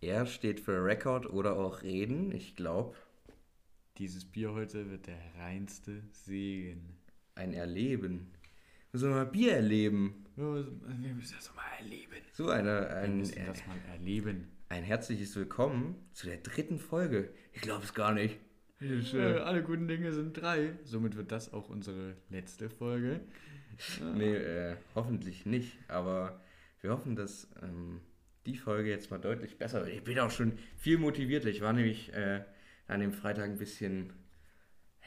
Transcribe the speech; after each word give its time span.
R 0.00 0.26
steht 0.26 0.60
für 0.60 0.84
Record 0.84 1.26
oder 1.26 1.56
auch 1.56 1.82
Reden, 1.82 2.32
ich 2.32 2.56
glaube. 2.56 2.94
Dieses 3.98 4.24
Bier 4.24 4.52
heute 4.52 4.90
wird 4.90 5.06
der 5.06 5.18
reinste 5.38 6.02
Segen. 6.10 6.98
Ein 7.34 7.54
Erleben. 7.54 8.30
Wir 8.92 9.00
sollen 9.00 9.14
mal 9.14 9.26
Bier 9.26 9.52
erleben. 9.54 10.24
Wir 10.36 11.14
müssen 11.14 11.34
das 11.36 11.54
mal 11.54 11.64
erleben. 11.80 12.12
So 12.32 12.48
eine, 12.50 12.80
Wir 12.82 12.96
ein, 12.96 13.18
müssen 13.18 13.44
das 13.46 13.66
mal 13.66 13.76
erleben. 13.92 14.48
ein 14.68 14.82
herzliches 14.84 15.34
Willkommen 15.36 15.96
zu 16.12 16.26
der 16.26 16.38
dritten 16.38 16.78
Folge. 16.78 17.30
Ich 17.52 17.62
glaube 17.62 17.84
es 17.84 17.94
gar 17.94 18.12
nicht. 18.12 18.38
Äh, 18.80 19.38
alle 19.38 19.62
guten 19.62 19.88
Dinge 19.88 20.12
sind 20.12 20.34
drei. 20.34 20.78
Somit 20.84 21.16
wird 21.16 21.32
das 21.32 21.52
auch 21.54 21.68
unsere 21.70 22.16
letzte 22.30 22.68
Folge. 22.70 23.20
Nee, 24.14 24.34
äh, 24.34 24.76
hoffentlich 24.94 25.44
nicht. 25.44 25.76
Aber 25.88 26.40
wir 26.80 26.92
hoffen, 26.92 27.14
dass 27.14 27.46
ähm, 27.62 28.00
die 28.46 28.56
Folge 28.56 28.88
jetzt 28.90 29.10
mal 29.10 29.18
deutlich 29.18 29.58
besser. 29.58 29.86
Ich 29.88 30.04
bin 30.04 30.18
auch 30.18 30.30
schon 30.30 30.58
viel 30.76 30.98
motivierter. 30.98 31.48
Ich 31.48 31.60
war 31.60 31.72
nämlich 31.72 32.12
äh, 32.14 32.42
an 32.86 33.00
dem 33.00 33.12
Freitag 33.12 33.44
ein 33.44 33.58
bisschen 33.58 34.12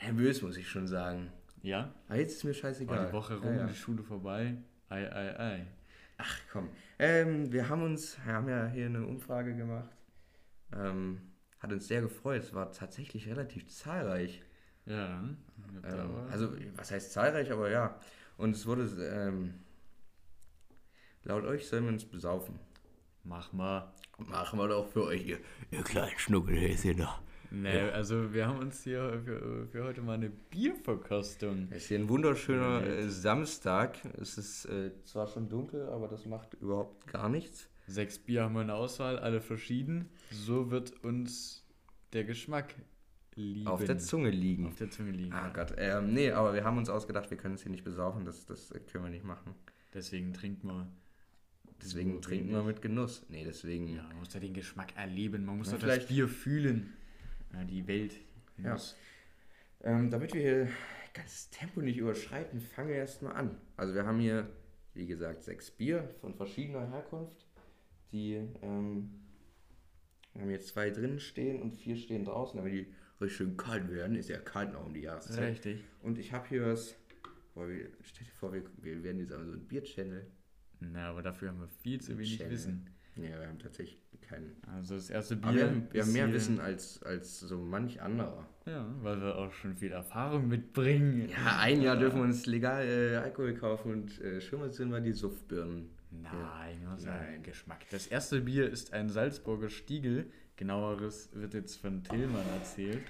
nervös, 0.01 0.41
muss 0.41 0.57
ich 0.57 0.67
schon 0.69 0.87
sagen. 0.87 1.31
Ja? 1.61 1.93
Aber 2.07 2.17
jetzt 2.19 2.37
ist 2.37 2.43
mir 2.43 2.53
scheißegal. 2.53 2.97
War 2.97 3.05
die 3.07 3.13
Woche 3.13 3.35
rum, 3.37 3.53
Ja, 3.53 3.61
ja. 3.61 3.67
die 3.67 3.75
Schule 3.75 4.03
vorbei. 4.03 4.57
Ei, 4.89 5.11
ei, 5.11 5.39
ei. 5.39 5.67
Ach 6.17 6.39
komm. 6.51 6.69
Ähm, 6.97 7.51
wir 7.51 7.69
haben 7.69 7.81
uns, 7.83 8.17
wir 8.25 8.33
haben 8.33 8.49
ja 8.49 8.67
hier 8.67 8.87
eine 8.87 9.05
Umfrage 9.05 9.55
gemacht. 9.55 9.89
Ähm, 10.75 11.21
hat 11.59 11.71
uns 11.71 11.87
sehr 11.87 12.01
gefreut. 12.01 12.43
Es 12.43 12.53
war 12.53 12.71
tatsächlich 12.71 13.27
relativ 13.27 13.67
zahlreich. 13.67 14.41
Ja. 14.85 15.23
Ähm, 15.83 16.27
also, 16.31 16.53
was 16.75 16.91
heißt 16.91 17.13
zahlreich, 17.13 17.51
aber 17.51 17.69
ja. 17.69 17.99
Und 18.37 18.55
es 18.55 18.65
wurde, 18.65 18.83
ähm, 19.13 19.53
laut 21.23 21.45
euch 21.45 21.67
sollen 21.67 21.83
wir 21.83 21.91
uns 21.91 22.05
besaufen. 22.05 22.59
Mach 23.23 23.51
mal. 23.53 23.91
Machen 24.17 24.59
wir 24.59 24.67
doch 24.67 24.87
für 24.87 25.05
euch, 25.05 25.25
ihr, 25.25 25.37
ihr 25.71 25.83
kleinen 25.83 26.17
Schnuckelhäschen 26.17 26.97
da. 26.97 27.19
Nee, 27.51 27.79
also 27.79 28.33
wir 28.33 28.47
haben 28.47 28.59
uns 28.59 28.83
hier 28.83 29.21
für, 29.25 29.67
für 29.71 29.83
heute 29.83 30.01
mal 30.01 30.13
eine 30.13 30.29
Bierverkostung. 30.29 31.67
Es 31.71 31.83
ist 31.83 31.87
hier 31.87 31.99
ein 31.99 32.09
wunderschöner 32.09 32.85
äh, 32.85 33.09
Samstag. 33.09 33.97
Es 34.21 34.37
ist 34.37 34.65
äh, 34.65 34.91
zwar 35.03 35.27
schon 35.27 35.49
dunkel, 35.49 35.89
aber 35.89 36.07
das 36.07 36.25
macht 36.25 36.53
überhaupt 36.55 37.07
gar 37.07 37.27
nichts. 37.29 37.69
Sechs 37.87 38.19
Bier 38.19 38.43
haben 38.43 38.53
wir 38.53 38.61
in 38.61 38.67
der 38.67 38.75
Auswahl, 38.75 39.17
alle 39.17 39.41
verschieden. 39.41 40.09
So 40.29 40.69
wird 40.69 41.03
uns 41.03 41.65
der 42.13 42.23
Geschmack 42.23 42.75
lieben. 43.33 43.67
Auf 43.67 43.83
der 43.83 43.97
Zunge 43.97 44.29
liegen. 44.29 44.67
Auf 44.67 44.75
der 44.75 44.91
Zunge 44.91 45.11
liegen. 45.11 45.33
Ah 45.33 45.49
Gott, 45.49 45.73
ähm, 45.77 46.13
nee, 46.13 46.31
aber 46.31 46.53
wir 46.53 46.63
haben 46.63 46.77
uns 46.77 46.89
ausgedacht, 46.89 47.31
wir 47.31 47.37
können 47.37 47.55
es 47.55 47.63
hier 47.63 47.71
nicht 47.71 47.83
besaufen, 47.83 48.25
das, 48.25 48.45
das 48.45 48.71
können 48.91 49.05
wir 49.05 49.11
nicht 49.11 49.25
machen. 49.25 49.55
Deswegen 49.93 50.33
trinken 50.33 50.67
wir. 50.67 50.87
Deswegen 51.81 52.13
So 52.15 52.19
trinken 52.19 52.51
wir 52.51 52.63
mit 52.63 52.81
Genuss. 52.81 53.25
Nee, 53.29 53.43
deswegen. 53.45 53.95
Ja, 53.95 54.03
man 54.03 54.17
muss 54.19 54.33
ja 54.33 54.39
den 54.39 54.53
Geschmack 54.53 54.95
erleben. 54.97 55.45
Man 55.45 55.57
muss 55.57 55.67
Ja, 55.67 55.73
das 55.73 55.81
vielleicht- 55.83 56.07
Bier 56.09 56.27
fühlen. 56.27 56.93
Ja, 57.53 57.63
die 57.63 57.87
Welt 57.87 58.15
Ja. 58.57 58.77
Ähm, 59.81 60.09
damit 60.11 60.33
wir 60.33 60.41
hier 60.41 60.67
das 61.13 61.49
Tempo 61.49 61.81
nicht 61.81 61.97
überschreiten, 61.97 62.59
fangen 62.59 62.89
wir 62.89 62.97
erstmal 62.97 63.33
an. 63.37 63.57
Also 63.77 63.93
wir 63.95 64.05
haben 64.05 64.19
hier, 64.19 64.49
wie 64.93 65.07
gesagt, 65.07 65.41
sechs 65.43 65.71
Bier 65.71 66.09
von 66.19 66.35
verschiedener 66.35 66.89
Herkunft. 66.89 67.45
Die 68.11 68.33
ähm, 68.61 69.11
wir 70.33 70.41
haben 70.41 70.49
hier 70.49 70.59
zwei 70.61 70.89
drinnen 70.89 71.19
stehen 71.19 71.61
und 71.61 71.71
vier 71.77 71.95
stehen 71.95 72.25
draußen, 72.25 72.57
damit 72.57 72.73
die 72.73 72.93
richtig 73.21 73.37
schön 73.37 73.57
kalt 73.57 73.89
werden. 73.89 74.15
Ist 74.17 74.29
ja 74.29 74.37
kalt 74.39 74.73
noch 74.73 74.85
um 74.85 74.93
die 74.93 75.01
Jahreszeit. 75.01 75.51
Richtig. 75.51 75.83
Und 76.01 76.17
ich 76.17 76.33
habe 76.33 76.47
hier 76.49 76.65
was. 76.65 76.95
Boah, 77.53 77.67
wir, 77.67 77.89
stell 78.03 78.25
dir 78.25 78.33
vor, 78.33 78.53
wir, 78.53 78.63
wir 78.81 79.03
werden 79.03 79.19
jetzt 79.19 79.31
aber 79.33 79.45
so 79.45 79.53
ein 79.53 79.67
Bier-Channel. 79.67 80.27
Na, 80.79 81.09
aber 81.09 81.21
dafür 81.21 81.49
haben 81.49 81.59
wir 81.59 81.67
viel 81.67 81.99
zu 82.01 82.17
wenig 82.17 82.37
Channel. 82.37 82.51
Wissen. 82.51 82.89
Ja, 83.15 83.39
wir 83.39 83.47
haben 83.47 83.59
tatsächlich 83.59 83.99
keinen. 84.21 84.55
Also 84.73 84.95
das 84.95 85.09
erste 85.09 85.35
Bier. 85.35 85.47
Aber 85.49 85.57
wir 85.57 85.67
haben, 85.67 85.87
wir 85.91 86.01
haben 86.03 86.13
mehr 86.13 86.31
Wissen 86.31 86.59
als, 86.59 87.03
als 87.03 87.39
so 87.39 87.57
manch 87.57 88.01
anderer. 88.01 88.47
Ja, 88.65 88.85
weil 89.01 89.19
wir 89.21 89.35
auch 89.35 89.51
schon 89.51 89.75
viel 89.75 89.91
Erfahrung 89.91 90.47
mitbringen. 90.47 91.29
Ja, 91.29 91.59
ein 91.59 91.81
Jahr 91.81 91.97
dürfen 91.97 92.19
wir 92.19 92.23
uns 92.25 92.45
legal 92.45 92.85
äh, 92.87 93.17
Alkohol 93.17 93.55
kaufen 93.55 93.91
und 93.91 94.21
äh, 94.21 94.41
mal 94.55 94.71
sind 94.71 94.91
wir 94.91 95.01
die 95.01 95.13
Suftbirnen. 95.13 95.89
Nein, 96.11 96.83
nur. 96.83 96.97
Nein. 96.97 97.43
Geschmack. 97.43 97.85
Das 97.91 98.07
erste 98.07 98.41
Bier 98.41 98.69
ist 98.69 98.93
ein 98.93 99.09
Salzburger 99.09 99.69
Stiegel. 99.69 100.31
Genaueres 100.55 101.29
wird 101.33 101.53
jetzt 101.53 101.77
von 101.77 102.03
Tillmann 102.03 102.47
erzählt. 102.57 103.03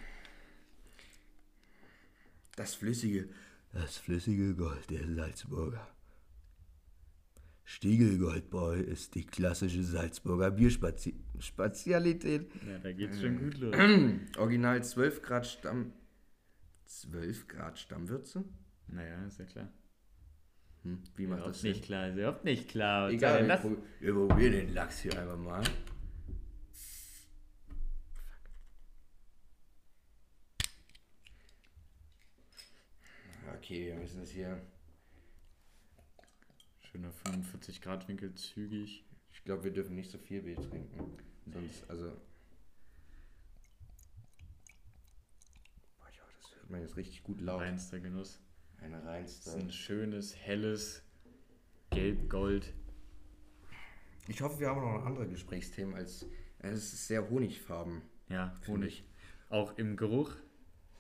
Das 2.55 2.75
flüssige, 2.75 3.29
das 3.71 3.97
flüssige 3.97 4.53
Gold 4.53 4.89
der 4.89 5.07
Salzburger. 5.07 5.87
Stiegelgoldbräu 7.69 8.79
ist 8.79 9.13
die 9.13 9.27
klassische 9.27 9.83
Salzburger 9.83 10.49
Bierspezialität. 10.49 12.49
Ja, 12.67 12.79
da 12.79 12.91
geht's 12.91 13.21
schon 13.21 13.37
gut 13.37 13.59
los. 13.59 13.75
Original 14.39 14.83
12 14.83 15.21
Grad 15.21 15.45
Stamm. 15.45 15.93
12 16.87 17.47
Grad 17.47 17.77
Stammwürze? 17.77 18.43
naja, 18.87 19.23
ist 19.27 19.37
ja 19.37 19.45
klar. 19.45 19.71
Hm, 20.81 20.97
wie 21.15 21.27
macht 21.27 21.45
das 21.45 21.61
nicht 21.61 21.83
klar, 21.83 22.09
ist 22.09 22.15
überhaupt 22.15 22.43
nicht 22.43 22.69
klar. 22.69 23.11
Egal, 23.11 23.41
wir, 23.41 23.47
das? 23.47 23.61
prob 23.61 23.77
wir 23.99 24.13
probieren 24.15 24.53
den 24.53 24.73
Lachs 24.73 25.01
hier 25.01 25.19
einfach 25.19 25.37
mal. 25.37 25.61
Okay, 33.57 33.89
wir 33.89 33.95
müssen 33.95 34.23
es 34.23 34.31
hier. 34.31 34.59
Schöner 36.91 37.11
45 37.11 37.81
Grad 37.81 38.07
Winkel, 38.07 38.33
zügig. 38.33 39.03
Ich 39.31 39.43
glaube, 39.43 39.65
wir 39.65 39.71
dürfen 39.71 39.95
nicht 39.95 40.09
so 40.09 40.17
viel 40.17 40.41
Bier 40.41 40.55
trinken. 40.55 41.17
Sonst, 41.51 41.87
also. 41.89 42.05
Boah, 45.97 46.09
ja, 46.09 46.21
das 46.41 46.55
hört 46.55 46.69
man 46.69 46.81
jetzt 46.81 46.97
richtig 46.97 47.23
gut 47.23 47.41
laut. 47.41 47.61
Reinster 47.61 47.99
Genuss. 47.99 48.41
Eine 48.81 48.97
Das 48.97 49.05
reinste. 49.05 49.49
ist 49.49 49.55
ein 49.55 49.71
schönes, 49.71 50.35
helles 50.35 51.03
Gelb-Gold. 51.91 52.73
Ich 54.27 54.41
hoffe, 54.41 54.59
wir 54.59 54.69
haben 54.69 54.81
noch 54.81 55.05
andere 55.05 55.27
Gesprächsthemen 55.27 55.93
als. 55.95 56.25
Es 56.59 56.93
ist 56.93 57.07
sehr 57.07 57.29
honigfarben. 57.29 58.01
Ja, 58.29 58.59
Honig. 58.67 59.03
Auch 59.49 59.77
im 59.77 59.95
Geruch 59.95 60.35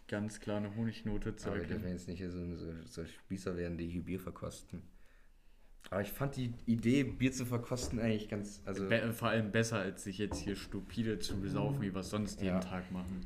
ganz 0.07 0.39
klar 0.39 0.57
eine 0.57 0.75
Honignote 0.75 1.35
zu 1.35 1.47
Aber 1.49 1.57
wir 1.57 1.61
dürfen 1.67 1.83
erkennen. 1.83 1.97
jetzt 1.97 2.07
nicht 2.07 2.17
hier 2.19 2.31
so, 2.31 2.55
so, 2.55 2.73
so 2.85 3.05
Spießer 3.05 3.55
werden, 3.57 3.77
die 3.77 3.87
hier 3.87 4.03
Bier 4.03 4.19
verkosten. 4.19 4.81
Aber 5.91 6.01
ich 6.01 6.11
fand 6.11 6.35
die 6.35 6.53
Idee, 6.65 7.03
Bier 7.03 7.31
zu 7.31 7.45
verkosten, 7.45 7.99
eigentlich 7.99 8.29
ganz. 8.29 8.61
Also, 8.65 8.87
Be 8.87 9.11
vor 9.13 9.29
allem 9.29 9.51
besser, 9.51 9.79
als 9.79 10.03
sich 10.03 10.17
jetzt 10.19 10.39
hier 10.39 10.55
stupide 10.55 11.17
zu 11.19 11.39
besaufen, 11.39 11.81
wie 11.81 11.93
wir 11.93 12.01
es 12.01 12.09
sonst 12.09 12.41
jeden 12.41 12.55
Ja. 12.55 12.59
Tag 12.59 12.91
machen. 12.91 13.21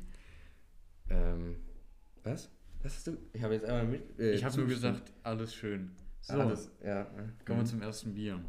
ähm, 1.10 1.56
was? 2.22 2.50
Was 2.82 2.94
hast 2.96 3.06
du? 3.08 3.16
Ich 3.32 3.42
habe 3.42 3.54
jetzt 3.54 3.64
einmal 3.64 3.86
mit. 3.86 4.18
äh, 4.18 4.32
ich 4.32 4.44
habe 4.44 4.56
nur 4.56 4.66
gesagt, 4.66 5.12
alles 5.22 5.54
schön. 5.54 5.90
So, 6.20 6.34
Ah, 6.34 6.46
das, 6.46 6.70
ja. 6.82 7.04
kommen 7.44 7.60
wir 7.60 7.64
zum 7.66 7.82
ersten 7.82 8.14
Bier. 8.14 8.40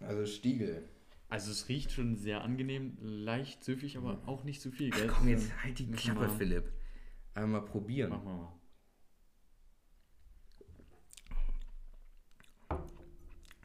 Also 0.00 0.26
Stiegel. 0.26 0.82
Also 1.30 1.50
es 1.50 1.68
riecht 1.68 1.90
schon 1.92 2.16
sehr 2.16 2.42
angenehm, 2.42 2.96
leicht 3.00 3.64
süffig, 3.64 3.96
aber 3.96 4.20
auch 4.26 4.44
nicht 4.44 4.60
zu 4.60 4.70
viel, 4.70 4.90
gell? 4.90 5.06
Komm 5.08 5.28
jetzt, 5.28 5.50
halt 5.62 5.78
die 5.78 5.90
Klappe, 5.90 6.28
Philipp. 6.28 6.70
Einmal 7.32 7.62
probieren. 7.64 8.10
Machen 8.10 8.26
wir 8.26 8.34
mal. 8.34 8.52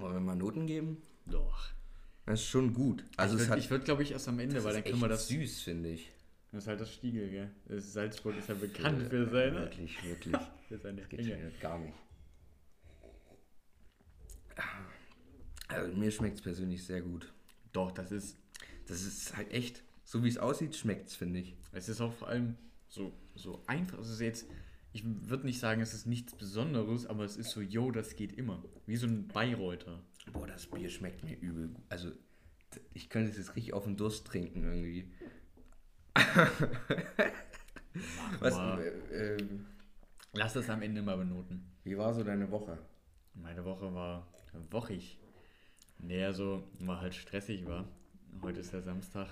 Wollen 0.09 0.23
wir 0.23 0.25
mal 0.25 0.35
Noten 0.35 0.65
geben? 0.65 1.03
Doch. 1.27 1.69
Das 2.25 2.39
ist 2.39 2.47
schon 2.47 2.73
gut. 2.73 3.05
Also 3.15 3.37
ich 3.37 3.47
würde, 3.47 3.69
würd, 3.69 3.85
glaube 3.85 4.01
ich, 4.01 4.09
erst 4.09 4.27
am 4.27 4.39
Ende, 4.39 4.55
das 4.55 4.63
weil 4.63 4.73
dann 4.73 4.83
können 4.83 5.01
wir 5.01 5.07
das... 5.07 5.27
süß, 5.27 5.61
finde 5.61 5.89
ich. 5.89 6.09
Das 6.51 6.63
ist 6.63 6.67
halt 6.67 6.81
das 6.81 6.91
Stiegel, 6.91 7.29
gell? 7.29 7.51
Das 7.67 7.93
Salzburg 7.93 8.35
ist 8.35 8.49
ja 8.49 8.55
bekannt 8.55 9.03
für 9.07 9.29
seine... 9.29 9.59
Wirklich, 9.59 10.03
wirklich. 10.03 10.35
Für 10.67 10.79
seine 10.79 11.01
Das 11.01 11.09
geht 11.09 11.19
Enge. 11.19 11.51
gar 11.61 11.77
nicht. 11.77 11.93
Also 15.67 15.95
mir 15.95 16.09
schmeckt 16.09 16.37
es 16.37 16.41
persönlich 16.41 16.83
sehr 16.83 17.01
gut. 17.01 17.31
Doch, 17.71 17.91
das 17.91 18.11
ist... 18.11 18.35
Das 18.87 19.03
ist 19.03 19.37
halt 19.37 19.51
echt, 19.53 19.83
so 20.05 20.23
wie 20.23 20.29
es 20.29 20.39
aussieht, 20.39 20.75
schmeckt 20.75 21.09
es, 21.09 21.15
finde 21.15 21.39
ich. 21.39 21.55
Es 21.71 21.87
ist 21.87 22.01
auch 22.01 22.13
vor 22.13 22.29
allem 22.29 22.55
so, 22.87 23.13
so 23.35 23.61
einfach. 23.67 23.99
Es 23.99 24.09
ist 24.09 24.21
jetzt... 24.21 24.47
Ich 24.91 25.03
würde 25.05 25.45
nicht 25.45 25.59
sagen, 25.59 25.81
es 25.81 25.93
ist 25.93 26.07
nichts 26.07 26.33
Besonderes, 26.33 27.05
aber 27.05 27.25
es 27.25 27.37
ist 27.37 27.51
so, 27.51 27.61
yo, 27.61 27.91
das 27.91 28.15
geht 28.15 28.33
immer. 28.33 28.63
Wie 28.87 28.97
so 28.97 29.05
ein 29.05 29.27
Bayreuther. 29.27 30.03
Boah, 30.33 30.47
das 30.47 30.67
Bier 30.67 30.89
schmeckt 30.89 31.23
mir 31.23 31.37
übel. 31.37 31.75
Also, 31.89 32.11
ich 32.93 33.09
könnte 33.09 33.31
es 33.31 33.37
jetzt 33.37 33.55
richtig 33.55 33.73
auf 33.73 33.85
den 33.85 33.97
Durst 33.97 34.27
trinken 34.27 34.63
irgendwie. 34.63 35.11
Was, 38.39 38.57
äh, 38.57 39.35
ähm, 39.35 39.65
Lass 40.33 40.53
das 40.53 40.69
am 40.69 40.81
Ende 40.81 41.01
mal 41.01 41.17
benoten. 41.17 41.63
wie 41.83 41.97
war 41.97 42.13
so 42.13 42.23
deine 42.23 42.51
Woche? 42.51 42.77
Meine 43.33 43.65
Woche 43.65 43.93
war 43.93 44.27
wochig. 44.69 45.17
Naja, 45.97 46.31
so, 46.33 46.63
war 46.79 47.01
halt 47.01 47.15
stressig 47.15 47.65
war. 47.65 47.85
Heute 48.41 48.59
ist 48.59 48.71
ja 48.71 48.81
Samstag. 48.81 49.27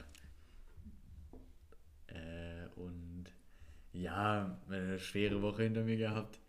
Äh, 2.07 2.67
und 2.75 3.25
ja, 3.93 4.57
eine 4.69 4.99
schwere 4.99 5.41
Woche 5.41 5.63
hinter 5.63 5.83
mir 5.83 5.97
gehabt. 5.97 6.39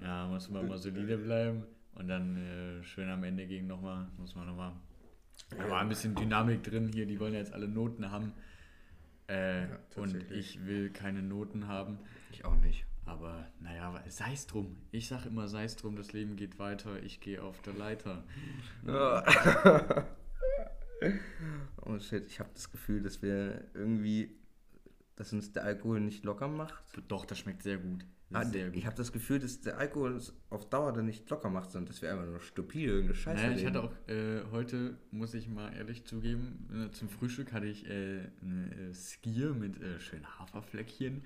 Ja, 0.00 0.26
muss 0.26 0.48
man 0.48 0.68
mal 0.68 0.78
solide 0.78 1.18
bleiben. 1.18 1.64
Und 1.98 2.06
dann 2.08 2.36
äh, 2.36 2.82
schön 2.84 3.10
am 3.10 3.24
Ende 3.24 3.46
ging 3.46 3.66
nochmal, 3.66 4.06
muss 4.18 4.36
man 4.36 4.46
nochmal 4.46 4.72
Da 5.50 5.68
war 5.68 5.80
ein 5.80 5.88
bisschen 5.88 6.14
Dynamik 6.14 6.62
drin 6.62 6.88
hier, 6.88 7.06
die 7.06 7.18
wollen 7.18 7.32
ja 7.32 7.40
jetzt 7.40 7.52
alle 7.52 7.66
Noten 7.68 8.10
haben. 8.10 8.32
Äh, 9.26 9.62
Ja, 9.62 9.78
und 9.96 10.30
ich 10.30 10.64
will 10.64 10.90
keine 10.90 11.22
Noten 11.22 11.66
haben. 11.66 11.98
Ich 12.30 12.44
auch 12.44 12.56
nicht. 12.56 12.86
Aber 13.04 13.48
naja, 13.60 14.00
sei 14.08 14.32
es 14.32 14.46
drum. 14.46 14.76
Ich 14.92 15.08
sag 15.08 15.26
immer, 15.26 15.48
sei 15.48 15.64
es 15.64 15.76
drum, 15.76 15.96
das 15.96 16.12
Leben 16.12 16.36
geht 16.36 16.58
weiter, 16.58 17.02
ich 17.02 17.20
gehe 17.20 17.42
auf 17.42 17.60
der 17.62 17.74
Leiter. 17.74 18.22
oh 21.84 21.98
shit, 21.98 22.26
ich 22.26 22.38
habe 22.38 22.50
das 22.54 22.70
Gefühl, 22.70 23.02
dass 23.02 23.22
wir 23.22 23.64
irgendwie, 23.74 24.36
dass 25.16 25.32
uns 25.32 25.52
der 25.52 25.64
Alkohol 25.64 26.00
nicht 26.00 26.24
locker 26.24 26.48
macht. 26.48 26.74
Doch, 27.08 27.24
das 27.24 27.38
schmeckt 27.38 27.62
sehr 27.62 27.78
gut. 27.78 28.04
Ah, 28.30 28.44
ich 28.72 28.84
habe 28.84 28.94
das 28.96 29.10
Gefühl, 29.12 29.38
dass 29.38 29.60
der 29.62 29.78
Alkohol 29.78 30.12
uns 30.12 30.34
auf 30.50 30.68
Dauer 30.68 30.92
dann 30.92 31.06
nicht 31.06 31.28
locker 31.30 31.48
macht, 31.48 31.70
sondern 31.70 31.88
dass 31.88 32.02
wir 32.02 32.12
einfach 32.12 32.26
nur 32.26 32.40
stupide 32.40 32.90
irgendeine 32.92 33.14
Scheiße 33.14 33.42
Naja, 33.42 33.56
ich 33.56 33.64
hatte 33.66 33.82
auch 33.82 33.92
äh, 34.06 34.42
heute, 34.52 34.98
muss 35.10 35.32
ich 35.32 35.48
mal 35.48 35.72
ehrlich 35.74 36.04
zugeben, 36.04 36.68
äh, 36.88 36.90
zum 36.92 37.08
Frühstück 37.08 37.52
hatte 37.52 37.66
ich 37.66 37.86
äh, 37.88 38.20
eine 38.42 38.90
äh, 38.90 38.94
Skier 38.94 39.54
mit 39.54 39.80
äh, 39.80 39.98
schönen 39.98 40.26
Haferfleckchen. 40.38 41.22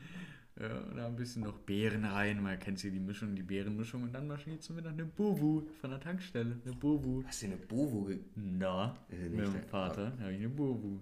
Äh, 0.54 0.68
und 0.90 0.96
da 0.96 1.06
ein 1.06 1.16
bisschen 1.16 1.42
noch 1.42 1.58
Beeren 1.58 2.04
rein. 2.04 2.40
Man 2.42 2.58
kennt 2.58 2.78
sie 2.78 2.90
die 2.90 3.00
Mischung, 3.00 3.34
die 3.34 3.42
Beerenmischung. 3.42 4.02
Und 4.04 4.12
dann 4.12 4.28
mal 4.28 4.38
schnell 4.38 4.58
zum 4.60 4.76
Mittag 4.76 4.92
eine 4.92 5.06
Bovu 5.06 5.62
von 5.80 5.90
der 5.90 5.98
Tankstelle. 5.98 6.58
Eine 6.64 6.74
Bovu. 6.76 7.24
Hast 7.26 7.42
du 7.42 7.46
eine 7.46 7.56
Bovo 7.56 8.04
ge 8.04 8.20
Na, 8.36 8.94
ja 9.10 9.28
mit 9.28 9.40
dein- 9.40 9.62
Vater 9.64 10.12
habe 10.20 10.32
ich 10.32 10.38
eine 10.38 10.50
Bovu. 10.50 11.00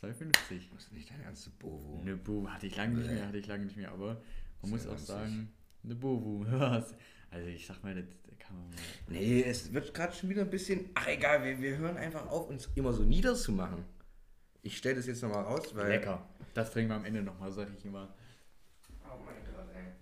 2,50. 0.00 0.70
Das 0.74 0.84
ist 0.84 0.92
nicht 0.92 1.10
deine 1.10 1.22
ernste 1.24 1.50
Bovo. 1.58 2.00
Eine 2.02 2.16
Bovu 2.16 2.48
hatte 2.48 2.66
ich 2.66 2.76
lange 2.76 2.98
nicht 2.98 3.10
mehr, 3.10 3.26
hatte 3.26 3.38
ich 3.38 3.46
lange 3.46 3.64
nicht 3.64 3.76
mehr. 3.76 3.90
Aber 3.92 4.20
man 4.64 4.70
muss 4.70 4.86
auch 4.86 4.98
sagen, 4.98 5.52
eine. 5.82 6.02
Was? 6.02 6.94
Also 7.30 7.48
ich 7.48 7.66
sag 7.66 7.82
mal, 7.82 7.94
das 7.94 8.04
kann 8.38 8.56
man 8.56 8.68
mal. 8.68 8.76
Nee, 9.08 9.42
es 9.42 9.72
wird 9.72 9.92
gerade 9.92 10.14
schon 10.14 10.30
wieder 10.30 10.42
ein 10.42 10.50
bisschen. 10.50 10.90
Ach 10.94 11.06
egal, 11.08 11.44
wir, 11.44 11.60
wir 11.60 11.76
hören 11.78 11.96
einfach 11.96 12.28
auf, 12.28 12.48
uns 12.48 12.70
immer 12.74 12.92
so 12.92 13.02
niederzumachen. 13.02 13.84
Ich 14.62 14.76
stelle 14.76 14.96
das 14.96 15.06
jetzt 15.06 15.22
nochmal 15.22 15.44
raus, 15.44 15.74
weil. 15.74 15.88
Lecker. 15.88 16.28
Das 16.54 16.70
trinken 16.70 16.90
wir 16.90 16.96
am 16.96 17.04
Ende 17.04 17.22
nochmal, 17.22 17.50
sag 17.52 17.68
ich 17.76 17.84
immer. 17.84 18.14
Oh 19.04 19.18
mein 19.24 19.44
Gott, 19.44 19.68
ey. 19.74 19.92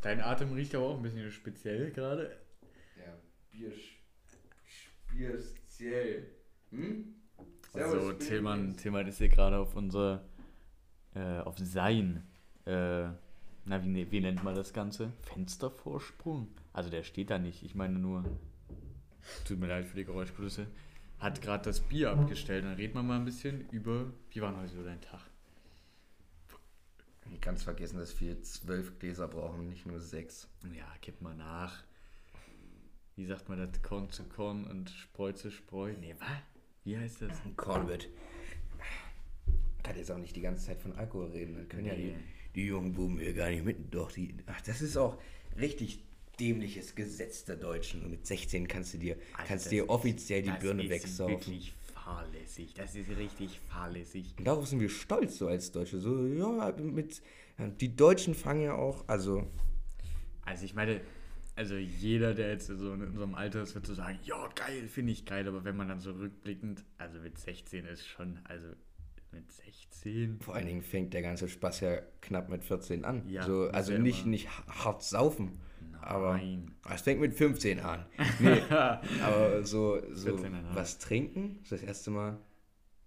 Dein 0.00 0.20
Atem 0.20 0.52
riecht 0.52 0.74
aber 0.74 0.86
auch 0.86 0.96
ein 0.96 1.02
bisschen 1.02 1.30
speziell 1.30 1.90
gerade. 1.90 2.36
Ja, 2.96 3.14
Bier. 3.50 3.72
Speziell. 4.66 6.26
Hm? 6.70 7.14
So, 7.72 8.12
Tillmann, 8.14 8.76
Tillmann 8.76 9.06
ist 9.06 9.18
hier 9.18 9.28
gerade 9.28 9.58
auf 9.58 9.76
unser, 9.76 10.24
äh, 11.14 11.38
auf 11.40 11.58
sein, 11.58 12.26
äh, 12.64 13.08
na, 13.68 13.82
wie, 13.84 13.88
ne- 13.88 14.10
wie 14.10 14.20
nennt 14.20 14.42
man 14.42 14.54
das 14.54 14.72
Ganze? 14.72 15.12
Fenstervorsprung. 15.22 16.48
Also 16.72 16.90
der 16.90 17.02
steht 17.02 17.30
da 17.30 17.38
nicht, 17.38 17.62
ich 17.62 17.74
meine 17.74 17.98
nur, 17.98 18.24
tut 19.44 19.58
mir 19.58 19.66
leid 19.66 19.86
für 19.86 19.96
die 19.96 20.04
Geräuschkulisse, 20.04 20.66
hat 21.18 21.42
gerade 21.42 21.64
das 21.64 21.80
Bier 21.80 22.10
abgestellt. 22.12 22.64
Dann 22.64 22.74
reden 22.74 22.94
wir 22.94 23.02
mal 23.02 23.16
ein 23.18 23.24
bisschen 23.24 23.68
über, 23.70 24.06
wie 24.30 24.40
war 24.40 24.52
denn 24.52 24.60
heute 24.62 24.74
so 24.74 24.84
dein 24.84 25.00
Tag? 25.00 25.20
Ganz 27.42 27.62
vergessen, 27.62 27.98
dass 27.98 28.18
wir 28.20 28.40
zwölf 28.42 28.98
Gläser 28.98 29.28
brauchen, 29.28 29.68
nicht 29.68 29.84
nur 29.86 30.00
sechs. 30.00 30.48
Ja, 30.74 30.86
gib 31.02 31.20
mal 31.20 31.34
nach. 31.36 31.84
Wie 33.16 33.26
sagt 33.26 33.48
man 33.50 33.58
das? 33.58 33.82
Korn 33.82 34.08
zu 34.10 34.24
Korn 34.24 34.64
und 34.64 34.88
Spreu 34.90 35.32
zu 35.32 35.50
Spreu? 35.50 35.92
Nee, 36.00 36.14
was? 36.18 36.28
Wie 36.84 36.96
heißt 36.96 37.20
das? 37.22 37.32
Cornbit. 37.56 38.08
Kann 39.82 39.96
jetzt 39.96 40.10
auch 40.10 40.18
nicht 40.18 40.34
die 40.36 40.40
ganze 40.40 40.66
Zeit 40.66 40.80
von 40.80 40.92
Alkohol 40.94 41.30
reden. 41.32 41.54
Dann 41.54 41.68
können 41.68 41.84
ja 41.86 41.94
Nee. 41.94 42.14
die, 42.14 42.37
die 42.58 42.66
jungen 42.66 42.92
Buben 42.92 43.18
hier 43.18 43.32
gar 43.34 43.50
nicht 43.50 43.64
mit. 43.64 43.94
Doch, 43.94 44.10
die. 44.12 44.34
Ach, 44.46 44.60
das 44.62 44.82
ist 44.82 44.96
auch 44.96 45.16
richtig 45.58 46.02
dämliches 46.40 46.94
Gesetz 46.94 47.44
der 47.44 47.56
Deutschen. 47.56 48.02
Und 48.02 48.10
mit 48.10 48.26
16 48.26 48.66
kannst 48.68 48.94
du 48.94 48.98
dir, 48.98 49.14
Also 49.34 49.48
kannst 49.48 49.64
das 49.66 49.70
dir 49.70 49.84
ist- 49.84 49.88
offiziell 49.88 50.42
die 50.42 50.48
das 50.50 50.58
Birne 50.60 50.82
ist 50.84 50.90
wegsaufen. 50.90 51.34
wirklich 51.34 51.72
fahrlässig. 51.94 52.74
Das 52.74 52.94
ist 52.96 53.10
richtig 53.16 53.60
fahrlässig. 53.68 54.34
Und 54.38 54.44
darauf 54.46 54.66
sind 54.66 54.80
wir 54.80 54.88
stolz 54.88 55.38
so 55.38 55.46
als 55.48 55.70
Deutsche. 55.72 55.98
So, 55.98 56.26
ja, 56.26 56.74
mit. 56.80 57.22
Die 57.80 57.94
Deutschen 57.96 58.34
fangen 58.34 58.62
ja 58.62 58.74
auch, 58.74 59.04
also. 59.08 59.46
Also 60.44 60.64
ich 60.64 60.74
meine, 60.74 61.00
also 61.56 61.74
jeder, 61.76 62.34
der 62.34 62.50
jetzt 62.50 62.66
so 62.68 62.92
in 62.94 63.02
unserem 63.02 63.34
Alter 63.34 63.62
ist, 63.62 63.74
wird 63.74 63.84
so 63.86 63.94
sagen, 63.94 64.18
ja, 64.24 64.48
geil, 64.54 64.86
finde 64.88 65.12
ich 65.12 65.24
geil. 65.26 65.46
Aber 65.48 65.64
wenn 65.64 65.76
man 65.76 65.88
dann 65.88 66.00
so 66.00 66.12
rückblickend, 66.12 66.84
also 66.98 67.18
mit 67.20 67.36
16 67.38 67.84
ist 67.84 68.06
schon, 68.06 68.38
also 68.44 68.68
mit 69.32 69.50
16. 69.52 70.40
Vor 70.40 70.54
allen 70.54 70.66
Dingen 70.66 70.82
fängt 70.82 71.12
der 71.14 71.22
ganze 71.22 71.48
Spaß 71.48 71.80
ja 71.80 71.98
knapp 72.20 72.48
mit 72.48 72.64
14 72.64 73.04
an. 73.04 73.28
Ja, 73.28 73.44
so, 73.44 73.68
also 73.70 73.96
nicht, 73.98 74.26
nicht 74.26 74.48
hart 74.68 75.02
saufen. 75.02 75.58
Aber 76.00 76.36
Nein. 76.38 76.70
es 76.94 77.02
fängt 77.02 77.20
mit 77.20 77.34
15 77.34 77.80
an. 77.80 78.06
Nee, 78.40 78.60
aber 79.22 79.64
so, 79.64 80.00
so 80.12 80.30
14,5. 80.36 80.50
was 80.74 80.98
trinken, 80.98 81.58
das 81.68 81.82
erste 81.82 82.10
Mal 82.10 82.38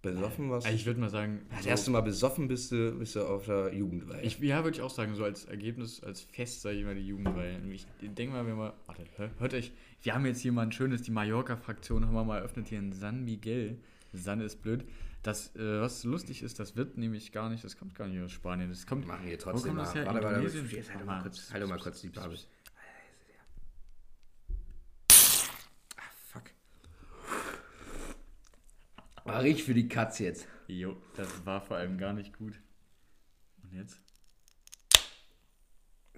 besoffen 0.03 0.49
was. 0.49 0.65
Ich 0.65 0.85
würde 0.85 0.99
mal 0.99 1.09
sagen, 1.09 1.41
das 1.51 1.63
so- 1.63 1.69
erste 1.69 1.91
Mal 1.91 2.01
besoffen 2.01 2.47
bist 2.47 2.71
du, 2.71 2.97
bist 2.97 3.15
du 3.15 3.21
auf 3.25 3.45
der 3.45 3.73
Jugendweihe. 3.73 4.21
Ich, 4.23 4.39
ja, 4.39 4.63
würde 4.63 4.75
ich 4.75 4.81
auch 4.81 4.89
sagen, 4.89 5.15
so 5.15 5.23
als 5.23 5.45
Ergebnis, 5.45 6.01
als 6.03 6.21
Fest, 6.21 6.61
sage 6.61 6.77
ich 6.77 6.85
mal, 6.85 6.95
die 6.95 7.05
Jugendweihe. 7.07 7.59
Ich 7.71 7.85
denke 8.01 8.33
mal, 8.33 8.45
wenn 8.45 8.57
wir, 8.57 8.73
warte, 8.87 9.03
hör- 9.17 9.29
hört 9.39 9.53
euch, 9.53 9.71
wir 10.01 10.13
haben 10.13 10.25
jetzt 10.25 10.41
hier 10.41 10.51
mal 10.51 10.63
ein 10.63 10.71
schönes, 10.71 11.01
die 11.03 11.11
Mallorca-Fraktion 11.11 12.05
haben 12.05 12.13
wir 12.13 12.23
mal 12.23 12.39
eröffnet 12.39 12.67
hier 12.69 12.79
in 12.79 12.91
San 12.93 13.23
Miguel. 13.23 13.77
San 14.13 14.41
ist 14.41 14.61
blöd. 14.61 14.83
Das, 15.23 15.55
äh, 15.55 15.81
was 15.81 16.03
lustig 16.03 16.41
ist, 16.41 16.59
das 16.59 16.75
wird 16.75 16.97
nämlich 16.97 17.31
gar 17.31 17.49
nicht, 17.49 17.63
das 17.63 17.77
kommt 17.77 17.93
gar 17.93 18.07
nicht 18.07 18.21
aus 18.21 18.31
Spanien. 18.31 18.69
Das 18.69 18.87
kommt, 18.87 19.05
machen 19.05 19.29
wo 19.29 19.35
trotzdem 19.37 19.75
mal. 19.75 19.85
her? 19.93 20.05
Warte, 20.07 20.23
warte, 20.23 20.43
warte, 20.43 20.75
jetzt 20.75 20.93
halt 20.93 21.05
mal 21.05 21.21
kurz, 21.21 21.53
halt 21.53 21.67
mal 21.67 21.79
kurz 21.79 22.01
die 22.01 22.09
Bubble. 22.09 22.39
Ah, 25.95 26.11
fuck. 26.27 26.43
Ah, 29.25 29.39
riech 29.39 29.63
für 29.63 29.75
die 29.75 29.87
Katze 29.87 30.23
jetzt. 30.23 30.47
Jo, 30.67 30.97
das 31.15 31.45
war 31.45 31.61
vor 31.61 31.77
allem 31.77 31.99
gar 31.99 32.13
nicht 32.13 32.35
gut. 32.37 32.59
Und 33.61 33.73
jetzt? 33.73 34.01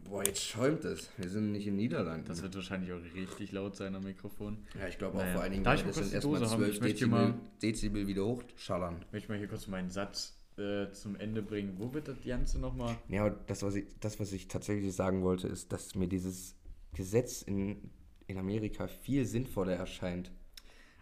Boah, 0.06 0.24
jetzt 0.26 0.42
schäumt 0.44 0.84
es. 0.86 1.10
Wir 1.18 1.30
sind 1.30 1.52
nicht 1.52 1.66
in 1.68 1.76
Niederlanden. 1.76 2.26
Das 2.28 2.42
wird 2.42 2.54
wahrscheinlich 2.56 2.92
auch 2.92 3.02
richtig 3.16 3.52
laut 3.52 3.76
sein 3.76 3.96
am 3.96 4.04
Mikrofon. 4.04 4.58
ja, 4.80 4.88
ich 4.88 4.98
glaube 4.98 5.18
auch 5.18 5.22
Naja. 5.22 5.34
vor 5.34 5.42
allen 5.44 5.52
Dingen, 5.54 5.62
ich 5.64 5.66
mal 5.66 5.76
das 5.76 5.84
kurz 5.84 5.96
sind 6.10 6.14
erstmal 6.16 6.42
haben, 6.42 6.58
12 6.60 6.74
ich 6.76 6.82
möchte 6.82 6.94
Dezibel, 7.00 7.20
mal- 7.20 7.34
Dezibel 7.62 8.08
wieder 8.08 8.26
hochschallern. 8.26 9.02
Ich 9.08 9.12
möchte 9.14 9.30
mal 9.32 9.38
hier 9.38 9.48
kurz 9.48 9.68
meinen 9.68 9.90
Satz 9.92 10.38
äh, 10.58 10.92
zum 10.92 11.16
Ende 11.16 11.42
bringen. 11.42 11.76
Wo 11.80 11.94
wird 11.94 12.08
das 12.08 12.18
Ganze 12.24 12.60
nochmal? 12.60 12.96
Ja, 13.10 13.26
aber 13.26 13.32
das 13.48 13.64
was, 13.64 13.76
ich, 13.76 13.86
das, 14.00 14.20
was 14.20 14.32
ich 14.34 14.48
tatsächlich 14.48 14.94
sagen 14.94 15.24
wollte, 15.24 15.48
ist, 15.48 15.72
dass 15.72 15.96
mir 15.96 16.08
dieses 16.08 16.56
Gesetz 16.94 17.42
in, 17.42 17.90
in 18.28 18.38
Amerika 18.38 18.88
viel 18.88 19.26
sinnvoller 19.26 19.74
erscheint. 19.76 20.32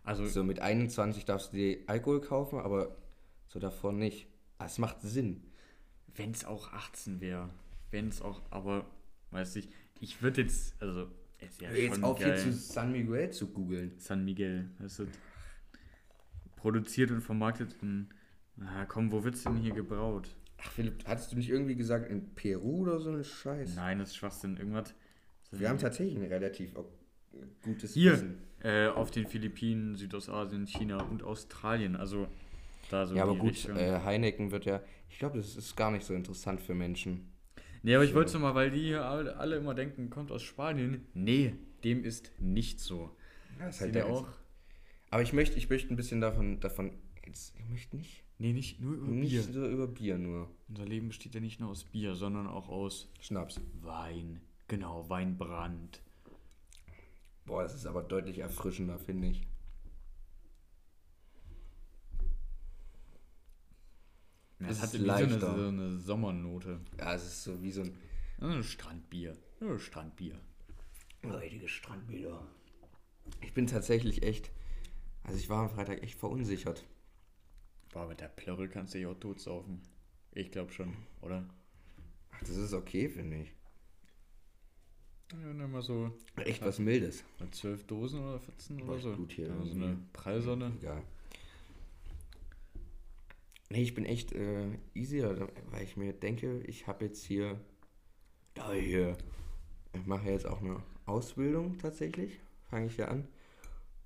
Also, 0.03 0.25
So 0.25 0.44
mit 0.44 0.59
21 0.59 1.25
darfst 1.25 1.51
du 1.53 1.57
dir 1.57 1.80
Alkohol 1.88 2.21
kaufen, 2.21 2.59
aber 2.59 2.95
so 3.48 3.59
davor 3.59 3.92
nicht. 3.92 4.27
Ah, 4.57 4.65
Es 4.65 4.77
macht 4.77 5.01
Sinn. 5.01 5.43
wenn 6.15 6.31
es 6.31 6.46
auch 6.46 6.72
18 6.72 7.20
wäre. 7.20 7.50
Wenn 7.91 8.07
es 8.07 8.21
auch, 8.21 8.41
aber, 8.50 8.86
weiß 9.31 9.57
ich, 9.57 9.69
ich 10.00 10.21
würde 10.21 10.41
jetzt, 10.41 10.81
also, 10.81 11.07
es 11.39 11.51
ist 11.51 11.62
ja 11.62 11.69
Hör 11.69 11.77
jetzt 11.77 12.03
auf, 12.03 12.17
hier 12.17 12.27
geil. 12.27 12.39
zu 12.39 12.51
San 12.53 12.91
Miguel 12.91 13.29
zu 13.31 13.48
googeln. 13.48 13.93
San 13.98 14.25
Miguel, 14.25 14.69
das 14.79 15.00
wird 15.00 15.10
produziert 16.55 17.12
und 17.12 17.21
vermarktet 17.21 17.75
in, 17.81 18.10
na 18.55 18.86
komm, 18.86 19.12
wo 19.12 19.24
wird's 19.24 19.43
denn 19.43 19.57
hier 19.57 19.74
gebraut? 19.74 20.29
Ach, 20.57 20.71
Philipp, 20.71 21.03
hattest 21.07 21.31
du 21.31 21.38
nicht 21.38 21.50
irgendwie 21.50 21.75
gesagt, 21.75 22.10
in 22.10 22.33
Peru 22.36 22.83
oder 22.83 23.00
so 23.00 23.12
ein 23.12 23.24
Scheiß? 23.24 23.75
Nein, 23.75 24.00
das 24.00 24.10
ist 24.10 24.15
Schwachsinn, 24.17 24.57
irgendwas. 24.57 24.93
Wir 25.51 25.69
haben 25.69 25.79
tatsächlich 25.79 26.17
ein 26.17 26.27
relativ 26.27 26.75
auch 26.75 26.89
gutes 27.63 27.93
Hier, 27.93 28.13
Wissen. 28.13 28.38
äh, 28.63 28.88
auf 28.88 29.12
den 29.12 29.25
Philippinen, 29.27 29.95
Südostasien, 29.95 30.67
China 30.67 31.03
und 31.03 31.24
Australien, 31.24 31.95
also 31.95 32.27
da 32.89 33.05
so 33.05 33.15
Ja, 33.15 33.24
aber 33.24 33.36
gut, 33.36 33.67
äh, 33.69 34.00
Heineken 34.01 34.51
wird 34.51 34.65
ja. 34.65 34.81
Ich 35.10 35.17
glaube, 35.17 35.38
das 35.38 35.55
ist 35.55 35.75
gar 35.75 35.91
nicht 35.91 36.05
so 36.05 36.13
interessant 36.13 36.62
für 36.62 36.74
Menschen. 36.74 37.30
Nee, 37.83 37.95
aber 37.95 38.03
ich 38.03 38.13
wollte 38.13 38.27
es 38.27 38.33
nur 38.33 38.41
mal, 38.43 38.55
weil 38.55 38.71
die 38.71 38.81
hier 38.81 39.05
alle, 39.05 39.38
alle 39.38 39.55
immer 39.57 39.73
denken, 39.73 40.09
kommt 40.09 40.31
aus 40.31 40.43
Spanien. 40.43 41.05
Nee, 41.13 41.55
dem 41.83 42.03
ist 42.03 42.31
nicht 42.39 42.79
so. 42.79 43.15
Ja, 43.59 43.67
ist 43.67 43.81
halt 43.81 43.95
der 43.95 44.05
auch. 44.07 44.27
Aber 45.09 45.23
ich 45.23 45.33
möchte, 45.33 45.57
ich 45.57 45.69
möchte 45.69 45.93
ein 45.93 45.97
bisschen 45.97 46.21
davon, 46.21 46.59
davon. 46.59 46.91
Jetzt, 47.25 47.55
ich 47.57 47.69
möchte 47.69 47.97
nicht. 47.97 48.23
Nee, 48.38 48.53
nicht 48.53 48.79
nur 48.79 48.95
über 48.95 49.07
Nicht 49.07 49.31
Bier. 49.31 49.43
so 49.43 49.67
über 49.67 49.88
Bier 49.88 50.17
nur. 50.17 50.50
Unser 50.67 50.85
Leben 50.85 51.09
besteht 51.09 51.35
ja 51.35 51.41
nicht 51.41 51.59
nur 51.59 51.69
aus 51.69 51.83
Bier, 51.83 52.15
sondern 52.15 52.47
auch 52.47 52.69
aus 52.69 53.11
Schnaps. 53.19 53.59
Wein. 53.81 54.41
Genau, 54.67 55.07
Weinbrand. 55.09 56.01
Boah, 57.45 57.63
das 57.63 57.75
ist 57.75 57.85
aber 57.85 58.01
deutlich 58.03 58.39
erfrischender, 58.39 58.97
finde 58.97 59.27
ich. 59.29 59.41
Ja, 64.62 64.68
Es 64.70 64.77
Es 64.77 64.82
hat 64.84 64.94
ist 64.94 65.01
wie 65.01 65.06
so 65.08 65.13
eine, 65.13 65.39
so 65.39 65.48
eine 65.68 66.00
Sommernote. 66.00 66.80
Ja, 66.98 67.13
es 67.15 67.24
ist 67.25 67.44
so 67.44 67.62
wie 67.62 67.72
so 67.72 67.82
ein 67.82 67.96
Ein 68.39 68.63
Strandbier. 68.63 69.36
Ja, 69.60 69.77
Strandbier. 69.80 70.39
richtiges 71.24 71.72
Strandbier. 71.72 72.41
Ich 73.41 73.53
bin 73.53 73.68
tatsächlich 73.68 74.24
echt. 74.24 74.51
Also 75.24 75.38
ich 75.38 75.50
war 75.50 75.63
am 75.63 75.70
Freitag 75.70 76.01
echt 76.03 76.18
verunsichert. 76.20 76.84
Boah, 77.94 78.08
mit 78.08 78.20
der 78.22 78.30
Plörre 78.30 78.68
kannst 78.70 78.94
du 78.94 78.98
dich 78.98 79.08
auch 79.08 79.20
totsaufen. 79.20 79.82
Ich 80.32 80.50
glaube 80.51 80.72
schon, 80.72 80.96
oder? 81.22 81.46
Ach, 82.32 82.39
das 82.39 82.56
ist 82.56 82.74
okay, 82.74 83.10
finde 83.10 83.38
ich. 83.41 83.53
Ja, 85.32 85.53
nimm 85.53 85.72
mal 85.72 85.82
so 85.82 86.12
Echt 86.38 86.63
was 86.65 86.80
Mildes. 86.80 87.24
mit 87.39 87.53
12 87.56 87.86
Dosen 87.86 88.20
oder 88.22 88.39
14 88.39 88.77
Boah, 88.77 88.89
oder 88.94 89.00
so. 89.00 89.13
blut 89.13 89.32
hier 89.32 89.48
ja, 89.48 89.65
so 89.65 89.74
eine 89.75 89.98
Prallsonne. 90.13 90.72
Egal. 90.80 91.03
Nee, 93.71 93.83
ich 93.83 93.93
bin 93.93 94.05
echt 94.05 94.33
äh, 94.33 94.67
easier, 94.93 95.47
weil 95.69 95.83
ich 95.83 95.95
mir 95.95 96.11
denke, 96.11 96.59
ich 96.67 96.87
habe 96.87 97.05
jetzt 97.05 97.23
hier, 97.23 97.57
da 98.53 98.73
hier, 98.73 99.17
ich 99.93 100.05
mache 100.05 100.29
jetzt 100.29 100.45
auch 100.45 100.59
eine 100.61 100.83
Ausbildung 101.05 101.77
tatsächlich, 101.77 102.41
fange 102.69 102.87
ich 102.87 102.97
ja 102.97 103.07
an. 103.07 103.29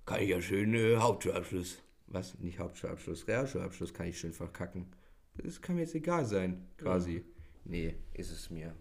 Kann 0.05 0.21
ich 0.21 0.29
ja 0.29 0.39
schön 0.39 0.75
äh, 0.75 0.97
Hauptschulabschluss. 0.97 1.81
Was? 2.05 2.37
Nicht 2.37 2.59
Hauptschulabschluss, 2.59 3.27
Realschulabschluss 3.27 3.91
kann 3.91 4.05
ich 4.05 4.19
schön 4.19 4.33
verkacken. 4.33 4.85
Das 5.33 5.59
kann 5.63 5.75
mir 5.77 5.81
jetzt 5.81 5.95
egal 5.95 6.25
sein, 6.25 6.67
quasi. 6.77 7.25
Nee, 7.63 7.95
ist 8.13 8.29
es 8.31 8.51
mir 8.51 8.75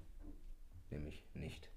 nämlich 0.91 1.25
nicht. 1.33 1.71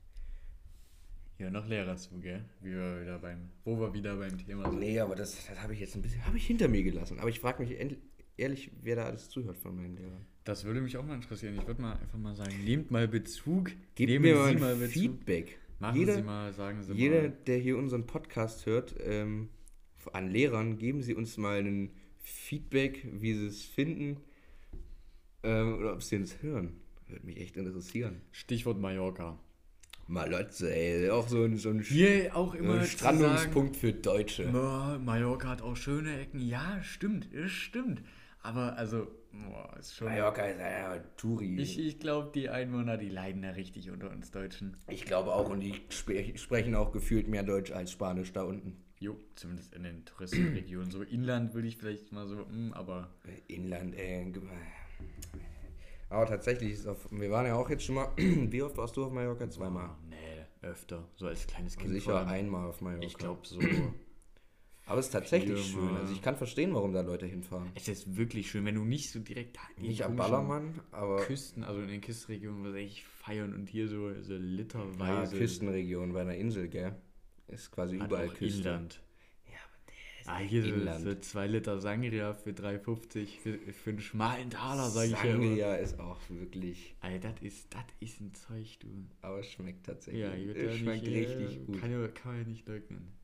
Ja, 1.40 1.50
noch 1.50 1.66
Lehrer 1.66 1.96
zu, 1.96 2.20
gell? 2.20 2.44
Wie 2.60 2.72
wir 2.72 3.02
wieder 3.02 3.20
beim, 3.20 3.52
wo 3.64 3.80
wir 3.80 3.94
wieder 3.94 4.18
beim 4.18 4.38
Thema 4.38 4.70
sind. 4.70 4.80
Nee, 4.80 5.00
aber 5.00 5.16
das, 5.16 5.48
das 5.48 5.62
habe 5.62 5.74
ich 5.74 5.80
jetzt 5.80 5.96
ein 5.96 6.02
bisschen, 6.02 6.26
habe 6.26 6.36
ich 6.36 6.46
hinter 6.46 6.68
mir 6.68 6.84
gelassen. 6.84 7.20
Aber 7.20 7.30
ich 7.30 7.40
frage 7.40 7.64
mich 7.64 7.80
end- 7.80 7.98
ehrlich, 8.38 8.72
wer 8.82 8.96
da 8.96 9.06
alles 9.06 9.30
zuhört 9.30 9.58
von 9.58 9.76
meinen 9.76 9.96
Lehrern. 9.98 10.26
Das 10.44 10.64
würde 10.64 10.80
mich 10.82 10.96
auch 10.98 11.06
mal 11.06 11.16
interessieren. 11.16 11.56
Ich 11.60 11.68
würde 11.68 11.82
mal 11.82 11.94
einfach 11.94 12.18
mal 12.18 12.36
sagen, 12.36 12.54
nehmt 12.64 12.90
mal 12.92 13.08
Bezug. 13.08 13.72
Gebt 13.96 14.22
mir 14.22 14.46
Sie 14.46 14.56
mal 14.56 14.74
ein 14.74 14.80
Bezug. 14.80 14.94
Feedback. 14.94 15.58
Machen 15.80 16.00
Jeder- 16.00 16.16
Sie 16.16 16.22
mal, 16.24 16.54
sagen 16.54 16.82
Sie 16.84 16.94
Jeder, 16.94 17.22
mal. 17.24 17.34
der 17.48 17.58
hier 17.58 17.78
unseren 17.78 18.06
Podcast 18.08 18.66
hört, 18.66 18.96
ähm, 19.04 19.50
an 20.14 20.32
Lehrern, 20.32 20.78
geben 20.78 21.02
Sie 21.02 21.14
uns 21.14 21.36
mal 21.38 21.60
ein 21.60 21.92
Feedback, 22.22 23.06
wie 23.12 23.34
Sie 23.34 23.48
es 23.48 23.66
finden 23.66 24.18
ähm, 25.44 25.78
oder 25.80 25.94
ob 25.94 26.04
Sie 26.04 26.16
uns 26.16 26.42
hören. 26.42 26.78
Würde 27.08 27.26
mich 27.26 27.40
echt 27.40 27.58
interessieren. 27.58 28.22
Stichwort 28.32 28.80
Mallorca. 28.80 29.38
Malotze, 30.10 30.74
ey, 30.74 31.10
auch 31.10 31.28
so 31.28 31.44
ein, 31.44 31.58
so 31.58 31.70
ein, 31.70 31.82
Hier 31.82 32.34
auch 32.34 32.54
so 32.54 32.60
immer 32.60 32.76
ein 32.76 32.86
zu 32.86 32.92
Strandungspunkt 32.92 33.76
für 33.76 33.92
Deutsche. 33.92 34.44
Sagen, 34.44 34.54
"Boah, 34.54 35.00
Mallorca 35.04 35.50
hat 35.50 35.62
auch 35.62 35.76
schöne 35.76 36.18
Ecken. 36.22 36.40
Ja, 36.40 36.82
stimmt, 36.82 37.28
es 37.34 37.52
stimmt. 37.52 38.02
Aber 38.44 38.78
also, 38.78 39.08
boah, 39.32 39.76
ist 39.80 39.96
schon. 39.96 40.08
Mallorca 40.08 40.46
ist 40.46 40.60
ja 40.60 40.98
Touri. 41.18 41.60
Ich, 41.60 41.78
ich 41.80 42.00
glaube, 42.00 42.32
die 42.34 42.50
Einwohner, 42.50 42.98
die 42.98 43.10
leiden 43.10 43.42
da 43.42 43.50
richtig 43.50 43.90
unter 43.92 44.10
uns 44.10 44.32
Deutschen. 44.32 44.78
Ich 44.90 45.06
glaube 45.06 45.34
auch, 45.34 45.50
und 45.50 45.60
die 45.60 45.74
sp 45.92 46.38
sprechen 46.38 46.76
auch 46.76 46.92
gefühlt 46.92 47.28
mehr 47.28 47.44
Deutsch 47.44 47.72
als 47.72 47.92
Spanisch 47.92 48.32
da 48.32 48.44
unten. 48.44 48.78
Jo, 49.00 49.16
zumindest 49.36 49.76
in 49.76 49.84
den 49.84 50.06
Touristenregionen. 50.06 50.90
So 50.92 51.04
Inland 51.04 51.54
würde 51.54 51.68
ich 51.68 51.78
vielleicht 51.78 52.12
mal 52.12 52.26
so, 52.28 52.48
hm, 52.48 52.74
aber 52.74 53.12
Inland, 53.48 53.96
ey. 53.96 54.32
ge- 54.32 54.42
Aber 56.10 56.26
tatsächlich 56.26 56.74
ist 56.74 56.88
auf. 56.88 57.08
Wir 57.12 57.30
waren 57.30 57.46
ja 57.46 57.56
auch 57.56 57.70
jetzt 57.70 57.84
schon 57.84 57.96
mal. 57.96 58.12
Wie 58.18 58.62
oft 58.64 58.78
warst 58.78 58.96
du 58.98 59.06
auf 59.06 59.12
Mallorca? 59.12 59.50
Zweimal. 59.50 59.90
nee, 60.10 60.16
öfter. 60.62 61.08
So 61.16 61.28
als 61.28 61.46
kleines 61.46 61.78
Kind. 61.78 61.92
Sicher 61.94 62.26
einmal 62.26 62.70
auf 62.70 62.82
Mallorca. 62.82 63.06
Ich 63.06 63.18
glaube 63.18 63.46
so. 63.46 63.60
Aber 64.88 65.00
es 65.00 65.08
ist 65.08 65.12
tatsächlich 65.12 65.60
schön. 65.66 65.96
Also 65.96 66.14
ich 66.14 66.22
kann 66.22 66.36
verstehen, 66.36 66.74
warum 66.74 66.94
da 66.94 67.02
Leute 67.02 67.26
hinfahren. 67.26 67.70
Es 67.76 67.88
ist 67.88 68.16
wirklich 68.16 68.50
schön, 68.50 68.66
wenn 68.66 68.76
du 68.76 68.86
nicht 68.86 69.12
so 69.12 69.20
direkt 69.20 69.58
Nicht 69.82 70.04
am 70.04 70.16
Ballermann, 70.16 70.80
aber 70.92 71.18
Küsten, 71.18 71.64
also 71.64 71.82
in 71.82 71.90
den 71.90 72.02
Küstenregionen, 72.02 72.64
was 72.64 72.76
echt 72.76 73.04
feiern 73.04 73.54
und 73.54 73.70
hier 73.70 73.88
so, 73.88 74.14
so 74.22 74.34
ja, 74.34 74.40
literweise. 74.40 75.38
Küstenregion 75.38 76.14
bei 76.14 76.22
einer 76.22 76.36
Insel, 76.36 76.70
gell? 76.70 76.96
Ist 77.48 77.72
quasi 77.72 77.98
Hat 78.00 78.08
überall 78.08 78.30
Küste. 78.30 78.70
Inland. 78.70 79.02
Ja, 79.48 79.54
aber 79.64 79.80
der 79.88 80.22
ist 80.22 80.30
Ah, 80.30 80.40
hier 80.50 80.64
so, 80.64 80.70
Inland. 80.70 81.02
so 81.02 81.16
zwei 81.16 81.48
Liter 81.48 81.80
Sangria 81.80 82.34
für 82.34 82.52
3,50 82.54 83.40
für, 83.42 83.58
für 83.58 83.90
einen 83.92 84.00
schmalen 84.02 84.50
Taler, 84.50 84.90
sag 84.90 85.06
ich 85.06 85.12
ja. 85.12 85.18
Sangria 85.18 85.76
ist 85.76 86.00
auch 86.00 86.20
wirklich. 86.30 86.96
Alter, 87.02 87.32
das 87.32 87.42
ist, 87.42 87.74
das 87.74 87.84
ist 88.00 88.22
ein 88.22 88.34
Zeug, 88.34 88.78
du. 88.80 88.88
Aber 89.22 89.40
es 89.40 89.52
schmeckt 89.52 89.86
tatsächlich. 89.86 90.22
Ja, 90.24 90.34
ich 90.34 90.48
würd 90.48 90.58
es 90.58 90.64
ja 90.64 90.78
schmeckt 90.78 91.04
nicht, 91.04 91.16
äh, 91.16 91.20
richtig 91.46 91.68
gut. 91.68 91.82
Kann, 91.82 91.92
ja- 91.92 92.08
kann 92.10 92.32
man 92.34 92.42
ja 92.42 92.48
nicht 92.48 92.68
leugnen. 92.68 93.17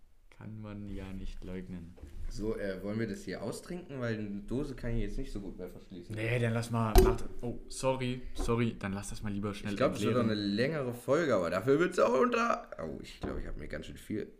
Kann 0.43 0.61
man 0.61 0.89
ja 0.89 1.11
nicht 1.13 1.41
leugnen. 1.43 1.95
So, 2.29 2.57
äh, 2.57 2.83
wollen 2.83 2.99
wir 2.99 3.07
das 3.07 3.23
hier 3.23 3.41
austrinken? 3.41 3.99
Weil 4.01 4.15
eine 4.17 4.41
Dose 4.41 4.75
kann 4.75 4.91
ich 4.95 5.01
jetzt 5.03 5.17
nicht 5.17 5.31
so 5.31 5.39
gut 5.39 5.57
mehr 5.57 5.69
verschließen. 5.69 6.13
Nee, 6.15 6.37
dann 6.39 6.53
lass 6.53 6.69
mal. 6.69 6.93
Mach, 7.01 7.17
oh, 7.41 7.59
sorry, 7.69 8.21
sorry, 8.33 8.75
dann 8.77 8.91
lass 8.91 9.09
das 9.09 9.23
mal 9.23 9.31
lieber 9.31 9.53
schnell 9.53 9.71
Ich 9.71 9.77
glaube, 9.77 9.95
es 9.95 10.01
wird 10.01 10.15
entleeren. 10.17 10.31
eine 10.37 10.41
längere 10.55 10.93
Folge, 10.93 11.35
aber 11.35 11.49
dafür 11.49 11.79
wird 11.79 11.93
es 11.93 11.99
auch 11.99 12.19
unter. 12.19 12.69
Oh, 12.83 12.99
ich 13.01 13.21
glaube, 13.21 13.39
ich 13.39 13.47
habe 13.47 13.57
mir 13.59 13.67
ganz 13.69 13.85
schön 13.85 13.95
viel. 13.97 14.31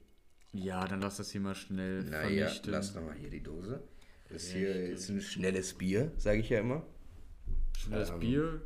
Ja, 0.51 0.85
dann 0.87 0.99
lass 1.01 1.17
das 1.17 1.31
hier 1.31 1.39
mal 1.41 1.55
schnell 1.55 2.03
Naja, 2.03 2.47
vernichten. 2.47 2.71
lass 2.71 2.93
nochmal 2.95 3.15
hier 3.15 3.29
die 3.29 3.41
Dose. 3.43 3.81
Das 4.29 4.47
hier 4.51 4.73
ist 4.75 5.09
ein 5.09 5.21
schnelles 5.21 5.73
Bier, 5.75 6.11
sage 6.17 6.39
ich 6.39 6.49
ja 6.49 6.59
immer. 6.59 6.85
Schnelles 7.77 8.09
Ähm, 8.09 8.19
Bier 8.19 8.61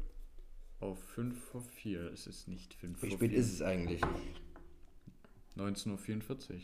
auf 0.79 0.97
5 1.09 1.37
vor 1.43 1.61
4. 1.61 2.11
Es 2.13 2.25
ist 2.27 2.47
nicht 2.47 2.73
5 2.73 3.01
Wie 3.03 3.09
vor 3.09 3.17
spät 3.17 3.29
4. 3.31 3.39
ist 3.39 3.53
es 3.53 3.61
eigentlich? 3.61 4.01
19.44 5.57 6.53
Uhr. 6.53 6.59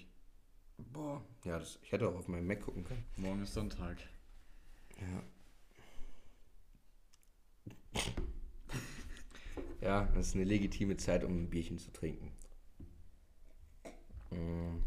Boah, 0.77 1.21
ja, 1.43 1.59
das, 1.59 1.79
ich 1.81 1.91
hätte 1.91 2.07
auch 2.09 2.15
auf 2.15 2.27
meinem 2.27 2.47
Mac 2.47 2.61
gucken 2.61 2.83
können. 2.83 3.03
Morgen 3.17 3.41
ist 3.43 3.53
Sonntag. 3.53 3.97
Ja. 4.99 5.23
Ja, 9.81 10.05
das 10.15 10.27
ist 10.27 10.35
eine 10.35 10.45
legitime 10.45 10.95
Zeit, 10.97 11.23
um 11.23 11.43
ein 11.43 11.49
Bierchen 11.49 11.77
zu 11.77 11.91
trinken. 11.91 12.31
Mm, 14.31 14.77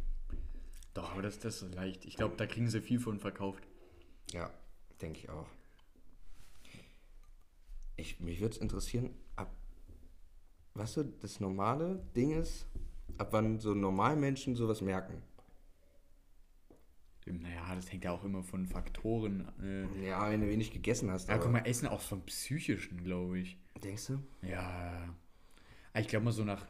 Doch, 0.94 1.12
aber 1.12 1.22
das, 1.22 1.38
das 1.38 1.62
ist 1.62 1.74
leicht. 1.74 2.04
Ich 2.06 2.16
glaube, 2.16 2.36
da 2.36 2.46
kriegen 2.46 2.68
sie 2.70 2.80
viel 2.80 2.98
von 2.98 3.18
verkauft. 3.18 3.66
Ja, 4.32 4.50
denke 5.02 5.20
ich 5.20 5.28
auch. 5.28 5.46
Ich, 7.96 8.20
mich 8.20 8.40
würde 8.40 8.54
es 8.54 8.60
interessieren, 8.60 9.10
ab, 9.36 9.54
was 10.74 10.94
so 10.94 11.02
das 11.02 11.40
normale 11.40 12.02
Ding 12.14 12.30
ist, 12.32 12.66
ab 13.18 13.28
wann 13.32 13.58
so 13.60 13.74
Normalmenschen 13.74 14.56
sowas 14.56 14.80
merken. 14.80 15.22
Naja, 17.26 17.74
das 17.74 17.90
hängt 17.92 18.04
ja 18.04 18.12
auch 18.12 18.22
immer 18.24 18.42
von 18.44 18.66
Faktoren. 18.66 19.48
Äh, 19.60 20.06
Ja, 20.06 20.30
wenn 20.30 20.40
du 20.40 20.48
wenig 20.48 20.70
gegessen 20.70 21.10
hast. 21.10 21.28
ja, 21.28 21.38
guck 21.38 21.50
mal, 21.50 21.66
Essen 21.66 21.88
auch 21.88 22.00
vom 22.00 22.22
Psychischen, 22.22 23.02
glaube 23.02 23.40
ich. 23.40 23.58
Denkst 23.82 24.06
du? 24.06 24.22
Ja. 24.46 25.08
Ah, 25.92 25.98
Ich 26.00 26.06
glaube 26.08 26.24
mal 26.26 26.32
so 26.32 26.44
nach 26.44 26.64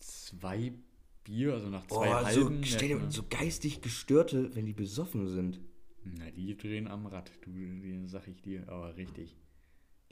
zwei 0.00 0.72
Bier, 1.24 1.54
also 1.54 1.68
nach 1.68 1.84
Oh, 1.90 1.96
zwei 2.02 2.08
so, 2.32 2.44
halben. 2.44 2.64
stell 2.64 2.88
merkt 2.96 3.04
dir 3.06 3.10
so 3.10 3.22
geistig 3.30 3.80
Gestörte, 3.80 4.54
wenn 4.56 4.66
die 4.66 4.72
besoffen 4.72 5.28
sind. 5.28 5.60
Na, 6.04 6.30
die 6.30 6.56
drehen 6.56 6.88
am 6.88 7.06
Rad, 7.06 7.30
du, 7.42 7.50
die 7.50 8.02
sag 8.06 8.26
ich 8.28 8.40
dir, 8.42 8.68
aber 8.68 8.96
richtig. 8.96 9.36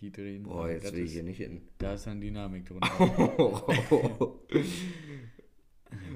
Die 0.00 0.12
drehen. 0.12 0.42
Boah, 0.42 0.68
jetzt 0.68 0.92
will 0.92 1.04
ich 1.04 1.12
hier 1.12 1.22
nicht 1.22 1.38
hin. 1.38 1.62
Da 1.78 1.94
ist 1.94 2.06
dann 2.06 2.20
Dynamik 2.20 2.66
drunter. 2.66 2.88
oh, 3.90 4.40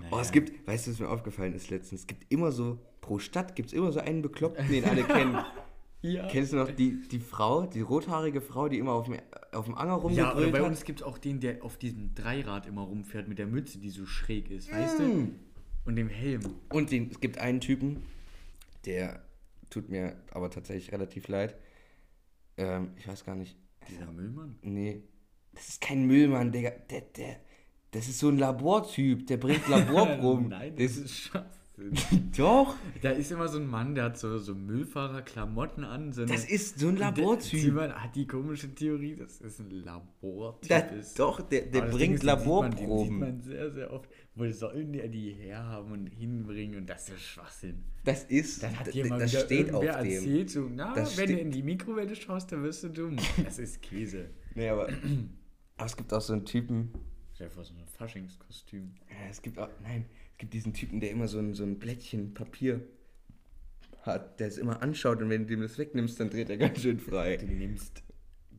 Naja. 0.03 0.21
es 0.21 0.33
gibt, 0.33 0.67
weißt 0.67 0.87
du, 0.87 0.91
was 0.93 0.99
mir 1.01 1.09
aufgefallen 1.09 1.55
ist 1.55 1.71
letztens? 1.71 2.03
Es 2.03 2.07
gibt 2.07 2.31
immer 2.31 2.53
so, 2.53 2.79
pro 3.01 3.19
Stadt 3.19 3.55
gibt 3.55 3.69
es 3.69 3.73
immer 3.73 3.93
so 3.93 4.01
einen 4.01 4.23
Bekloppten, 4.23 4.69
den 4.69 4.85
alle 4.85 5.05
kennen. 5.05 5.39
Ja. 6.03 6.27
Kennst 6.29 6.53
du 6.53 6.57
noch 6.57 6.71
die, 6.71 7.07
die 7.09 7.19
Frau, 7.19 7.67
die 7.67 7.83
rothaarige 7.83 8.41
Frau, 8.41 8.69
die 8.69 8.79
immer 8.79 8.93
auf 8.93 9.05
dem, 9.05 9.19
auf 9.53 9.67
dem 9.67 9.75
Anger 9.75 9.91
Ja, 9.91 9.97
oder 9.97 10.05
rumgebrüllt 10.05 10.53
bei 10.53 10.63
uns 10.63 10.85
gibt 10.85 11.01
es 11.01 11.07
auch 11.07 11.19
den, 11.19 11.41
der 11.41 11.63
auf 11.63 11.77
diesem 11.77 12.15
Dreirad 12.15 12.67
immer 12.67 12.83
rumfährt 12.83 13.29
mit 13.29 13.39
der 13.39 13.47
Mütze, 13.47 13.79
die 13.79 13.91
so 13.91 14.07
schräg 14.07 14.51
ist, 14.51 14.73
weißt 14.73 14.99
du? 14.99 15.03
Mm. 15.03 15.35
Und 15.85 15.97
dem 15.97 16.09
Helm. 16.09 16.41
Und 16.73 16.91
den, 16.91 17.11
es 17.11 17.21
gibt 17.21 17.39
einen 17.39 17.61
Typen, 17.61 18.03
der 18.87 19.23
tut 19.69 19.91
mir 19.91 20.17
aber 20.31 20.51
tatsächlich 20.51 20.93
relativ 20.93 21.29
leid. 21.29 21.55
Ähm, 22.57 22.93
ich 22.97 23.07
weiß 23.07 23.25
gar 23.25 23.35
nicht. 23.35 23.57
Dieser 23.91 24.11
Müllmann? 24.11 24.59
Nee, 24.63 25.03
das 25.53 25.69
ist 25.69 25.81
kein 25.81 26.07
Müllmann, 26.07 26.53
Digga. 26.53 26.71
Der, 26.91 27.01
der, 27.03 27.41
das 27.91 28.09
ist 28.09 28.21
so 28.21 28.29
ein 28.29 28.39
Labortyp, 28.39 29.27
der 29.27 29.37
bringt 29.37 29.67
Laborproben. 29.69 30.49
Nein, 30.51 30.77
das 30.77 30.95
das 30.95 30.97
ist 30.97 31.11
ist 31.27 31.33
Schwachsinn. 31.89 32.31
doch, 32.37 32.75
Da 33.03 33.11
ist 33.11 33.31
immer 33.33 33.49
so 33.49 33.59
ein 33.59 33.67
Mann, 33.67 33.95
der 33.95 34.05
hat 34.05 34.19
so, 34.19 34.39
so 34.39 34.55
Müllfahrerklamotten 34.55 35.85
an. 35.85 36.13
So 36.13 36.23
eine- 36.23 36.33
das 36.33 36.45
ist 36.45 36.79
so 36.79 36.89
ein 36.89 36.97
Labortyp. 36.97 37.61
Simon 37.61 37.93
hat 37.93 38.15
die 38.15 38.27
komische 38.27 38.75
Theorie, 38.75 39.17
das 39.17 39.41
ist 39.41 39.61
ein 39.61 39.71
Labortyp. 39.71 40.69
Das, 40.69 40.93
ist. 40.93 41.19
doch, 41.19 41.41
der, 41.41 41.63
der 41.63 41.83
Aber 41.83 41.91
das 41.91 41.97
bringt 41.99 42.15
ist, 42.17 42.23
den 42.25 42.29
sieht 42.39 42.47
man- 42.47 42.71
Laborproben. 42.73 42.97
Den 42.99 43.05
sieht 43.09 43.19
man 43.21 43.41
sehr, 43.43 43.71
sehr 43.73 43.93
oft. 43.93 44.09
Wo 44.35 44.49
sollen 44.51 44.93
der 44.93 45.09
die 45.09 45.33
herhaben 45.33 45.93
und 45.93 46.07
hinbringen? 46.07 46.79
Und 46.79 46.87
das 46.91 47.09
ist 47.09 47.21
Schwachsinn. 47.23 47.85
das 48.05 48.25
ist, 48.25 48.63
Dann 48.63 48.79
hat 48.79 48.87
das, 48.87 48.95
jemand 48.95 49.23
das 49.23 49.33
steht 49.43 49.73
auf 49.75 49.81
dem. 49.85 49.91
erzählt, 49.95 50.51
so, 50.51 50.69
na, 50.73 50.95
Das 50.95 51.17
wenn 51.19 51.31
du 51.31 51.39
in 51.39 51.51
die 51.51 51.63
Mikrowelle 51.63 52.15
schaust, 52.15 52.53
dann 52.53 52.63
wirst 52.63 52.85
du 52.85 52.89
dumm. 52.89 53.17
Das 53.45 53.59
ist 53.59 53.83
Käse. 53.83 54.31
Nee, 54.55 54.69
aber, 54.69 54.89
aber 55.77 55.87
es 55.87 55.97
gibt 55.97 56.13
auch 56.15 56.21
so 56.21 56.33
einen 56.33 56.45
Typen, 56.45 56.93
Stell 57.41 57.49
dir 57.49 57.55
vor, 57.55 57.65
so 57.65 57.73
ein 57.73 57.87
Faschingskostüm. 57.87 58.91
Ja, 59.09 59.31
es 59.31 59.41
gibt 59.41 59.59
auch, 59.59 59.71
nein, 59.83 60.05
es 60.33 60.37
gibt 60.37 60.53
diesen 60.53 60.75
Typen, 60.75 61.01
der 61.01 61.11
immer 61.11 61.27
so 61.27 61.39
ein, 61.39 61.55
so 61.55 61.65
ein 61.65 61.79
Blättchen 61.79 62.35
Papier 62.35 62.83
hat, 64.03 64.39
der 64.41 64.49
es 64.49 64.59
immer 64.59 64.83
anschaut 64.83 65.23
und 65.23 65.31
wenn 65.31 65.47
du 65.47 65.55
ihm 65.55 65.63
das 65.63 65.79
wegnimmst, 65.79 66.21
dann 66.21 66.29
dreht 66.29 66.51
er 66.51 66.59
ganz 66.59 66.83
schön 66.83 66.99
Du 66.99 67.05
frei. 67.05 67.39
nimmst 67.39 68.03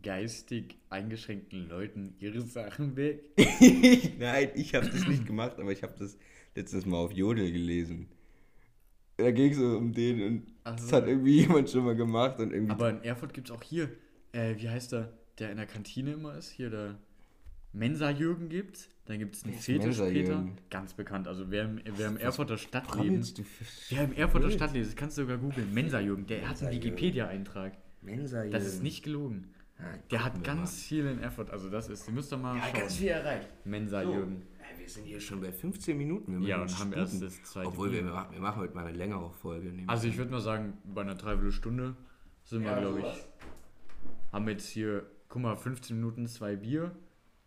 geistig 0.02 0.80
eingeschränkten 0.90 1.70
Leuten 1.70 2.16
ihre 2.18 2.42
Sachen 2.42 2.96
weg. 2.96 3.22
nein, 4.18 4.50
ich 4.56 4.74
habe 4.74 4.90
das 4.90 5.08
nicht 5.08 5.28
gemacht, 5.28 5.60
aber 5.60 5.72
ich 5.72 5.84
habe 5.84 5.94
das 6.00 6.18
letztes 6.56 6.88
Mal 6.88 6.98
auf 6.98 7.12
Jodel 7.12 7.52
gelesen. 7.52 8.08
Da 9.18 9.30
ging 9.30 9.52
es 9.52 9.58
so 9.58 9.78
um 9.78 9.94
den 9.94 10.24
und 10.24 10.48
Ach 10.64 10.76
das 10.76 10.92
hat 10.92 11.08
irgendwie 11.08 11.42
jemand 11.42 11.70
schon 11.70 11.86
mal 11.86 11.96
gemacht 11.96 12.40
und 12.40 12.52
irgendwie. 12.52 12.72
Aber 12.72 12.90
in 12.90 13.04
Erfurt 13.04 13.36
gibt 13.36 13.50
es 13.50 13.56
auch 13.56 13.62
hier, 13.62 13.92
äh, 14.32 14.56
wie 14.58 14.70
heißt 14.70 14.92
der, 14.94 15.14
der 15.38 15.52
in 15.52 15.58
der 15.58 15.68
Kantine 15.68 16.14
immer 16.14 16.36
ist? 16.36 16.50
Hier 16.50 16.72
der 16.72 16.98
Mensa-Jürgen 17.74 18.50
gibt's. 18.50 18.90
Dann 19.06 19.20
gibt 19.20 19.36
es 19.36 19.44
einen 19.44 19.54
Fetisch-Peter. 19.54 20.06
Mensa-Jürgen? 20.06 20.58
Ganz 20.70 20.94
bekannt. 20.94 21.28
Also 21.28 21.50
wer 21.52 21.66
im, 21.66 21.82
wer 21.98 22.08
im 22.10 22.18
Erfurter 22.18 22.58
Stadtleben. 22.58 23.24
Wer 23.90 24.04
im 24.04 24.14
Erfurter. 24.14 24.52
Stadtleben, 24.52 24.88
das 24.88 24.96
kannst 24.96 25.18
du 25.18 25.22
sogar 25.24 25.38
googeln. 25.38 25.74
Mensa-Jürgen, 25.74 26.26
der 26.28 26.38
hat 26.42 26.44
einen 26.44 26.50
Mensa-Jürgen. 26.70 26.84
Wikipedia-Eintrag. 26.86 27.74
Mensa 28.02 28.46
Das 28.46 28.66
ist 28.66 28.84
nicht 28.84 29.04
gelogen. 29.04 29.50
Ja, 29.80 29.86
Der 30.12 30.26
hat 30.26 30.36
wir 30.36 30.44
ganz 30.44 30.82
viel 30.84 31.06
in 31.08 31.20
Effort. 31.22 31.50
Also 31.52 31.70
das 31.70 31.90
ist, 31.90 32.08
ihr 32.08 32.14
müsst 32.14 32.32
doch 32.32 32.40
mal 32.40 32.54
mal. 32.54 32.60
Ja, 32.60 32.66
schauen. 32.72 32.80
ganz 32.82 32.96
viel 32.98 33.08
erreicht. 33.08 33.48
Mensa 33.66 34.04
So. 34.04 34.14
Jürgen. 34.14 34.42
Ey, 34.60 34.80
wir 34.80 34.90
sind 34.90 35.04
hier 35.06 35.20
schon 35.20 35.42
bei 35.42 35.52
15 35.52 35.98
Minuten. 35.98 36.40
Wir 36.42 36.48
Ja, 36.50 36.62
und 36.62 36.80
haben 36.80 36.94
erst 36.94 37.22
das 37.22 37.42
zweite 37.44 37.68
Obwohl, 37.70 37.92
wir, 37.92 38.02
Bier. 38.04 38.12
machen- 38.12 38.34
wir 38.34 38.42
machen 38.42 38.62
heute 38.62 38.76
mal 38.76 38.86
eine 38.86 38.96
längere 38.98 39.32
Folge. 39.32 39.72
Also 39.88 40.08
ich 40.08 40.18
würde 40.18 40.32
mal 40.32 40.40
sagen, 40.40 40.78
bei 40.84 41.02
einer 41.02 41.16
Dreiviertelstunde 41.16 41.96
sind 42.44 42.62
wir, 42.64 42.72
Ja, 42.72 42.80
glaube 42.80 43.00
ich, 43.00 43.28
haben 44.32 44.46
wir 44.46 44.54
jetzt 44.54 44.68
hier, 44.70 45.06
guck 45.30 45.42
mal, 45.42 45.56
15 45.56 45.96
Minuten 45.96 46.28
zwei 46.28 46.56
Bier, 46.56 46.92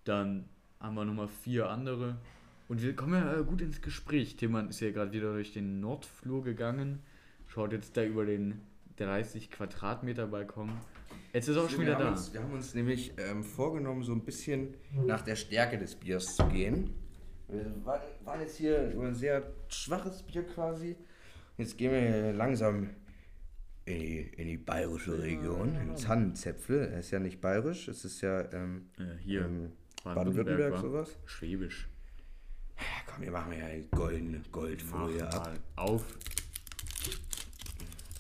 dann 0.05 0.49
haben 0.81 0.95
wir 0.95 1.05
nochmal 1.05 1.29
vier 1.29 1.69
andere 1.71 2.17
und 2.69 2.83
wir 2.83 2.95
kommen 2.97 3.15
ja 3.15 3.41
äh, 3.41 3.45
gut 3.45 3.61
ins 3.61 3.81
Gespräch. 3.81 4.37
Tillmann 4.37 4.69
ist 4.69 4.81
ja 4.81 4.91
gerade 4.91 5.13
wieder 5.13 5.33
durch 5.33 5.53
den 5.53 5.81
Nordflur 5.81 6.45
gegangen, 6.45 7.01
schaut 7.47 7.73
jetzt 7.73 7.97
da 7.97 8.05
über 8.05 8.25
den 8.25 8.61
30 8.97 9.51
Quadratmeter 9.51 10.27
Balkon. 10.27 10.73
Jetzt 11.33 11.49
ist 11.49 11.57
er 11.57 11.65
auch 11.65 11.71
schon 11.71 11.81
wieder 11.83 11.97
da. 11.97 12.11
uns, 12.11 12.33
wir 12.33 12.43
haben 12.43 12.53
uns 12.53 12.75
nämlich 12.75 13.13
ähm, 13.19 13.43
vorgenommen, 13.43 14.03
so 14.03 14.13
ein 14.13 14.25
bisschen 14.25 14.75
nach 14.93 15.23
der 15.23 15.37
Stärke 15.37 15.79
des 15.79 15.97
Biers 15.97 16.37
zu 16.37 16.47
gehen. 16.47 16.91
Wir 17.49 17.67
waren, 17.85 18.41
jetzt 18.41 18.57
hier 18.57 18.91
über 18.93 19.07
ein 19.07 19.15
sehr 19.15 19.43
schwaches 19.69 20.23
Bier 20.23 20.45
quasi. 20.45 20.97
Jetzt 21.59 21.77
gehen 21.77 21.93
wir 21.93 22.33
langsam 22.33 22.91
in 23.85 23.99
die, 23.99 24.21
in 24.37 24.49
die 24.49 24.57
bayerische 24.57 25.21
Region, 25.21 25.77
ins 25.77 26.09
Hannenzäpfel. 26.09 26.89
Er 26.93 27.01
ist 27.01 27.11
ja 27.11 27.19
nicht 27.19 27.41
bayerisch, 27.41 27.89
es 27.89 28.05
ist 28.05 28.23
ja 28.23 28.51
ähm, 28.53 28.87
Äh, 28.99 29.19
hier, 29.23 29.45
ähm, 29.45 29.73
Baden-Württemberg, 30.05 30.73
Baden-Württemberg 30.73 30.73
wa? 30.73 30.81
sowas. 31.05 31.17
Schwäbisch. 31.27 31.89
Komm, 33.07 33.23
wir 33.23 33.31
machen 33.31 33.53
ja 33.59 33.67
eine 33.67 33.83
goldene 33.85 34.41
Goldfolie 34.53 35.23
Mach 35.25 35.33
ab. 35.35 35.45
mal 35.47 35.59
auf. 35.77 36.05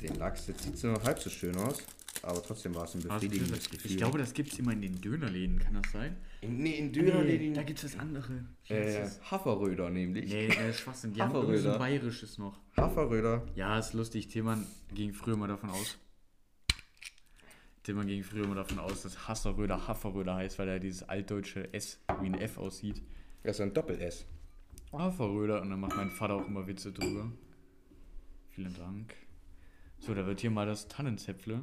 Den 0.00 0.14
Lachs, 0.16 0.46
jetzt 0.48 0.62
sieht 0.64 0.74
es 0.74 0.82
nur 0.82 0.92
noch 0.94 1.04
halb 1.04 1.18
so 1.18 1.30
schön 1.30 1.56
aus. 1.56 1.78
Aber 2.22 2.42
trotzdem 2.42 2.74
war 2.74 2.84
es 2.84 2.94
ein 2.94 3.02
befriedigendes? 3.02 3.68
Gefühl. 3.68 3.90
Ich 3.90 3.96
glaube, 3.98 4.18
das 4.18 4.32
gibt 4.32 4.52
es 4.52 4.58
immer 4.58 4.72
in 4.72 4.80
den 4.80 4.98
Dönerläden, 5.00 5.58
kann 5.58 5.74
das 5.82 5.92
sein? 5.92 6.16
in, 6.40 6.58
nee, 6.58 6.72
in 6.78 6.86
Nee, 6.86 6.92
Dönerläden. 6.92 7.54
da 7.54 7.62
gibt 7.62 7.82
es 7.82 7.92
das 7.92 8.00
andere. 8.00 8.44
Äh, 8.68 9.00
das? 9.00 9.20
Haferröder 9.30 9.90
nämlich. 9.90 10.30
Nee, 10.32 10.46
äh, 10.46 10.72
Schwachsinn. 10.72 11.12
Die 11.12 11.20
haben 11.20 11.34
irgendwie 11.34 11.56
so 11.58 11.70
Haferröder. 11.70 11.84
ein 11.84 11.98
bayerisches 12.00 12.38
noch. 12.38 12.58
Haferröder. 12.76 13.42
Ja, 13.56 13.78
ist 13.78 13.92
lustig. 13.92 14.28
Tillmann 14.28 14.66
ging 14.94 15.12
früher 15.12 15.36
mal 15.36 15.48
davon 15.48 15.70
aus. 15.70 15.98
Tillmann 17.84 18.06
ging 18.06 18.24
früher 18.24 18.46
mal 18.46 18.54
davon 18.54 18.78
aus, 18.78 19.02
dass 19.02 19.28
Hasseröder 19.28 19.86
Haferröder 19.86 20.36
heißt, 20.36 20.58
weil 20.58 20.68
er 20.68 20.80
dieses 20.80 21.06
altdeutsche 21.06 21.72
S 21.74 22.00
wie 22.20 22.26
ein 22.26 22.34
F 22.34 22.56
aussieht. 22.56 23.02
Ja, 23.44 23.52
so 23.52 23.62
ein 23.62 23.74
Doppel-S. 23.74 24.24
Haferröder 24.90 25.60
und 25.60 25.68
dann 25.68 25.80
macht 25.80 25.94
mein 25.94 26.10
Vater 26.10 26.36
auch 26.36 26.46
immer 26.46 26.66
Witze 26.66 26.92
drüber. 26.92 27.30
Vielen 28.48 28.74
Dank. 28.74 29.14
So, 29.98 30.14
da 30.14 30.24
wird 30.24 30.40
hier 30.40 30.50
mal 30.50 30.66
das 30.66 30.88
Tannenzäpfle. 30.88 31.62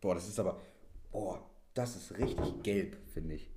Boah, 0.00 0.14
das 0.14 0.28
ist 0.28 0.40
aber. 0.40 0.62
Boah, 1.12 1.46
das 1.74 1.94
ist 1.94 2.16
richtig 2.16 2.62
gelb, 2.62 2.96
finde 3.12 3.34
ich. 3.34 3.50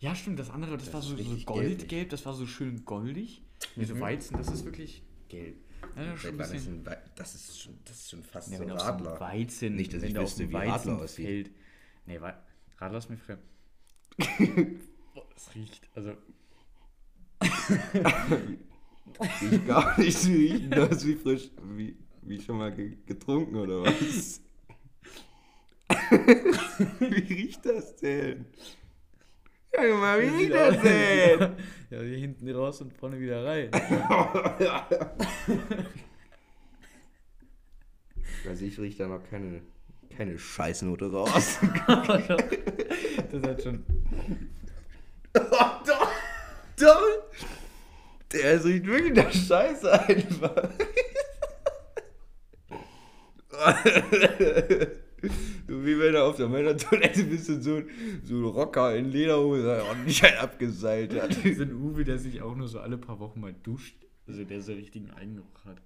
Ja, 0.00 0.14
stimmt, 0.14 0.38
das 0.38 0.50
andere, 0.50 0.76
das, 0.76 0.86
Das 0.86 0.94
war 0.94 1.02
so, 1.02 1.16
so 1.16 1.36
goldgelb, 1.44 1.88
gelblich. 1.88 2.08
das 2.08 2.24
war 2.24 2.34
so 2.34 2.46
schön 2.46 2.84
goldig. 2.84 3.42
Mhm. 3.74 4.00
Weizen, 4.00 4.36
das 4.36 4.48
ist 4.48 4.64
wirklich 4.64 5.02
gelb. 5.28 5.56
Ja, 5.96 6.12
das 6.12 6.24
ist 6.24 6.38
wann 6.38 6.56
ist 6.56 6.68
das, 7.16 7.34
ist 7.34 7.60
schon, 7.60 7.78
das 7.84 7.96
ist 7.96 8.10
schon 8.10 8.22
fast 8.22 8.50
Ja, 8.52 8.58
so 8.58 8.64
ein 8.64 8.70
auf 8.72 8.80
so 8.80 8.86
Radler. 8.86 9.20
Weizen, 9.20 9.74
Nicht, 9.74 9.92
dass 9.94 10.02
wenn 10.02 10.10
ich 10.10 10.16
wüsste, 10.16 10.42
dem 10.44 10.50
wie 10.50 10.54
Radler 10.56 10.72
Weizen 10.74 11.00
aussieht. 11.00 11.26
fällt. 11.26 11.50
Nee, 12.06 12.20
Radler 12.78 12.98
ist 12.98 13.10
mir 13.10 13.16
fremd. 13.16 13.42
Das 15.34 15.54
riecht, 15.54 15.88
also 15.94 16.12
Ich 19.50 19.66
gar 19.66 19.98
nicht 19.98 20.18
so 20.18 20.30
riechen, 20.30 20.70
das 20.70 21.06
wie 21.06 21.14
frisch, 21.14 21.50
wie, 21.76 21.96
wie 22.22 22.40
schon 22.40 22.58
mal 22.58 22.74
ge 22.74 22.96
getrunken 23.06 23.56
oder 23.56 23.82
was? 23.82 24.40
wie 27.00 27.34
riecht 27.34 27.64
das 27.64 27.96
denn? 27.96 28.46
Sag 29.72 30.00
mal, 30.00 30.20
wie 30.20 30.26
riecht 30.26 30.54
das 30.54 30.80
denn? 30.80 31.40
ja, 31.90 32.00
hier 32.00 32.18
hinten 32.18 32.50
raus 32.50 32.80
und 32.80 32.92
vorne 32.92 33.20
wieder 33.20 33.44
rein. 33.44 33.70
Also 38.48 38.64
ich 38.64 38.78
rieche 38.78 38.98
da 38.98 39.08
noch 39.08 39.22
keine, 39.28 39.60
keine 40.16 40.38
Scheißnote 40.38 41.10
raus. 41.10 41.58
das 41.86 43.42
hat 43.42 43.62
schon. 43.62 43.84
doch, 45.32 46.12
doch. 46.76 47.02
Der 48.32 48.64
riecht 48.64 48.86
wirklich 48.86 49.14
nach 49.14 49.32
Scheiße 49.32 50.08
einfach. 50.08 50.70
Wie 55.88 55.98
wenn 55.98 56.14
er 56.14 56.24
auf 56.24 56.36
der 56.36 56.48
Männertoilette 56.48 57.24
bist 57.24 57.48
und 57.48 57.62
so, 57.62 57.82
so 58.22 58.34
ein 58.34 58.44
Rocker 58.44 58.94
in 58.94 59.10
Lederhose 59.10 59.82
ordentlich 59.84 60.22
einen 60.22 60.36
abgeseilt 60.36 61.18
hat. 61.18 61.34
So 61.56 61.62
ein 61.62 61.72
Uwe, 61.72 62.04
der 62.04 62.18
sich 62.18 62.42
auch 62.42 62.54
nur 62.54 62.68
so 62.68 62.78
alle 62.78 62.98
paar 62.98 63.18
Wochen 63.20 63.40
mal 63.40 63.54
duscht. 63.62 63.96
Also 64.26 64.44
der 64.44 64.60
so 64.60 64.74
richtigen 64.74 65.10
Eigengeruch 65.12 65.64
hat. 65.64 65.80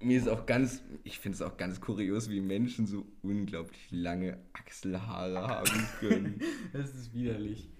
Mir 0.00 0.18
ist 0.18 0.28
auch 0.28 0.46
ganz, 0.46 0.82
ich 1.04 1.20
finde 1.20 1.36
es 1.36 1.42
auch 1.42 1.56
ganz 1.56 1.80
kurios, 1.80 2.28
wie 2.28 2.40
Menschen 2.40 2.86
so 2.86 3.06
unglaublich 3.22 3.86
lange 3.92 4.38
Achselhaare 4.52 5.46
haben 5.46 5.88
können. 6.00 6.40
Das 6.72 6.92
ist 6.92 7.14
widerlich. 7.14 7.70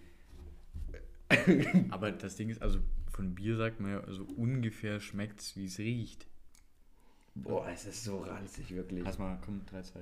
Aber 1.90 2.12
das 2.12 2.36
Ding 2.36 2.48
ist, 2.48 2.62
also 2.62 2.78
von 3.12 3.34
Bier 3.34 3.56
sagt 3.56 3.80
man 3.80 3.90
ja, 3.90 4.00
also 4.04 4.24
ungefähr 4.36 5.00
schmeckt 5.00 5.40
es, 5.40 5.56
wie 5.56 5.64
es 5.64 5.78
riecht. 5.78 6.28
Boah, 7.34 7.68
es 7.68 7.86
ist 7.86 8.04
so 8.04 8.18
ranzig, 8.18 8.72
wirklich. 8.72 9.02
Lass 9.02 9.18
mal, 9.18 9.40
komm, 9.44 9.66
3, 9.66 9.82
2. 9.82 10.00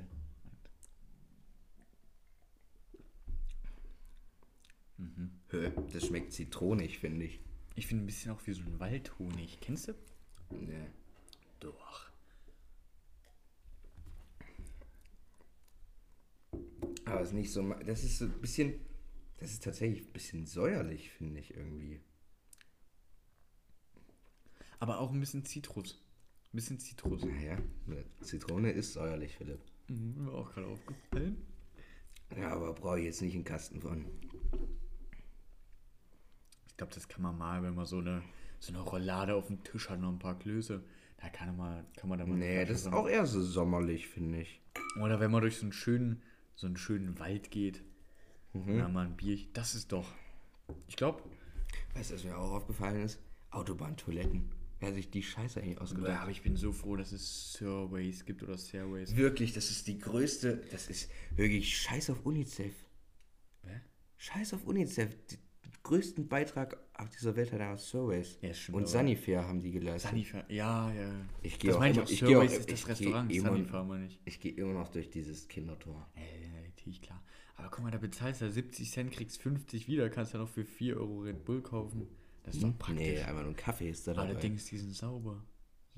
Mhm. 5.03 5.31
Hö, 5.49 5.71
Das 5.93 6.07
schmeckt 6.07 6.33
zitronig, 6.33 6.99
finde 6.99 7.27
ich. 7.27 7.41
Ich 7.75 7.87
finde 7.87 8.05
ein 8.05 8.07
bisschen 8.07 8.33
auch 8.33 8.47
wie 8.47 8.53
so 8.53 8.63
ein 8.63 8.79
Waldhonig. 8.79 9.59
Kennst 9.61 9.89
du? 9.89 9.95
Nee. 10.51 10.87
Doch. 11.61 12.07
Aber 17.05 17.21
es 17.21 17.29
ist 17.29 17.35
nicht 17.35 17.53
so. 17.53 17.63
Das 17.87 18.05
ist 18.05 18.19
so 18.19 18.27
ein 18.27 18.41
bisschen. 18.41 18.75
Das 19.39 19.51
ist 19.51 19.65
tatsächlich 19.65 20.07
ein 20.07 20.13
bisschen 20.13 20.47
säuerlich, 20.47 21.11
finde 21.11 21.41
ich 21.41 21.55
irgendwie. 21.55 22.01
Aber 24.79 25.01
auch 25.01 25.11
ein 25.13 25.19
bisschen 25.21 25.45
Zitrus. 25.45 26.01
Ein 26.53 26.57
bisschen 26.57 26.79
Zitrus. 26.79 27.25
Naja, 27.25 27.59
Zitrone 28.21 28.71
ist 28.71 28.93
säuerlich, 28.93 29.37
Philipp. 29.37 29.61
Mhm, 29.89 30.25
mir 30.27 30.33
auch 30.33 30.53
gerade 30.53 30.69
aufgefallen. 30.69 31.45
Ja, 32.37 32.51
aber 32.53 32.73
brauche 32.73 32.99
ich 33.01 33.07
jetzt 33.07 33.23
nicht 33.23 33.35
einen 33.35 33.45
Kasten 33.45 33.81
von. 33.81 34.05
Ich 36.73 36.77
glaube, 36.77 36.93
das 36.95 37.09
kann 37.09 37.23
man 37.23 37.39
mal, 37.39 37.63
wenn 37.63 37.75
man 37.75 37.87
so 37.87 37.99
eine, 37.99 38.23
so 38.59 38.73
eine 38.73 38.83
Rollade 38.83 39.35
auf 39.35 39.47
dem 39.47 39.63
Tisch 39.63 39.89
hat, 39.89 40.01
noch 40.01 40.11
ein 40.11 40.19
paar 40.19 40.39
Klöße. 40.39 40.83
Da 41.19 41.29
kann 41.29 41.57
man, 41.57 41.87
kann 41.97 42.09
man 42.09 42.19
da 42.19 42.27
mal. 42.27 42.37
Nee, 42.37 42.65
das 42.65 42.81
ist 42.81 42.93
auch 42.93 43.09
eher 43.09 43.27
so 43.27 43.41
sommerlich, 43.41 44.09
finde 44.09 44.41
ich. 44.41 44.61
Oder 45.01 45.21
wenn 45.21 45.31
man 45.31 45.43
durch 45.43 45.57
so 45.57 45.63
einen 45.63 45.73
schönen, 45.73 46.23
so 46.57 46.67
einen 46.67 46.77
schönen 46.77 47.19
Wald 47.19 47.51
geht. 47.51 47.83
Mhm. 48.53 48.79
Ja, 48.79 48.89
mal 48.89 49.07
ein 49.07 49.17
Bier. 49.17 49.39
Das 49.53 49.75
ist 49.75 49.93
doch. 49.93 50.09
Ich 50.89 50.97
glaube, 50.97 51.23
Weißt 51.95 52.11
du, 52.11 52.15
was 52.15 52.25
mir 52.25 52.37
auch 52.37 52.53
aufgefallen 52.53 53.03
ist? 53.03 53.21
Autobahntoiletten. 53.51 54.51
Wer 54.81 54.89
hat 54.89 54.95
sich 54.95 55.11
die 55.11 55.23
Scheiße 55.23 55.61
eigentlich 55.61 55.81
ausgedacht? 55.81 56.21
aber 56.21 56.31
ich 56.31 56.43
bin 56.43 56.57
so 56.57 56.73
froh, 56.73 56.97
dass 56.97 57.13
es 57.13 57.53
Surways 57.53 58.25
gibt 58.25 58.43
oder 58.43 58.59
Stairways. 58.59 59.15
Wirklich, 59.15 59.53
das 59.53 59.71
ist 59.71 59.87
die 59.87 59.99
größte. 59.99 60.63
Das 60.71 60.89
ist 60.89 61.11
wirklich 61.37 61.77
Scheiß 61.79 62.11
auf 62.11 62.25
UNICEF. 62.25 62.75
Hä? 63.65 63.81
Scheiß 64.17 64.55
auf 64.55 64.67
UNICEF. 64.67 65.15
Größten 65.83 66.29
Beitrag 66.29 66.77
auf 66.95 67.09
dieser 67.11 67.35
Welt 67.35 67.53
hat 67.53 67.59
er 67.61 67.73
aus 67.73 67.89
Surveys. 67.89 68.39
Ja, 68.41 68.55
stimmt, 68.55 68.77
Und 68.79 68.89
Sanifair 68.89 69.47
haben 69.47 69.61
die 69.63 69.73
geleistet. 69.73 70.11
Sanifa, 70.11 70.45
ja, 70.49 70.93
ja. 70.93 71.11
Ich 71.43 71.59
das 71.59 71.79
meine 71.79 71.95
ich 72.05 72.23
auch. 72.25 72.29
Surways 72.29 72.57
ist 72.59 72.71
das 72.71 72.87
Restaurant. 72.89 73.33
immer- 73.33 73.49
Sanifa 73.49 73.83
meine 73.83 74.07
ich. 74.07 74.21
Ich 74.25 74.39
gehe 74.41 74.53
immer 74.53 74.75
noch 74.75 74.89
durch 74.89 75.11
dieses 75.11 75.49
Kindertor. 75.49 76.07
Äh, 76.15 76.67
natürlich, 76.69 77.03
klar. 77.03 77.21
Aber 77.57 77.69
guck 77.71 77.83
mal, 77.85 77.91
da 77.91 77.99
bezahlst 77.99 78.41
du 78.41 78.45
ja 78.47 78.51
70 78.51 78.91
Cent, 78.91 79.11
kriegst 79.13 79.43
50 79.43 79.89
wieder, 79.89 80.09
kannst 80.09 80.33
ja 80.35 80.39
noch 80.39 80.49
für 80.49 80.65
4 80.65 80.97
Euro 80.99 81.21
Red 81.23 81.45
Bull 81.45 81.63
kaufen. 81.63 82.07
Das 82.45 82.55
ist 82.55 82.63
doch 82.65 82.77
praktisch. 82.79 82.97
Nee, 83.07 83.19
einfach 83.21 83.43
nur 83.43 83.51
ein 83.53 83.57
Kaffee 83.57 83.91
ist 83.91 84.07
da 84.07 84.15
dabei. 84.15 84.31
Allerdings, 84.31 84.67
die 84.67 84.79
sind 84.79 84.95
sauber. 84.95 85.45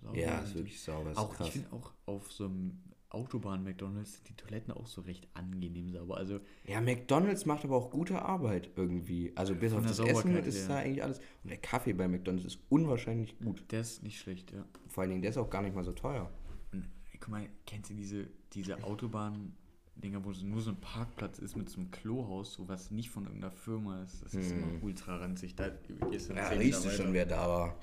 sauber 0.02 0.18
ja, 0.18 0.40
ist 0.40 0.54
wirklich 0.54 0.80
sauber. 0.80 1.10
Ist 1.12 1.16
Auch, 1.18 1.34
krass. 1.34 1.46
ich 1.48 1.52
finde 1.54 1.72
auch 1.72 1.92
auf 2.06 2.30
so 2.32 2.46
einem 2.46 2.78
Autobahn-McDonalds 3.14 4.14
sind 4.14 4.28
die 4.28 4.34
Toiletten 4.34 4.72
auch 4.74 4.86
so 4.86 5.00
recht 5.02 5.26
angenehm 5.34 5.88
sauber. 5.90 6.16
Also, 6.16 6.40
Ja, 6.66 6.80
McDonalds 6.80 7.46
macht 7.46 7.64
aber 7.64 7.76
auch 7.76 7.90
gute 7.90 8.20
Arbeit 8.20 8.70
irgendwie. 8.76 9.32
Also 9.36 9.54
bis 9.54 9.72
auf 9.72 9.82
das 9.86 9.98
Essen 10.00 10.36
ist 10.36 10.58
her. 10.60 10.68
da 10.68 10.76
eigentlich 10.78 11.02
alles. 11.02 11.18
Und 11.42 11.50
der 11.50 11.58
Kaffee 11.58 11.92
bei 11.92 12.08
McDonalds 12.08 12.44
ist 12.46 12.58
unwahrscheinlich 12.68 13.38
gut. 13.38 13.64
der 13.70 13.80
ist 13.80 14.02
nicht 14.02 14.18
schlecht, 14.18 14.52
ja. 14.52 14.64
Vor 14.88 15.02
allen 15.02 15.10
Dingen, 15.10 15.22
der 15.22 15.30
ist 15.30 15.38
auch 15.38 15.48
gar 15.50 15.62
nicht 15.62 15.74
mal 15.74 15.84
so 15.84 15.92
teuer. 15.92 16.30
Und 16.72 16.84
ey, 17.12 17.18
guck 17.18 17.30
mal, 17.30 17.48
kennst 17.66 17.90
du 17.90 17.94
diese, 17.94 18.28
diese 18.52 18.82
Autobahn, 18.84 19.54
Dinger, 19.96 20.24
wo 20.24 20.32
nur 20.44 20.60
so 20.60 20.70
ein 20.70 20.80
Parkplatz 20.80 21.38
ist 21.38 21.56
mit 21.56 21.70
so 21.70 21.78
einem 21.80 21.90
Klohaus, 21.92 22.54
so 22.54 22.66
was 22.68 22.90
nicht 22.90 23.10
von 23.10 23.26
irgendeiner 23.26 23.52
Firma 23.52 24.02
ist. 24.02 24.24
Das 24.24 24.34
ist 24.34 24.50
Hm. 24.50 24.58
immer 24.58 24.82
ultra 24.82 25.16
ranzig. 25.18 25.54
Da 25.54 25.68
gehst 26.10 26.30
du 26.30 26.34
Ja, 26.34 26.48
riechst 26.48 26.84
du 26.84 26.90
schon, 26.90 27.12
wer 27.12 27.26
da 27.26 27.46
war. 27.48 27.80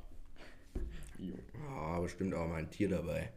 Jo. 1.17 1.35
Ah, 1.69 1.99
bestimmt 2.01 2.33
auch 2.33 2.47
mal 2.49 2.55
ein 2.55 2.69
Tier 2.69 2.89
dabei. 2.89 3.31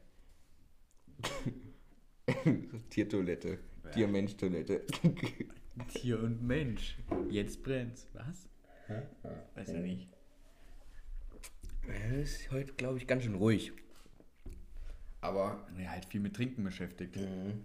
Tiertoilette. 2.90 3.58
Ja. 3.84 3.90
Tier-Mensch-Toilette. 3.90 4.82
Tier 5.94 6.22
und 6.22 6.42
Mensch. 6.42 6.96
Jetzt 7.30 7.62
brennt's. 7.62 8.06
Was? 8.12 8.48
Weiß 9.54 9.72
ja 9.72 9.80
nicht. 9.80 10.08
Es 11.88 12.40
ist 12.40 12.50
heute, 12.50 12.72
glaube 12.74 12.98
ich, 12.98 13.06
ganz 13.06 13.24
schön 13.24 13.34
ruhig. 13.34 13.72
Aber 15.20 15.66
Ja, 15.78 15.90
halt 15.90 16.04
viel 16.06 16.20
mit 16.20 16.34
Trinken 16.36 16.64
beschäftigt. 16.64 17.16
Mhm. 17.16 17.64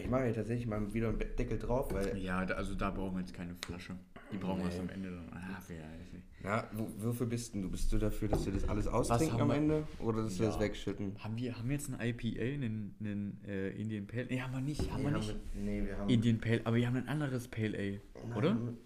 Ich 0.00 0.08
mache 0.08 0.24
hier 0.24 0.34
tatsächlich 0.34 0.66
mal 0.66 0.92
wieder 0.94 1.08
einen 1.10 1.18
Deckel 1.18 1.58
drauf, 1.58 1.92
weil. 1.92 2.16
Ja, 2.18 2.38
also 2.38 2.74
da 2.74 2.90
brauchen 2.90 3.14
wir 3.14 3.20
jetzt 3.20 3.34
keine 3.34 3.54
Flasche. 3.66 3.94
Die 4.32 4.38
brauchen 4.38 4.58
wir 4.60 4.64
Nee. 4.64 4.70
erst 4.70 4.80
am 4.80 4.88
Ende 4.88 5.10
dann. 5.10 5.28
Ah, 5.32 5.60
wer 5.68 5.78
weiß 5.82 6.12
nicht. 6.12 6.24
Na, 6.42 6.64
wo, 6.72 6.88
wofür 6.98 7.26
bist 7.26 7.54
denn 7.54 7.62
du? 7.62 7.70
Bist 7.70 7.92
du 7.92 7.98
dafür, 7.98 8.28
dass 8.28 8.44
wir 8.46 8.52
das 8.52 8.66
alles 8.68 8.86
austrinken 8.86 9.32
haben 9.32 9.42
am 9.42 9.48
wir? 9.50 9.56
Ende? 9.56 9.86
Oder 10.00 10.22
dass 10.22 10.38
wir 10.38 10.46
Ja. 10.46 10.52
das 10.52 10.60
wegschütten? 10.60 11.14
Haben 11.22 11.36
wir, 11.36 11.56
haben 11.58 11.68
wir 11.68 11.76
jetzt 11.76 11.90
ein 11.92 12.00
IPA, 12.00 12.42
einen, 12.42 12.94
einen 13.00 13.40
äh, 13.46 13.70
Indian 13.70 14.06
Pale? 14.06 14.26
Nee, 14.30 14.40
haben 14.40 14.52
wir 14.54 14.60
nicht. 14.60 14.90
Haben 14.90 15.02
Nee, 15.02 15.10
wir 15.10 15.16
nicht. 15.18 15.28
wir, 15.54 15.62
nee, 15.62 15.84
wir 15.86 15.98
haben. 15.98 16.08
Indian 16.10 16.38
Pale, 16.40 16.60
aber 16.64 16.76
wir 16.76 16.86
haben 16.86 16.96
ein 16.96 17.08
anderes 17.08 17.48
Pale 17.48 17.78
Ale, 17.78 18.00
oder? 18.36 18.50
Haben 18.54 18.66
wir? 18.66 18.76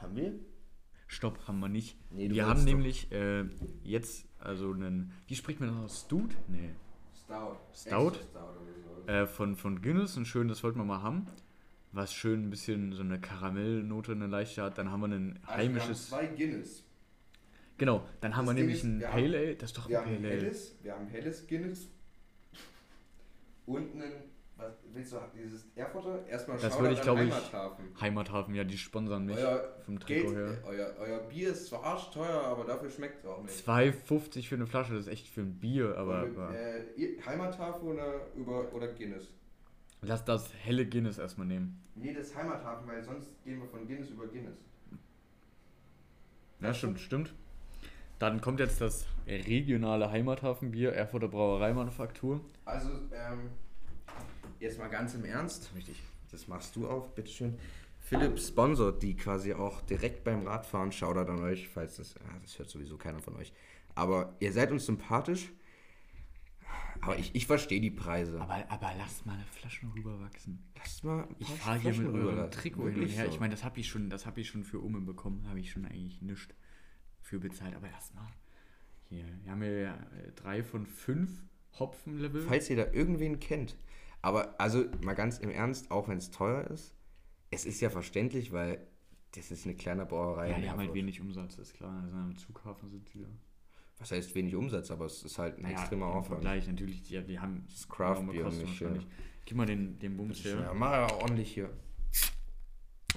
Haben 0.00 0.16
wir? 0.16 0.34
Stopp, 1.06 1.46
haben 1.46 1.60
wir 1.60 1.68
nicht. 1.68 1.96
Nee, 2.10 2.28
du 2.28 2.34
wir 2.34 2.46
haben 2.46 2.58
doch- 2.60 2.64
nämlich 2.66 3.10
äh, 3.12 3.44
jetzt, 3.82 4.26
also 4.38 4.72
einen, 4.72 5.12
wie 5.26 5.34
spricht 5.34 5.60
man 5.60 5.68
das 5.70 5.78
aus? 5.78 6.00
Stout? 6.02 6.28
Nee. 6.48 6.70
Stout. 7.14 7.56
Stout? 7.74 8.08
Extra 8.08 8.22
Stout 8.24 8.38
oder 8.62 8.72
so. 8.82 8.87
Äh, 9.08 9.26
von, 9.26 9.56
von 9.56 9.80
Guinness, 9.80 10.16
ein 10.18 10.26
schön, 10.26 10.48
das 10.48 10.62
wollten 10.62 10.78
wir 10.78 10.84
mal 10.84 11.02
haben. 11.02 11.26
Was 11.92 12.12
schön 12.12 12.42
ein 12.46 12.50
bisschen 12.50 12.92
so 12.92 13.00
eine 13.00 13.18
Karamellnote, 13.18 14.12
eine 14.12 14.26
leichte 14.26 14.62
hat. 14.62 14.76
Dann 14.76 14.92
haben 14.92 15.00
wir 15.00 15.08
ein 15.08 15.38
Also 15.46 15.56
heimisches. 15.56 16.10
Wir 16.10 16.18
haben 16.18 16.26
zwei 16.26 16.36
Guinness. 16.36 16.84
genau, 17.78 18.06
dann 18.20 18.36
haben 18.36 18.44
Das 18.44 18.54
wir 18.54 18.60
nämlich 18.60 18.78
ist, 18.80 18.84
ein 18.84 19.00
wir 19.00 19.06
Pale 19.08 19.38
Ale. 19.38 19.56
Das 19.56 19.70
ist 19.70 19.78
doch 19.78 19.88
ein 19.88 19.94
Pale 19.94 20.06
Ale. 20.18 20.28
helles, 20.28 20.76
wir 20.82 20.92
haben 20.92 21.06
helles 21.08 21.46
Guinness. 21.46 21.88
Und 23.64 23.92
einen, 23.94 24.12
was 24.58 24.74
willst 24.92 25.12
du, 25.12 25.16
dieses 25.34 25.66
Erfurter? 25.76 26.26
Erstmal 26.26 26.58
Das 26.58 26.78
würde 26.78 26.92
ich, 26.92 26.98
an 27.00 27.04
glaub 27.04 27.18
ich, 27.20 27.32
Heimathafen. 27.32 27.84
Heimathafen, 28.00 28.54
ja, 28.54 28.64
die 28.64 28.76
sponsern 28.76 29.24
mich 29.24 29.36
Euer, 29.38 29.76
vom 29.84 29.98
Geld, 30.00 30.24
Trikot 30.26 30.36
her. 30.36 30.48
äh, 30.48 30.66
euer, 30.66 30.94
euer 30.98 31.18
Bier 31.20 31.50
ist 31.50 31.66
zwar 31.68 31.84
arschteuer, 31.84 32.42
aber 32.42 32.64
dafür 32.64 32.90
schmeckt 32.90 33.20
es 33.24 33.26
auch 33.26 33.42
nicht. 33.42 33.54
2,50 33.66 34.48
für 34.48 34.54
eine 34.56 34.66
Flasche, 34.66 34.94
das 34.94 35.06
ist 35.06 35.12
echt 35.12 35.28
für 35.28 35.42
ein 35.42 35.54
Bier, 35.58 35.96
aber, 35.96 36.24
Und, 36.24 36.36
aber 36.36 36.54
äh, 36.58 36.82
Heimathafen 37.24 37.88
oder, 37.88 38.26
über, 38.34 38.72
oder 38.74 38.88
Guinness? 38.88 39.28
lass 40.02 40.24
das 40.24 40.52
helle 40.54 40.86
Guinness 40.86 41.18
erstmal 41.18 41.46
nehmen. 41.46 41.80
Nee, 41.94 42.12
das 42.12 42.34
Heimathafen, 42.34 42.86
weil 42.88 43.02
sonst 43.02 43.30
gehen 43.44 43.60
wir 43.60 43.68
von 43.68 43.86
Guinness 43.86 44.10
über 44.10 44.26
Guinness. 44.26 44.56
Ja, 46.60 46.74
stimmt, 46.74 46.98
stimmt. 47.00 47.32
Dann 48.18 48.40
kommt 48.40 48.58
jetzt 48.58 48.80
das 48.80 49.06
regionale 49.26 50.10
Heimathafenbier 50.10 50.92
Erfurter 50.92 51.28
Brauereimanufaktur. 51.28 52.40
Also, 52.64 52.88
ähm, 53.12 53.50
jetzt 54.60 54.78
mal 54.78 54.88
ganz 54.88 55.14
im 55.14 55.24
Ernst. 55.24 55.70
Richtig. 55.74 56.02
Das 56.30 56.48
machst 56.48 56.76
du 56.76 56.88
auf, 56.88 57.14
bitteschön. 57.14 57.58
Philipp 58.00 58.38
sponsort 58.38 59.02
die 59.02 59.16
quasi 59.16 59.52
auch 59.52 59.80
direkt 59.82 60.24
beim 60.24 60.46
Radfahren. 60.46 60.92
Shoutout 60.92 61.30
an 61.30 61.40
euch, 61.40 61.68
falls 61.68 61.96
das. 61.96 62.14
Ja, 62.14 62.38
das 62.40 62.58
hört 62.58 62.70
sowieso 62.70 62.96
keiner 62.96 63.20
von 63.20 63.36
euch. 63.36 63.52
Aber 63.94 64.34
ihr 64.40 64.52
seid 64.52 64.70
uns 64.70 64.86
sympathisch. 64.86 65.50
Aber 67.00 67.18
ich, 67.18 67.34
ich 67.34 67.46
verstehe 67.46 67.80
die 67.80 67.90
Preise. 67.90 68.40
Aber, 68.40 68.64
aber 68.68 68.92
lasst 68.98 69.24
mal 69.24 69.34
eine 69.34 69.44
Flasche 69.44 69.86
rüberwachsen. 69.94 70.64
Lasst 70.76 71.04
mal. 71.04 71.28
Ich 71.38 71.48
fahre 71.48 71.78
hier 71.78 71.94
mit 71.94 72.12
eurem. 72.12 72.50
Trikot 72.50 72.88
hin 72.88 73.02
und 73.02 73.08
her. 73.08 73.26
so. 73.26 73.30
Ich 73.32 73.40
meine, 73.40 73.52
das 73.54 73.64
habe 73.64 73.78
ich 73.78 73.88
schon, 73.88 74.10
das 74.10 74.26
habe 74.26 74.40
ich 74.40 74.48
schon 74.48 74.64
für 74.64 74.80
Umme 74.80 75.00
bekommen, 75.00 75.46
habe 75.48 75.60
ich 75.60 75.70
schon 75.70 75.84
eigentlich 75.84 76.20
nichts 76.22 76.54
für 77.20 77.38
bezahlt. 77.38 77.74
Aber 77.76 77.88
lasst 77.90 78.14
mal. 78.14 78.26
Hier, 79.08 79.24
wir 79.42 79.52
haben 79.52 79.62
ja 79.62 79.94
äh, 79.94 80.32
drei 80.34 80.62
von 80.62 80.86
fünf 80.86 81.30
Hopfenlevel. 81.78 82.42
Falls 82.42 82.68
ihr 82.68 82.76
da 82.76 82.92
irgendwen 82.92 83.38
kennt. 83.38 83.76
Aber 84.22 84.60
also 84.60 84.84
mal 85.02 85.14
ganz 85.14 85.38
im 85.38 85.50
Ernst, 85.50 85.90
auch 85.90 86.08
wenn 86.08 86.18
es 86.18 86.30
teuer 86.30 86.66
ist, 86.68 86.94
es 87.50 87.64
ist 87.64 87.80
ja 87.80 87.90
verständlich, 87.90 88.52
weil 88.52 88.86
das 89.32 89.50
ist 89.50 89.64
eine 89.64 89.74
kleine 89.76 90.06
Brauerei. 90.06 90.50
Ja, 90.50 90.58
die 90.58 90.68
haben 90.70 90.78
halt 90.78 90.94
wenig 90.94 91.20
Umsatz, 91.20 91.56
ist 91.58 91.74
klar. 91.74 92.02
Also 92.02 92.16
am 92.16 92.36
Zughafen 92.36 92.88
sind 92.88 93.08
sie 93.08 93.20
da. 93.20 93.28
Was 93.98 94.10
heißt 94.12 94.34
wenig 94.34 94.54
Umsatz, 94.54 94.90
aber 94.90 95.06
es 95.06 95.22
ist 95.24 95.38
halt 95.38 95.58
ein 95.58 95.62
Naja, 95.62 95.80
extremer 95.80 96.06
Aufwand. 96.06 96.42
Vergleich 96.42 96.66
natürlich, 96.68 97.02
die, 97.02 97.20
die 97.24 97.38
haben 97.38 97.66
Das 97.68 97.88
Craft 97.88 98.14
Kosten 98.26 98.28
nicht, 98.28 98.42
wahrscheinlich. 98.44 99.06
Gib 99.44 99.56
mal 99.56 99.66
den, 99.66 99.98
den 99.98 100.16
Bums 100.16 100.44
her. 100.44 100.60
Ja, 100.60 100.74
mach 100.74 100.92
ja 100.92 101.12
ordentlich 101.16 101.52
hier. 101.52 101.70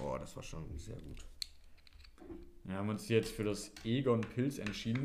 Oh, 0.01 0.17
das 0.19 0.35
war 0.35 0.43
schon 0.43 0.65
sehr 0.77 0.95
gut. 0.97 1.25
Wir 2.63 2.75
haben 2.75 2.89
uns 2.89 3.07
jetzt 3.09 3.31
für 3.31 3.43
das 3.43 3.71
Egon 3.83 4.21
Pilz 4.21 4.57
entschieden. 4.59 5.03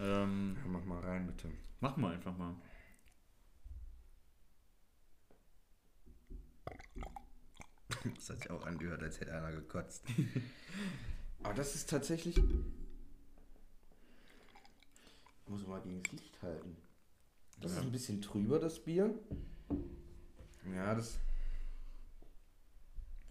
Ähm, 0.00 0.56
Ja, 0.62 0.70
mach 0.70 0.84
mal 0.84 1.00
rein, 1.00 1.26
bitte. 1.26 1.48
machen 1.80 2.02
wir 2.02 2.10
einfach 2.10 2.36
mal. 2.36 2.54
Das 8.16 8.30
hat 8.30 8.38
sich 8.38 8.50
auch 8.50 8.66
angehört, 8.66 9.02
als 9.02 9.20
hätte 9.20 9.34
einer 9.34 9.52
gekotzt. 9.52 10.04
Aber 11.42 11.54
das 11.54 11.74
ist 11.74 11.88
tatsächlich. 11.90 12.36
Muss 15.46 15.62
man 15.62 15.70
mal 15.70 15.80
gegen 15.82 16.02
das 16.02 16.12
Licht 16.12 16.42
halten. 16.42 16.76
Das 17.60 17.72
Ja. 17.72 17.78
ist 17.80 17.84
ein 17.86 17.92
bisschen 17.92 18.22
trüber, 18.22 18.58
das 18.58 18.78
Bier. 18.82 19.14
Ja, 20.74 20.94
das. 20.94 21.18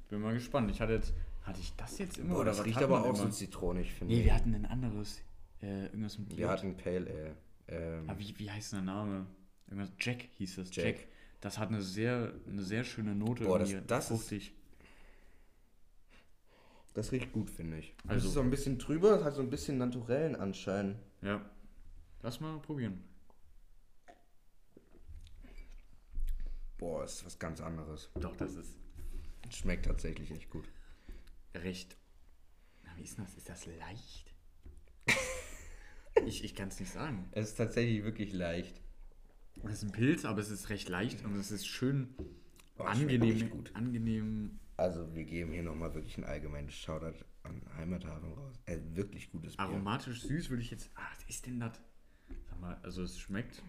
Bin 0.10 0.22
mal 0.22 0.34
gespannt. 0.34 0.70
Ich 0.72 0.80
hatte 0.82 0.94
jetzt. 0.94 1.14
Hatte 1.44 1.60
ich 1.60 1.74
das 1.76 1.98
jetzt 1.98 2.18
immer? 2.20 2.36
Boah, 2.36 2.42
oder 2.42 2.52
das 2.52 2.60
was 2.60 2.66
riecht 2.68 2.78
aber 2.82 3.04
auch 3.04 3.16
so 3.16 3.24
immer? 3.24 3.32
zitronig, 3.32 3.92
finde 3.92 4.14
Nee, 4.14 4.20
ich. 4.22 4.26
wir 4.28 4.34
hatten 4.36 4.54
ein 4.56 4.66
anderes. 4.66 5.22
Äh, 5.62 5.86
irgendwas 5.88 6.18
mit 6.20 6.32
Wir 6.32 6.46
J. 6.46 6.50
hatten 6.52 6.78
Pale 6.78 6.98
Ale. 7.10 7.36
Ähm, 7.68 8.10
Aber 8.10 8.20
wie, 8.20 8.38
wie 8.40 8.50
heißt 8.52 8.74
denn 8.74 8.86
der 8.86 8.94
Name? 8.96 9.26
Irgendwas. 9.68 9.92
Jack 10.00 10.22
hieß 10.38 10.56
das. 10.58 10.74
Jack. 10.76 10.86
Jack. 10.86 11.08
Das 11.42 11.58
hat 11.58 11.70
eine 11.70 11.82
sehr, 11.82 12.32
eine 12.48 12.62
sehr 12.64 12.84
schöne 12.86 13.14
Note. 13.16 13.44
Boah, 13.44 13.60
das- 13.60 13.74
das 13.88 14.12
ist- 14.12 14.18
fruchtig. 14.22 14.54
Das 16.94 17.12
riecht 17.12 17.32
gut, 17.32 17.50
finde 17.50 17.80
ich. 17.80 17.96
Also, 18.08 18.20
es 18.20 18.26
ist 18.26 18.34
so 18.34 18.42
ein 18.42 18.50
bisschen 18.50 18.80
trüber, 18.80 19.18
es 19.18 19.24
hat 19.24 19.36
so 19.36 19.42
ein 19.42 19.50
bisschen 19.50 19.78
naturellen 19.78 20.36
Anschein. 20.36 21.00
Ja. 21.22 21.44
Lass 22.22 22.40
mal 22.40 22.60
probieren. 22.60 23.04
Boah, 26.78 27.04
ist 27.04 27.26
was 27.26 27.40
ganz 27.40 27.62
anderes. 27.62 28.10
Doch, 28.20 28.36
das 28.36 28.56
ist 28.56 28.76
Schmeckt 29.50 29.86
tatsächlich 29.86 30.32
echt 30.32 30.50
gut. 30.50 30.68
recht. 31.54 31.96
Na, 32.84 32.92
wie 32.98 33.04
ist 33.04 33.20
das? 33.20 33.36
Ist 33.36 33.50
das 33.50 33.66
leicht? 33.66 34.34
ich 36.26 36.44
ich 36.44 36.56
kann 36.56 36.70
es 36.70 36.80
nicht 36.80 36.92
sagen. 36.92 37.28
Es 37.32 37.50
ist 37.50 37.56
tatsächlich 37.56 38.04
wirklich 38.04 38.34
leicht. 38.34 38.82
Es 39.64 39.74
ist 39.74 39.84
ein 39.84 39.92
Pilz, 39.92 40.26
aber 40.26 40.42
es 40.42 40.50
ist 40.50 40.70
recht 40.70 40.90
leicht 40.90 41.24
und 41.24 41.36
es 41.36 41.52
ist 41.52 41.68
schön 41.68 42.16
schmeckt 42.76 42.90
angenehm. 42.90 43.52
Angenehm. 43.74 44.60
Also 44.78 45.14
wir 45.14 45.24
geben 45.24 45.52
hier 45.52 45.64
nochmal 45.64 45.94
wirklich 45.94 46.18
ein 46.18 46.24
allgemeines 46.24 46.74
Shoutout 46.74 47.24
an 47.44 47.62
Heimathafen 47.76 48.34
raus. 48.34 48.60
Äh, 48.66 48.80
wirklich 48.94 49.32
gutes 49.32 49.56
Bier. 49.56 49.66
Aromatisch 49.66 50.22
süß 50.24 50.50
würde 50.50 50.64
ich 50.64 50.72
jetzt. 50.72 50.90
Ah, 50.96 51.08
was 51.12 51.24
ist 51.30 51.46
denn 51.46 51.60
das? 51.60 51.80
Sag 52.50 52.60
mal, 52.60 52.80
also 52.84 53.04
es 53.04 53.20
schmeckt. 53.20 53.62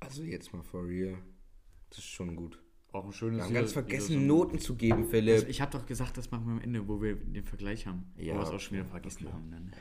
Also 0.00 0.22
jetzt 0.24 0.52
mal 0.52 0.62
for 0.62 0.86
real. 0.86 1.18
Das 1.88 1.98
ist 1.98 2.08
schon 2.08 2.36
gut. 2.36 2.61
Auch 2.92 3.06
ein 3.06 3.12
schönes. 3.12 3.38
Wir 3.38 3.44
haben 3.44 3.54
ganz 3.54 3.72
vergessen, 3.72 4.26
Noten 4.26 4.58
zu 4.58 4.76
geben, 4.76 4.98
Also 4.98 5.08
Philipp. 5.10 5.48
ich 5.48 5.62
habe 5.62 5.72
doch 5.72 5.86
gesagt, 5.86 6.18
das 6.18 6.30
machen 6.30 6.44
wir 6.46 6.52
am 6.52 6.60
Ende, 6.60 6.86
wo 6.86 7.00
wir 7.00 7.16
den 7.16 7.42
Vergleich 7.42 7.86
haben. 7.86 8.04
Ja, 8.16 8.34
Wo 8.34 8.38
wir 8.40 8.42
es 8.44 8.50
auch 8.50 8.60
schon 8.60 8.76
wieder 8.76 8.86
vergessen 8.86 9.26
okay. 9.26 9.32
haben. 9.34 9.50
Dann. 9.50 9.72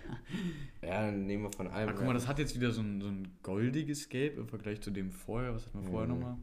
Ja, 0.82 1.02
dann 1.08 1.26
nehmen 1.26 1.43
wir 1.43 1.52
von 1.52 1.67
allem. 1.67 1.89
Ah, 1.89 1.93
guck 1.93 2.06
mal, 2.06 2.13
das 2.13 2.28
hat 2.28 2.39
jetzt 2.39 2.56
wieder 2.56 2.71
so 2.71 2.82
ein, 2.82 3.02
so 3.02 3.08
ein 3.10 3.28
goldiges 3.43 4.08
Gelb 4.10 4.38
im 4.38 4.47
Vergleich 4.47 4.80
zu 4.82 4.91
dem 4.91 5.12
vorher. 5.12 5.54
Was 5.54 5.65
hatten 5.67 5.82
wir 5.84 5.89
vorher 5.89 6.08
Mhm. 6.08 6.19
nochmal? 6.21 6.38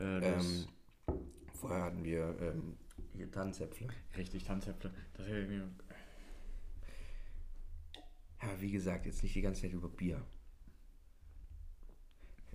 Äh, 0.00 0.34
ähm, 0.34 0.64
vorher 1.54 1.82
hatten 1.84 2.04
wir 2.04 2.36
ähm, 2.40 2.74
hier 3.14 3.30
Tannenzäpfle. 3.30 3.86
richtig 4.16 4.42
Tanzäpfel. 4.44 4.92
Das 5.14 5.26
hätte 5.28 5.46
mir. 5.46 5.68
Ja, 8.42 8.48
wie 8.60 8.70
gesagt, 8.72 9.06
jetzt 9.06 9.22
nicht 9.22 9.34
die 9.34 9.40
ganze 9.40 9.62
Zeit 9.62 9.72
über 9.72 9.88
Bier. 9.88 10.20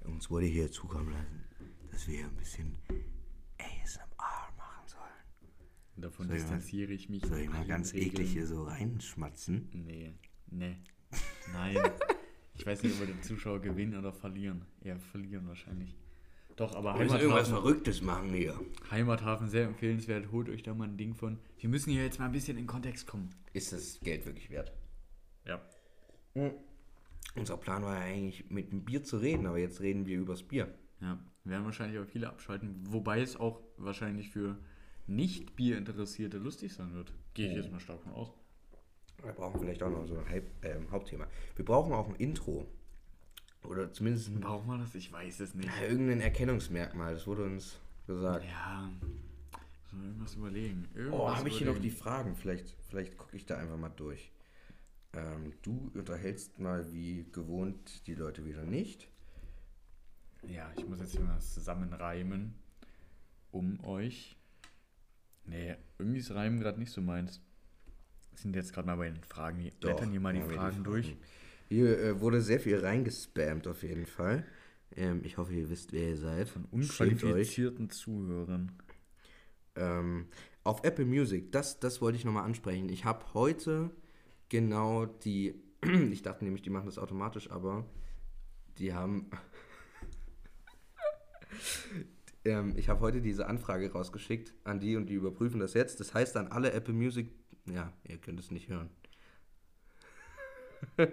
Uns 0.04 0.30
wurde 0.30 0.46
hier 0.48 0.72
zukommen 0.72 1.12
lassen, 1.12 1.44
dass 1.91 2.08
wir 2.08 2.17
hier 2.17 2.26
ein 2.28 2.36
bisschen 2.36 2.76
ASMR 3.84 4.54
machen 4.58 4.88
sollen. 4.88 5.52
Davon 5.98 6.28
Soll 6.28 6.36
distanziere 6.38 6.91
ich 6.94 7.10
mich. 7.10 7.26
Soll 7.26 7.39
ich 7.39 7.50
mal 7.50 7.65
ganz 7.65 7.94
Regeln. 7.94 8.12
eklig 8.12 8.32
hier 8.32 8.48
so 8.48 8.63
reinschmatzen? 8.63 9.70
Nee, 9.74 10.13
nee, 10.48 10.78
nein. 11.54 11.78
ich 12.56 12.65
weiß 12.65 12.84
nicht, 12.84 12.94
ob 12.94 13.00
wir 13.08 13.08
den 13.13 13.22
Zuschauer 13.24 13.60
gewinnen 13.62 13.98
oder 13.98 14.13
verlieren. 14.13 14.65
Eher 14.82 15.00
verlieren 15.00 15.48
wahrscheinlich. 15.48 15.96
Doch, 16.58 16.76
aber 16.76 16.94
Wir 16.96 17.04
müssen 17.06 17.15
irgendwas 17.20 17.48
Heimathafen, 17.48 17.54
Verrücktes 17.63 18.02
machen 18.02 18.34
hier. 18.34 18.60
Heimathafen 18.91 19.50
sehr 19.50 19.65
empfehlenswert. 19.65 20.32
Holt 20.32 20.50
euch 20.50 20.62
da 20.63 20.74
mal 20.74 20.88
ein 20.88 20.98
Ding 20.98 21.15
von. 21.15 21.39
Wir 21.58 21.70
müssen 21.70 21.91
hier 21.91 22.04
jetzt 22.04 22.20
mal 22.20 22.26
ein 22.26 22.32
bisschen 22.34 22.58
in 22.58 22.67
Kontext 22.67 23.08
kommen. 23.08 23.30
Ist 23.54 23.72
das 23.72 24.00
Geld 24.02 24.26
wirklich 24.26 24.50
wert? 24.50 24.72
Ja. 25.46 25.62
unser 27.36 27.58
Plan 27.58 27.84
war 27.84 27.96
ja 27.98 28.02
eigentlich 28.13 28.50
mit 28.52 28.72
dem 28.72 28.84
Bier 28.86 29.04
zu 29.04 29.17
reden, 29.17 29.48
aber 29.48 29.58
jetzt 29.58 29.82
reden 29.82 30.06
wir 30.06 30.20
übers 30.20 30.44
Bier. 30.44 30.74
Ja, 31.00 31.20
werden 31.43 31.65
wahrscheinlich 31.65 31.99
auch 31.99 32.06
viele 32.06 32.30
abschalten, 32.30 32.75
wobei 32.88 33.21
es 33.21 33.36
auch 33.36 33.62
wahrscheinlich 33.77 34.30
für 34.30 34.58
nicht 35.08 35.56
Bierinteressierte 35.56 36.38
lustig 36.38 36.73
sein 36.73 36.93
wird. 36.93 37.13
Gehe 37.34 37.49
ich 37.49 37.56
jetzt 37.56 37.71
mal 37.71 37.80
stark 37.80 38.01
von 38.01 38.13
aus. 38.13 38.32
Wir 39.23 39.34
brauchen 39.34 39.60
vielleicht 39.60 39.84
auch 39.84 39.89
noch 39.89 40.06
so 40.06 40.17
ein 40.17 40.27
Halb, 40.30 40.49
ähm, 40.63 40.89
Hauptthema. 40.91 41.27
Wir 41.56 41.65
brauchen 41.65 41.93
auch 41.93 42.08
ein 42.10 42.15
Intro. 42.15 42.67
Oder 43.63 43.91
zumindest 43.93 44.30
ein, 44.30 44.39
Braucht 44.39 44.65
man 44.65 44.80
das? 44.80 44.95
Ich 44.95 45.12
weiß 45.12 45.39
es 45.41 45.54
nicht. 45.54 45.67
ja, 45.67 45.88
irgendein 45.88 46.21
Erkennungsmerkmal. 46.21 47.13
Das 47.13 47.27
wurde 47.27 47.43
uns 47.45 47.77
gesagt. 48.08 48.45
Ja, 48.45 48.89
muss 49.84 49.93
man 49.93 50.06
irgendwas 50.06 50.36
überlegen. 50.36 50.88
Oh, 50.93 50.97
Irgendwas 50.97 51.36
habe 51.38 51.49
ich 51.49 51.58
hier 51.58 51.67
noch 51.67 51.77
die. 51.80 51.91
Fragen? 51.91 52.36
Vielleicht, 52.36 52.75
vielleicht 52.89 53.17
gucke 53.17 53.38
ich 53.38 53.45
da 53.45 53.58
einfach 53.58 53.77
mal 53.77 53.89
durch. 53.89 54.32
Ähm, 55.13 55.54
du 55.62 55.91
unterhältst 55.93 56.58
mal 56.60 56.91
wie 56.91 57.25
gewohnt 57.32 58.08
die 58.08 58.15
Leute 58.15 58.45
wieder 58.45 58.63
nicht. 58.63 59.11
Ja, 60.47 60.71
ich 60.75 60.88
muss 60.88 60.99
jetzt 60.99 61.12
hier 61.12 61.21
mal 61.21 61.39
zusammenreimen, 61.39 62.56
um 63.51 63.84
euch. 63.84 64.38
Nee, 65.45 65.75
irgendwie 65.97 66.19
ist 66.19 66.32
Reimen 66.32 66.60
gerade 66.60 66.80
nicht 66.80 66.91
so 66.91 67.01
meins. 67.01 67.41
Sind 68.36 68.56
jetzt 68.56 68.73
gerade 68.73 68.88
mal 68.88 68.95
bei 68.95 69.10
den 69.10 69.23
Fragen. 69.23 69.60
Wir 69.60 69.71
blättern 69.71 70.12
hier 70.12 70.19
mal 70.19 70.34
die 70.34 70.39
wir 70.39 70.56
Fragen 70.56 70.84
durch. 70.84 71.15
Hier 71.69 71.99
äh, 71.99 72.19
wurde 72.19 72.41
sehr 72.41 72.60
viel 72.60 72.80
reingespammt 72.80 73.67
auf 73.67 73.84
jeden 73.84 74.06
Fall. 74.06 74.45
Ähm, 74.95 75.21
ich 75.23 75.38
hoffe, 75.38 75.54
ihr 75.54 75.69
wisst, 75.69 75.93
wer 75.93 76.10
ihr 76.10 76.17
seid. 76.17 76.49
Von 76.49 76.65
Unqualifizierten 76.65 77.89
Zuhörern. 77.89 78.71
Ähm, 79.75 80.27
auf 80.63 80.84
Apple 80.84 81.06
Music, 81.06 81.51
das, 81.51 81.80
das 81.80 82.01
wollte 82.01 82.17
ich 82.17 82.25
nochmal 82.25 82.43
ansprechen. 82.43 82.89
Ich 82.89 83.06
habe 83.06 83.25
heute 83.34 83.89
genau 84.49 85.06
die, 85.06 85.56
ich 86.12 86.21
dachte 86.21 86.43
nämlich, 86.43 86.62
die 86.62 86.69
machen 86.69 86.86
das 86.86 86.97
automatisch, 86.97 87.49
aber 87.49 87.86
die 88.77 88.93
haben, 88.93 89.30
ähm, 92.45 92.73
ich 92.75 92.89
habe 92.89 93.01
heute 93.01 93.21
diese 93.21 93.47
Anfrage 93.47 93.91
rausgeschickt 93.91 94.53
an 94.63 94.79
die 94.79 94.95
und 94.95 95.07
die 95.07 95.13
überprüfen 95.13 95.59
das 95.59 95.73
jetzt. 95.73 95.99
Das 95.99 96.13
heißt 96.13 96.37
an 96.37 96.47
alle 96.47 96.71
Apple 96.71 96.93
Music, 96.93 97.29
ja, 97.65 97.91
ihr 98.07 98.17
könnt 98.17 98.39
es 98.39 98.51
nicht 98.51 98.69
hören. 98.69 98.89
äh, 100.97 101.09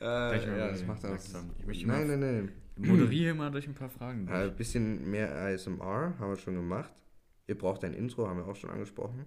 ja, 0.00 0.68
das 0.68 0.84
macht 0.84 1.04
auch. 1.04 1.16
Ich 1.58 1.66
möchte 1.66 1.86
nein, 1.86 2.08
nein, 2.08 2.20
nein. 2.20 2.52
Moderiere 2.76 3.34
mal 3.34 3.50
durch 3.50 3.66
ein 3.66 3.74
paar 3.74 3.90
Fragen 3.90 4.26
durch. 4.26 4.38
Ein 4.38 4.56
bisschen 4.56 5.10
mehr 5.10 5.34
ASMR 5.34 6.18
haben 6.18 6.30
wir 6.30 6.36
schon 6.36 6.54
gemacht. 6.54 6.92
Ihr 7.46 7.58
braucht 7.58 7.84
ein 7.84 7.92
Intro, 7.92 8.26
haben 8.26 8.38
wir 8.38 8.46
auch 8.46 8.56
schon 8.56 8.70
angesprochen. 8.70 9.26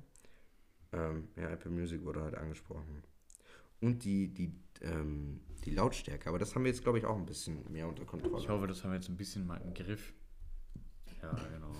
Ähm, 0.91 1.27
ja, 1.35 1.49
Apple 1.49 1.71
Music 1.71 2.03
wurde 2.03 2.21
halt 2.23 2.35
angesprochen. 2.35 3.03
Und 3.81 4.03
die, 4.03 4.33
die, 4.33 4.53
ähm, 4.81 5.41
die 5.63 5.71
Lautstärke. 5.71 6.29
Aber 6.29 6.39
das 6.39 6.55
haben 6.55 6.63
wir 6.63 6.71
jetzt, 6.71 6.83
glaube 6.83 6.99
ich, 6.99 7.05
auch 7.05 7.15
ein 7.15 7.25
bisschen 7.25 7.71
mehr 7.71 7.87
unter 7.87 8.05
Kontrolle. 8.05 8.41
Ich 8.41 8.49
hoffe, 8.49 8.67
das 8.67 8.83
haben 8.83 8.91
wir 8.91 8.95
jetzt 8.95 9.09
ein 9.09 9.17
bisschen 9.17 9.45
mal 9.45 9.57
im 9.57 9.73
Griff. 9.73 10.13
Ja, 11.21 11.31
genau. 11.31 11.75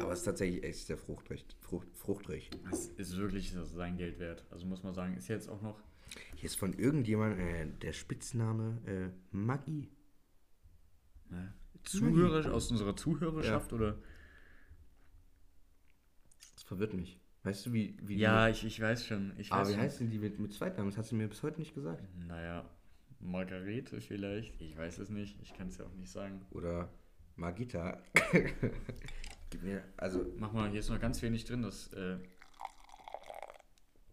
Aber 0.00 0.12
es 0.12 0.20
ist 0.20 0.24
tatsächlich 0.24 0.62
echt 0.62 0.86
sehr 0.86 0.96
fruchtreich. 0.96 1.44
Frucht, 1.60 1.88
fruchtreich. 1.96 2.50
Das 2.70 2.86
ist 2.86 3.16
wirklich 3.16 3.52
sein 3.52 3.96
Geld 3.96 4.18
wert. 4.18 4.46
Also 4.50 4.66
muss 4.66 4.82
man 4.82 4.94
sagen, 4.94 5.16
ist 5.16 5.28
jetzt 5.28 5.48
auch 5.48 5.62
noch. 5.62 5.82
Hier 6.36 6.46
ist 6.46 6.56
von 6.56 6.72
irgendjemandem 6.74 7.40
äh, 7.40 7.66
der 7.66 7.92
Spitzname 7.92 8.80
äh, 8.86 9.10
Maggi. 9.30 9.88
Ne, 11.30 11.54
Zuhörer 11.84 12.52
aus 12.52 12.70
unserer 12.70 12.94
Zuhörerschaft 12.94 13.72
oder? 13.72 13.98
Das 16.54 16.62
verwirrt 16.62 16.94
mich. 16.94 17.21
Weißt 17.44 17.66
du, 17.66 17.72
wie, 17.72 17.96
wie 18.02 18.18
Ja, 18.18 18.46
die. 18.46 18.52
ich, 18.52 18.64
ich 18.64 18.80
weiß 18.80 19.04
schon. 19.06 19.32
Ich 19.38 19.50
Aber 19.52 19.62
weiß 19.62 19.68
wie 19.68 19.72
schon. 19.74 19.80
heißt 19.82 20.00
denn 20.00 20.10
die 20.10 20.18
mit, 20.18 20.38
mit 20.38 20.52
Zweitnamen? 20.52 20.90
Das 20.90 20.98
hast 20.98 21.10
du 21.12 21.16
mir 21.16 21.28
bis 21.28 21.42
heute 21.42 21.58
nicht 21.58 21.74
gesagt. 21.74 22.02
Naja, 22.26 22.64
Margarete 23.20 24.00
vielleicht. 24.00 24.60
Ich 24.60 24.76
weiß 24.76 24.98
es 24.98 25.10
nicht. 25.10 25.40
Ich 25.42 25.52
kann 25.54 25.68
es 25.68 25.78
ja 25.78 25.84
auch 25.86 25.94
nicht 25.94 26.10
sagen. 26.10 26.40
Oder 26.50 26.88
Magita. 27.36 28.00
Gib 29.50 29.62
mir, 29.62 29.82
also 29.96 30.24
Mach 30.38 30.52
mal, 30.52 30.70
hier 30.70 30.80
ist 30.80 30.88
noch 30.88 31.00
ganz 31.00 31.20
wenig 31.22 31.44
drin. 31.44 31.62
Das, 31.62 31.92
äh, 31.94 32.16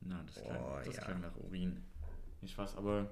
na, 0.01 0.23
das 0.23 0.35
klang, 0.43 0.57
Oh, 0.63 0.79
das 0.83 0.95
ja. 0.95 1.03
klang 1.03 1.21
nach 1.21 1.35
Urin. 1.37 1.83
Nicht 2.41 2.53
Spaß, 2.53 2.77
aber 2.77 3.11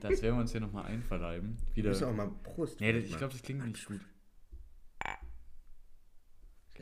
das 0.00 0.22
werden 0.22 0.34
wir 0.36 0.40
uns 0.40 0.52
hier 0.52 0.60
nochmal 0.60 0.84
einverleiben. 0.86 1.56
Wieder. 1.74 1.90
müssen 1.90 2.04
auch 2.04 2.12
mal 2.14 2.30
Prost. 2.42 2.80
Nee, 2.80 2.90
ich 2.98 3.16
glaube, 3.16 3.32
das 3.32 3.42
klingt 3.42 3.64
nicht 3.64 3.86
gut. 3.86 4.00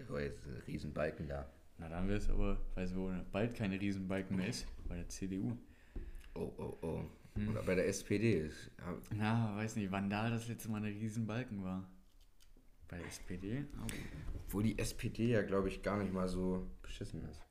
War 0.09 0.21
jetzt 0.23 0.47
ein 0.47 0.63
Riesenbalken 0.67 1.29
da. 1.29 1.51
Na, 1.79 1.89
dann 1.89 2.09
wird 2.09 2.23
es 2.23 2.29
aber, 2.29 2.61
weil 2.75 2.85
es 2.85 2.95
wohl 2.95 3.25
bald 3.31 3.55
keine 3.55 3.81
Riesenbalken 3.81 4.37
mehr 4.37 4.49
ist, 4.49 4.67
bei 4.89 4.97
der 4.97 5.09
CDU. 5.09 5.57
Oh, 6.35 6.53
oh, 6.59 6.79
oh. 6.83 7.05
Hm. 7.35 7.49
Oder 7.51 7.63
bei 7.63 7.75
der 7.77 7.87
SPD 7.87 8.41
ist. 8.47 8.71
Na, 9.15 9.57
weiß 9.57 9.77
nicht, 9.77 9.91
wann 9.93 10.11
da 10.11 10.29
das 10.29 10.49
letzte 10.49 10.71
Mal 10.71 10.79
eine 10.79 10.89
Riesenbalken 10.89 11.63
war. 11.63 11.89
Bei 12.89 12.99
der 12.99 13.07
SPD? 13.07 13.65
Aber 13.77 13.95
Obwohl 14.35 14.65
die 14.65 14.79
SPD 14.79 15.29
ja, 15.29 15.43
glaube 15.43 15.69
ich, 15.69 15.83
gar 15.83 15.99
nicht 15.99 16.13
mal 16.13 16.29
so 16.29 16.69
beschissen 16.83 17.23
ist. 17.29 17.45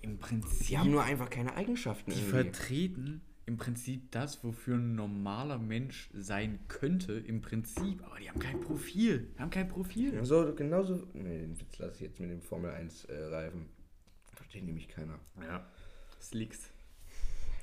Im 0.00 0.18
Prinzip. 0.18 0.68
Die 0.68 0.78
haben 0.78 0.90
nur 0.90 1.02
einfach 1.02 1.28
keine 1.28 1.54
Eigenschaften. 1.56 2.10
Die 2.10 2.16
irgendwie. 2.16 2.30
vertreten 2.30 3.22
im 3.50 3.56
Prinzip 3.56 4.12
das, 4.12 4.44
wofür 4.44 4.76
ein 4.76 4.94
normaler 4.94 5.58
Mensch 5.58 6.08
sein 6.14 6.60
könnte, 6.68 7.14
im 7.14 7.40
Prinzip, 7.40 8.00
aber 8.04 8.20
die 8.20 8.30
haben 8.30 8.38
kein 8.38 8.60
Profil. 8.60 9.26
Die 9.34 9.40
haben 9.40 9.50
kein 9.50 9.66
Profil. 9.66 10.14
Ja, 10.14 10.24
so, 10.24 10.54
genauso. 10.54 11.08
Nee, 11.14 11.40
den 11.40 11.60
Witz 11.60 11.76
lasse 11.78 11.96
ich 11.96 12.00
jetzt 12.02 12.20
mit 12.20 12.30
dem 12.30 12.42
Formel 12.42 12.70
1 12.70 13.06
äh, 13.06 13.24
Reifen. 13.24 13.66
Versteht 14.34 14.62
nämlich 14.62 14.86
keiner. 14.86 15.18
Ja. 15.42 15.66
Slicks. 16.20 16.70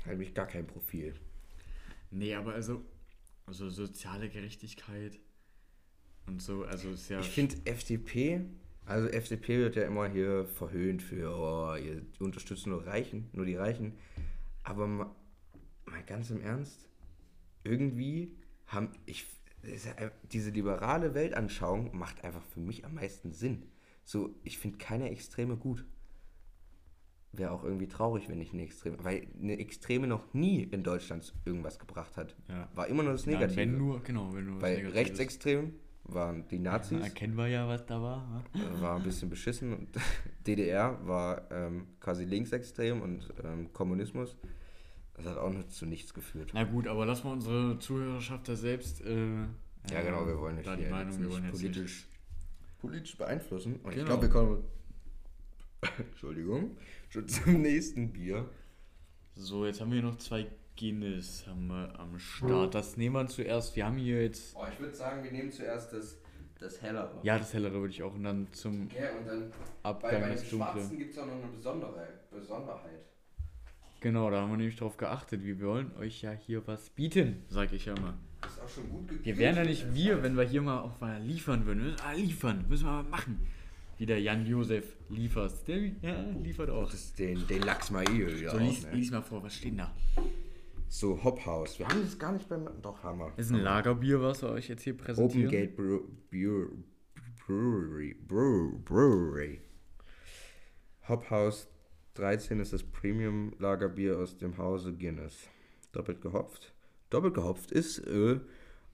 Hat 0.01 0.11
nämlich 0.11 0.33
gar 0.33 0.45
kein 0.45 0.67
Profil. 0.67 1.15
Nee, 2.11 2.35
aber 2.35 2.53
also, 2.53 2.83
also 3.45 3.69
soziale 3.69 4.27
Gerechtigkeit 4.27 5.17
und 6.25 6.41
so, 6.41 6.65
also 6.65 6.89
ist 6.89 7.07
ja. 7.07 7.21
Ich 7.21 7.29
finde 7.29 7.55
FDP, 7.63 8.41
also 8.85 9.07
FDP 9.07 9.59
wird 9.59 9.77
ja 9.77 9.83
immer 9.83 10.09
hier 10.09 10.47
verhöhnt 10.47 11.01
für, 11.01 11.33
oh, 11.33 11.75
ihr 11.77 12.01
unterstützt 12.19 12.67
nur 12.67 12.85
Reichen, 12.85 13.29
nur 13.31 13.45
die 13.45 13.55
Reichen. 13.55 13.93
Aber 14.63 15.15
mal, 15.91 16.03
ganz 16.03 16.29
im 16.29 16.41
Ernst, 16.41 16.89
irgendwie 17.63 18.35
haben 18.67 18.91
ich 19.05 19.25
ja 19.63 20.11
diese 20.31 20.51
liberale 20.51 21.13
Weltanschauung 21.13 21.97
macht 21.97 22.23
einfach 22.23 22.43
für 22.43 22.59
mich 22.59 22.85
am 22.85 22.95
meisten 22.95 23.31
Sinn. 23.31 23.63
So, 24.03 24.35
ich 24.43 24.57
finde 24.57 24.77
keine 24.77 25.09
Extreme 25.09 25.57
gut. 25.57 25.85
Wäre 27.33 27.51
auch 27.51 27.63
irgendwie 27.63 27.87
traurig, 27.87 28.29
wenn 28.29 28.39
ich 28.39 28.53
eine 28.53 28.63
Extreme, 28.63 29.03
weil 29.03 29.27
eine 29.41 29.59
Extreme 29.59 30.07
noch 30.07 30.33
nie 30.33 30.63
in 30.63 30.83
Deutschland 30.83 31.33
irgendwas 31.45 31.77
gebracht 31.77 32.15
hat. 32.15 32.35
Ja. 32.47 32.69
War 32.73 32.87
immer 32.87 33.03
nur 33.03 33.11
das 33.11 33.25
Negative. 33.25 33.57
wenn 33.57 33.77
nur, 33.77 34.01
genau, 34.01 34.33
wenn 34.33 34.45
nur 34.45 34.61
weil 34.61 34.87
rechtsextrem 34.87 35.73
waren 36.05 36.47
die 36.47 36.59
Nazis. 36.59 37.03
Erkennen 37.03 37.35
wir 37.35 37.47
ja, 37.47 37.67
was 37.67 37.85
da 37.85 38.01
war. 38.01 38.43
wa? 38.53 38.59
Äh, 38.59 38.81
war 38.81 38.95
ein 38.95 39.03
bisschen 39.03 39.29
beschissen 39.29 39.73
und 39.73 39.89
DDR 40.47 41.05
war 41.05 41.51
ähm, 41.51 41.87
quasi 41.99 42.23
linksextrem 42.23 43.01
und 43.01 43.27
ähm, 43.43 43.73
Kommunismus. 43.73 44.37
Das 45.17 45.25
hat 45.25 45.37
auch 45.37 45.49
nicht 45.51 45.71
zu 45.71 45.85
nichts 45.85 46.13
geführt. 46.13 46.51
Na 46.53 46.63
gut, 46.63 46.87
aber 46.87 47.05
lassen 47.05 47.25
wir 47.25 47.31
unsere 47.31 47.79
Zuhörerschaft 47.79 48.47
da 48.47 48.55
selbst. 48.55 49.01
Äh, 49.01 49.41
Ja, 49.91 50.01
genau, 50.03 50.25
wir 50.27 50.37
wollen 50.39 50.55
da 50.63 50.71
nicht 50.75 50.79
die 50.79 50.83
hier 50.83 50.91
Meinung, 50.91 51.11
jetzt 51.13 51.21
wir 51.21 51.29
wollen 51.31 51.43
jetzt 51.45 51.51
politisch, 51.59 52.07
politisch 52.79 53.17
beeinflussen. 53.17 53.75
Und 53.83 53.89
ich 53.91 53.95
Genau. 53.95 54.07
glaube, 54.07 54.21
wir 54.23 54.29
kommen 54.29 54.63
Entschuldigung, 55.97 56.77
schon 57.09 57.27
zum 57.27 57.61
nächsten 57.61 58.11
Bier. 58.11 58.49
So, 59.35 59.65
jetzt 59.65 59.81
haben 59.81 59.91
wir 59.91 60.01
noch 60.01 60.17
zwei 60.17 60.47
Guinness 60.79 61.45
haben 61.47 61.67
wir 61.67 61.99
am 61.99 62.17
Start. 62.19 62.75
Das 62.75 62.97
nehmen 62.97 63.15
wir 63.15 63.27
zuerst. 63.27 63.75
Wir 63.75 63.85
haben 63.85 63.97
hier 63.97 64.21
jetzt. 64.23 64.55
Oh, 64.55 64.65
ich 64.71 64.79
würde 64.79 64.93
sagen, 64.95 65.23
wir 65.23 65.31
nehmen 65.31 65.51
zuerst 65.51 65.93
das, 65.93 66.17
das 66.59 66.81
hellere. 66.81 67.19
Ja, 67.23 67.37
das 67.39 67.53
hellere 67.53 67.73
würde 67.73 67.89
ich 67.93 68.03
auch 68.03 68.13
und 68.13 68.23
dann 68.23 68.47
zum 68.51 68.83
Okay, 68.85 69.07
und 69.19 69.25
dann 69.27 69.51
Abgang 69.83 70.11
bei, 70.21 70.29
bei 70.29 70.35
dem. 70.35 70.45
Schwarzen 70.45 70.97
gibt 70.97 71.13
es 71.13 71.17
auch 71.19 71.25
noch 71.25 71.33
eine 71.33 71.47
besondere 71.47 72.07
Besonderheit. 72.31 73.05
Genau, 73.99 74.29
da 74.29 74.41
haben 74.41 74.51
wir 74.51 74.57
nämlich 74.57 74.75
drauf 74.75 74.97
geachtet. 74.97 75.43
Wir 75.43 75.59
wollen 75.61 75.91
euch 75.97 76.21
ja 76.21 76.31
hier 76.31 76.65
was 76.67 76.89
bieten, 76.91 77.43
sag 77.49 77.73
ich 77.73 77.85
ja 77.85 77.95
immer. 77.95 78.17
Das 78.41 78.53
ist 78.53 78.61
auch 78.61 78.69
schon 78.69 78.89
gut 78.89 79.07
gekühlt. 79.07 79.25
Wir 79.25 79.37
wären 79.37 79.55
ja 79.55 79.63
nicht 79.63 79.93
wir, 79.93 80.21
wenn 80.21 80.37
wir 80.37 80.43
hier 80.43 80.61
mal 80.61 80.81
auch 80.81 80.99
mal 81.01 81.19
liefern 81.21 81.65
würden. 81.65 81.79
Wir 81.83 81.91
müssen 81.91 82.03
mal 82.05 82.15
liefern, 82.15 82.65
müssen 82.69 82.85
wir 82.85 82.91
mal 82.91 83.03
machen. 83.03 83.47
Wie 83.97 84.05
der 84.05 84.21
Jan-Josef 84.21 84.95
liefert. 85.09 85.67
Der 85.67 85.77
ja, 86.01 86.23
liefert 86.43 86.69
auch. 86.69 86.91
Den, 87.17 87.47
den 87.47 87.61
Lachs 87.63 87.89
mal 87.89 88.05
hier 88.07 88.29
So, 88.49 88.55
auch, 88.55 88.59
lies, 88.59 88.83
ne? 88.83 88.91
lies 88.93 89.09
mal 89.09 89.23
vor, 89.23 89.41
was 89.41 89.55
steht 89.55 89.79
da? 89.79 89.91
So, 90.87 91.21
Hophaus. 91.23 91.79
Wir 91.79 91.87
haben 91.87 92.01
das 92.03 92.17
gar 92.19 92.31
nicht 92.31 92.47
beim. 92.47 92.69
Doch, 92.83 93.03
haben 93.03 93.17
wir. 93.17 93.33
Das 93.35 93.47
ist 93.47 93.51
ein 93.51 93.61
Lagerbier, 93.61 94.21
was 94.21 94.43
wir 94.43 94.49
euch 94.49 94.67
jetzt 94.69 94.83
hier 94.83 94.95
präsentieren. 94.95 95.47
Open 95.47 95.59
Gate 95.59 95.75
Brew, 95.75 96.01
Brew, 96.29 96.67
Brewery. 97.47 98.13
Brew, 98.13 98.77
Brewery. 98.85 99.61
Hophaus 101.09 101.67
13 102.17 102.59
ist 102.59 102.73
das 102.73 102.83
Premium 102.83 103.53
Lagerbier 103.59 104.17
aus 104.17 104.37
dem 104.37 104.57
Hause 104.57 104.93
Guinness. 104.93 105.47
Doppelt 105.91 106.21
gehopft. 106.21 106.73
Doppelt 107.09 107.35
gehopft 107.35 107.71
ist 107.71 107.99
äh, 107.99 108.39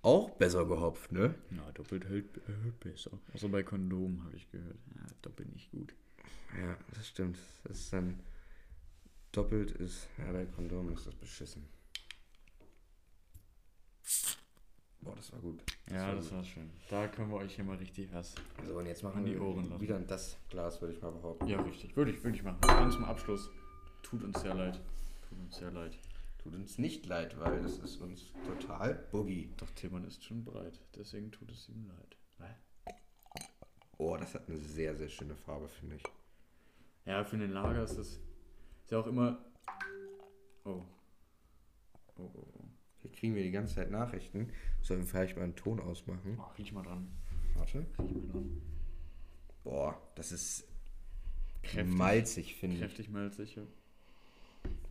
auch 0.01 0.31
besser 0.31 0.65
gehopft, 0.65 1.11
ne? 1.11 1.33
Na, 1.49 1.71
doppelt 1.71 2.05
hält, 2.05 2.25
hält 2.45 2.79
besser. 2.81 3.11
Außer 3.33 3.47
bei 3.47 3.63
Kondomen 3.63 4.23
habe 4.25 4.35
ich 4.35 4.51
gehört. 4.51 4.77
Ja, 4.95 5.05
doppelt 5.21 5.51
nicht 5.53 5.71
gut. 5.71 5.95
Ja, 6.61 6.77
das 6.93 7.07
stimmt. 7.07 7.37
Das 7.63 7.79
ist 7.79 7.93
dann 7.93 8.19
doppelt 9.31 9.71
ist, 9.71 10.07
ja, 10.17 10.31
bei 10.31 10.45
Kondom 10.45 10.93
ist 10.93 11.07
das 11.07 11.15
beschissen. 11.15 11.65
Boah, 15.03 15.15
das 15.15 15.31
war 15.31 15.39
gut. 15.39 15.61
Ja, 15.91 16.07
war 16.07 16.15
das 16.15 16.29
gut. 16.29 16.37
war 16.37 16.43
schön. 16.43 16.69
Da 16.89 17.07
können 17.07 17.29
wir 17.29 17.37
euch 17.37 17.55
hier 17.55 17.65
mal 17.65 17.77
richtig 17.77 18.13
was. 18.13 18.35
So, 18.65 18.77
und 18.77 18.85
jetzt 18.85 19.03
machen 19.03 19.19
an 19.19 19.25
die 19.25 19.37
Ohren 19.37 19.69
lassen. 19.69 19.81
wieder 19.81 19.97
in 19.97 20.07
das 20.07 20.37
Glas, 20.49 20.81
würde 20.81 20.93
ich 20.95 21.01
mal 21.01 21.11
behaupten. 21.11 21.47
Ja, 21.47 21.61
richtig. 21.61 21.95
Würde 21.95 22.11
ich, 22.11 22.23
würde 22.23 22.37
ich 22.37 22.43
machen. 22.43 22.59
Ganz 22.61 22.95
zum 22.95 23.05
Abschluss. 23.05 23.49
Tut 24.01 24.23
uns 24.23 24.41
sehr 24.41 24.53
leid. 24.53 24.79
Tut 25.27 25.39
uns 25.39 25.57
sehr 25.57 25.71
leid. 25.71 25.97
Tut 26.41 26.55
uns 26.55 26.77
nicht 26.77 27.05
leid, 27.05 27.39
weil 27.39 27.61
das 27.61 27.77
ist 27.79 27.97
uns 28.01 28.31
total 28.45 28.95
boogie. 29.11 29.53
Doch 29.57 29.69
Tillmann 29.71 30.03
ist 30.05 30.23
schon 30.23 30.43
breit. 30.43 30.79
Deswegen 30.95 31.31
tut 31.31 31.51
es 31.51 31.69
ihm 31.69 31.87
leid. 31.87 32.17
Oh, 33.97 34.17
das 34.17 34.33
hat 34.33 34.49
eine 34.49 34.57
sehr, 34.57 34.95
sehr 34.95 35.07
schöne 35.07 35.35
Farbe, 35.35 35.69
finde 35.69 35.95
ich. 35.95 36.03
Ja, 37.05 37.23
für 37.23 37.37
den 37.37 37.51
Lager 37.51 37.83
ist 37.83 37.97
das. 37.97 38.07
Ist 38.07 38.91
ja 38.91 38.99
auch 38.99 39.07
immer. 39.07 39.37
Oh. 40.65 40.83
Oh, 42.17 42.31
oh, 42.35 42.47
oh. 42.53 42.65
Hier 43.03 43.11
kriegen 43.11 43.35
wir 43.35 43.43
die 43.43 43.51
ganze 43.51 43.75
Zeit 43.75 43.91
Nachrichten. 43.91 44.49
Sollen 44.81 45.01
wir 45.01 45.07
vielleicht 45.07 45.35
mal 45.37 45.43
einen 45.43 45.55
Ton 45.55 45.79
ausmachen? 45.79 46.37
oh 46.39 46.51
riech 46.57 46.71
mal 46.73 46.83
dran. 46.83 47.07
Warte. 47.55 47.85
Riech 47.99 48.13
mal 48.15 48.27
dran. 48.31 48.61
Boah, 49.63 50.01
das 50.15 50.31
ist 50.31 50.65
Kräftig. 51.61 51.95
malzig, 51.95 52.55
finde 52.55 52.75
ich. 52.77 52.81
Kräftig 52.81 53.09
malzig, 53.09 53.55
ja. 53.55 53.63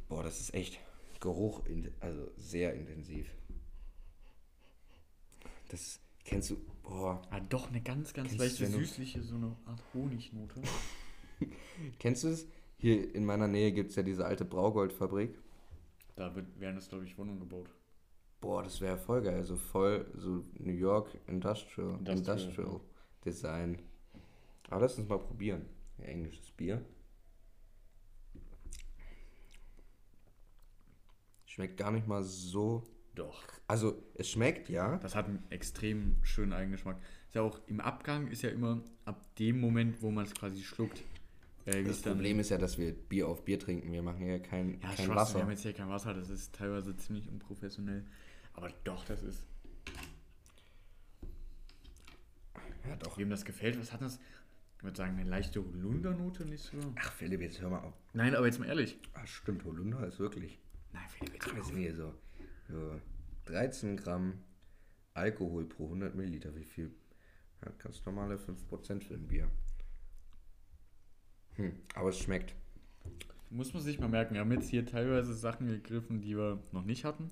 Boah, 0.08 0.22
das 0.22 0.40
ist 0.40 0.54
echt 0.54 0.78
Geruch, 1.20 1.64
in, 1.66 1.90
also 2.00 2.30
sehr 2.36 2.74
intensiv. 2.74 3.30
Das 5.68 6.00
kennst 6.24 6.50
du, 6.50 6.56
boah, 6.82 7.22
Ah, 7.30 7.40
doch 7.40 7.68
eine 7.68 7.80
ganz, 7.80 8.12
ganz 8.12 8.36
leichte, 8.36 8.66
süßliche, 8.66 9.22
so 9.22 9.36
eine 9.36 9.56
Art 9.66 9.82
Honignote. 9.94 10.60
kennst 11.98 12.24
du 12.24 12.28
es? 12.28 12.46
Hier 12.78 13.14
in 13.14 13.24
meiner 13.24 13.48
Nähe 13.48 13.72
gibt 13.72 13.90
es 13.90 13.96
ja 13.96 14.02
diese 14.02 14.26
alte 14.26 14.44
Braugoldfabrik. 14.44 15.38
Da 16.16 16.34
wird, 16.34 16.60
werden 16.60 16.76
es, 16.76 16.88
glaube 16.88 17.04
ich, 17.06 17.16
Wohnungen 17.16 17.40
gebaut. 17.40 17.70
Boah, 18.42 18.62
das 18.64 18.80
wäre 18.80 18.98
voll 18.98 19.22
geil, 19.22 19.42
so 19.44 19.56
voll 19.56 20.04
so 20.14 20.44
New 20.58 20.72
York 20.72 21.16
Industrial, 21.28 21.90
Industrial, 21.98 22.38
Industrial, 22.38 22.80
Design. 23.24 23.78
Aber 24.68 24.80
lass 24.82 24.98
uns 24.98 25.08
mal 25.08 25.18
probieren. 25.20 25.64
Ja, 25.98 26.06
englisches 26.06 26.50
Bier. 26.50 26.84
Schmeckt 31.46 31.76
gar 31.76 31.92
nicht 31.92 32.06
mal 32.08 32.24
so. 32.24 32.86
Doch. 33.14 33.44
Also, 33.68 34.02
es 34.14 34.28
schmeckt, 34.30 34.68
ja. 34.70 34.96
Das 34.98 35.14
hat 35.14 35.26
einen 35.26 35.44
extrem 35.50 36.16
schönen 36.22 36.52
Eigengeschmack. 36.52 36.96
Ist 37.26 37.34
ja 37.36 37.42
auch 37.42 37.60
im 37.68 37.80
Abgang 37.80 38.26
ist 38.28 38.42
ja 38.42 38.50
immer 38.50 38.82
ab 39.04 39.22
dem 39.36 39.60
Moment, 39.60 40.02
wo 40.02 40.10
man 40.10 40.24
es 40.24 40.34
quasi 40.34 40.62
schluckt. 40.62 41.02
Äh, 41.66 41.84
Das 41.84 42.02
Problem 42.02 42.40
ist 42.40 42.48
ja, 42.48 42.58
dass 42.58 42.76
wir 42.78 42.92
Bier 42.92 43.28
auf 43.28 43.44
Bier 43.44 43.58
trinken. 43.58 43.92
Wir 43.92 44.02
machen 44.02 44.26
ja 44.26 44.38
kein, 44.40 44.80
Ja, 44.80 44.94
kein 44.94 45.10
Wasser. 45.10 45.36
wir 45.36 45.42
haben 45.42 45.50
jetzt 45.50 45.62
hier 45.62 45.74
kein 45.74 45.88
Wasser, 45.90 46.12
das 46.14 46.28
ist 46.30 46.54
teilweise 46.54 46.96
ziemlich 46.96 47.28
unprofessionell. 47.28 48.04
Aber 48.54 48.70
doch, 48.84 49.04
das 49.04 49.22
ist. 49.22 49.44
Ja, 52.86 52.96
doch. 52.96 53.18
Wem 53.18 53.30
das 53.30 53.44
gefällt, 53.44 53.78
was 53.78 53.92
hat 53.92 54.02
das? 54.02 54.18
Ich 54.78 54.84
würde 54.84 54.96
sagen, 54.96 55.16
eine 55.16 55.28
leichte 55.28 55.64
Holundernote 55.64 56.44
nicht 56.44 56.64
so. 56.64 56.76
Ach, 56.96 57.12
Philipp, 57.12 57.40
jetzt 57.40 57.60
hör 57.60 57.70
mal 57.70 57.80
auf. 57.80 57.94
Nein, 58.14 58.34
aber 58.34 58.46
jetzt 58.46 58.58
mal 58.58 58.66
ehrlich. 58.66 58.98
Ach, 59.14 59.26
stimmt, 59.26 59.64
Holunder 59.64 60.04
ist 60.06 60.18
wirklich. 60.18 60.58
Nein, 60.92 61.04
Philipp, 61.08 61.34
jetzt 61.34 61.48
Ach, 61.48 61.72
mal 61.72 61.94
so, 61.94 62.14
so 62.68 63.00
13 63.44 63.96
Gramm 63.96 64.42
Alkohol 65.14 65.66
pro 65.66 65.84
100 65.84 66.14
Milliliter. 66.14 66.54
Wie 66.56 66.64
viel? 66.64 66.90
Ja, 67.64 67.70
ganz 67.78 68.04
normale 68.04 68.36
5% 68.36 69.02
für 69.02 69.14
ein 69.14 69.28
Bier. 69.28 69.48
Hm, 71.54 71.72
aber 71.94 72.08
es 72.08 72.18
schmeckt. 72.18 72.54
Muss 73.50 73.74
man 73.74 73.82
sich 73.82 74.00
mal 74.00 74.08
merken, 74.08 74.34
wir 74.34 74.40
haben 74.40 74.52
jetzt 74.52 74.70
hier 74.70 74.86
teilweise 74.86 75.34
Sachen 75.34 75.66
gegriffen, 75.66 76.22
die 76.22 76.36
wir 76.36 76.62
noch 76.72 76.84
nicht 76.84 77.04
hatten. 77.04 77.30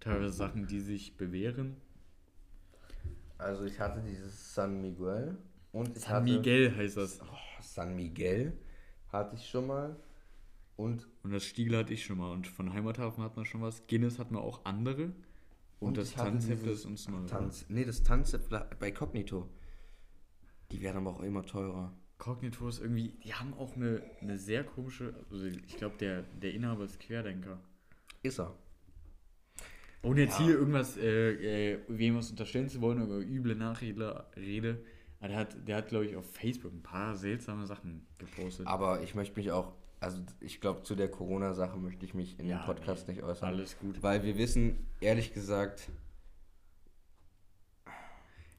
Teilweise 0.00 0.32
Sachen, 0.32 0.66
die 0.66 0.80
sich 0.80 1.16
bewähren. 1.16 1.76
Also 3.38 3.64
ich 3.64 3.78
hatte 3.78 4.00
dieses 4.02 4.54
San 4.54 4.80
Miguel 4.80 5.36
und 5.72 5.96
ich 5.96 6.04
San 6.04 6.22
hatte 6.22 6.24
Miguel 6.24 6.74
heißt 6.74 6.96
das. 6.96 7.20
Oh, 7.20 7.36
San 7.60 7.96
Miguel 7.96 8.52
hatte 9.12 9.36
ich 9.36 9.48
schon 9.48 9.66
mal 9.66 9.96
und 10.76 11.08
Und 11.22 11.32
das 11.32 11.44
Stiegel 11.44 11.78
hatte 11.78 11.94
ich 11.94 12.04
schon 12.04 12.18
mal. 12.18 12.32
Und 12.32 12.46
von 12.46 12.72
Heimathafen 12.72 13.24
hatten 13.24 13.36
wir 13.36 13.46
schon 13.46 13.62
was. 13.62 13.86
Guinness 13.86 14.18
hatten 14.18 14.34
wir 14.34 14.42
auch 14.42 14.64
andere. 14.64 15.12
Und, 15.80 15.96
das 15.96 16.10
ich 16.10 16.16
hatte 16.16 16.30
Tanzheft 16.30 16.62
dieses 16.62 16.80
ist 16.80 16.86
uns 16.86 17.08
neu. 17.08 17.26
Tanz, 17.26 17.66
nee, 17.68 17.84
das 17.84 18.02
Tanzheft 18.02 18.50
war 18.50 18.68
bei 18.78 18.90
Cognito. 18.90 19.48
Die 20.70 20.80
werden 20.80 20.98
aber 20.98 21.10
auch 21.10 21.22
immer 21.22 21.44
teurer. 21.44 21.92
Cognito 22.18 22.68
ist 22.68 22.80
irgendwie, 22.80 23.10
die 23.24 23.34
haben 23.34 23.52
auch 23.54 23.76
eine, 23.76 24.02
eine 24.20 24.38
sehr 24.38 24.64
komische, 24.64 25.14
also 25.30 25.44
ich 25.44 25.76
glaube, 25.76 25.96
der, 25.98 26.22
der 26.22 26.54
Inhaber 26.54 26.84
ist 26.84 26.98
Querdenker. 26.98 27.60
Ist 28.22 28.40
er. 28.40 28.54
Ohne 30.06 30.22
jetzt 30.22 30.38
Ja. 30.38 30.44
hier 30.46 30.54
irgendwas, 30.54 30.96
äh, 30.96 31.72
äh, 31.74 31.78
wem 31.88 32.16
was 32.16 32.30
unterstellen 32.30 32.68
zu 32.68 32.80
wollen, 32.80 33.02
oder 33.02 33.18
üble 33.18 33.54
Nachrede, 33.56 34.24
Rede, 34.36 34.78
aber 35.18 35.28
der 35.28 35.36
hat, 35.38 35.56
der 35.68 35.76
hat 35.76 35.88
glaube 35.88 36.06
ich, 36.06 36.16
auf 36.16 36.24
Facebook 36.32 36.72
ein 36.72 36.82
paar 36.82 37.16
seltsame 37.16 37.66
Sachen 37.66 38.06
gepostet. 38.18 38.66
Aber 38.66 39.02
ich 39.02 39.14
möchte 39.14 39.38
mich 39.38 39.50
auch, 39.50 39.72
also 40.00 40.20
ich 40.40 40.60
glaube, 40.60 40.82
zu 40.82 40.94
der 40.94 41.10
Corona-Sache 41.10 41.76
möchte 41.78 42.04
ich 42.06 42.14
mich 42.14 42.38
in 42.38 42.46
Ja, 42.46 42.58
dem 42.58 42.66
Podcast 42.66 43.08
nee, 43.08 43.14
nicht 43.14 43.22
äußern. 43.24 43.48
Alles 43.48 43.78
gut. 43.78 44.02
Weil 44.02 44.22
wir 44.22 44.36
wissen, 44.38 44.78
ehrlich 45.00 45.32
gesagt, 45.34 45.88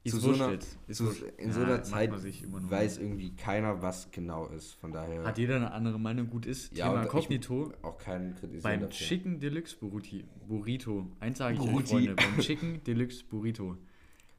Ist 0.04 0.20
so 0.20 0.32
einer. 0.32 0.52
Ist 0.52 0.72
zu, 0.98 1.10
in 1.36 1.52
so 1.52 1.60
Ja, 1.60 1.66
einer 1.66 1.76
macht 1.78 1.86
Zeit 1.86 2.10
man 2.10 2.20
sich 2.20 2.42
immer 2.42 2.60
nur- 2.60 2.70
weiß 2.70 2.98
irgendwie 2.98 3.34
keiner, 3.34 3.82
was 3.82 4.10
genau 4.10 4.46
ist. 4.46 4.74
Von 4.74 4.92
daher 4.92 5.24
Hat 5.24 5.38
jeder 5.38 5.56
eine 5.56 5.72
andere 5.72 5.98
Meinung, 6.00 6.30
gut 6.30 6.46
ist. 6.46 6.74
Ja, 6.76 6.88
Thema 6.90 7.06
Cognito. 7.06 7.72
auch 7.82 7.98
keinen 7.98 8.34
kritisieren 8.34 8.62
Beim 8.62 8.80
dafür. 8.80 8.92
Chicken 9.06 9.40
Deluxe 9.40 9.76
Burrito, 9.76 10.26
Burrito, 10.46 11.06
eins 11.20 11.38
sage 11.38 11.54
ich 11.56 11.60
euch, 11.60 11.70
Burriti. 11.70 11.90
Freunde, 11.90 12.14
beim 12.14 12.38
Chicken 12.38 12.82
Deluxe 12.84 13.24
Burrito, 13.24 13.76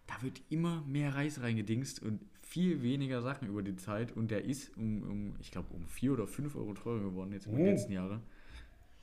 da 0.08 0.22
wird 0.24 0.42
immer 0.50 0.82
mehr 0.88 1.14
Reis 1.14 1.42
reingedingst 1.42 2.02
und 2.02 2.22
viel 2.42 2.82
weniger 2.82 3.22
Sachen 3.22 3.48
über 3.48 3.62
die 3.62 3.76
Zeit 3.76 4.16
und 4.18 4.32
der 4.32 4.46
ist 4.46 4.76
um, 4.76 5.04
um 5.04 5.36
ich 5.40 5.52
glaube, 5.52 5.68
um 5.72 5.86
4 5.88 6.14
oder 6.14 6.26
5 6.26 6.56
Euro 6.56 6.74
teurer 6.74 7.02
geworden 7.02 7.32
jetzt 7.32 7.46
in 7.46 7.56
den 7.56 7.62
Oh. 7.62 7.70
letzten 7.70 7.92
Jahren. 7.92 8.22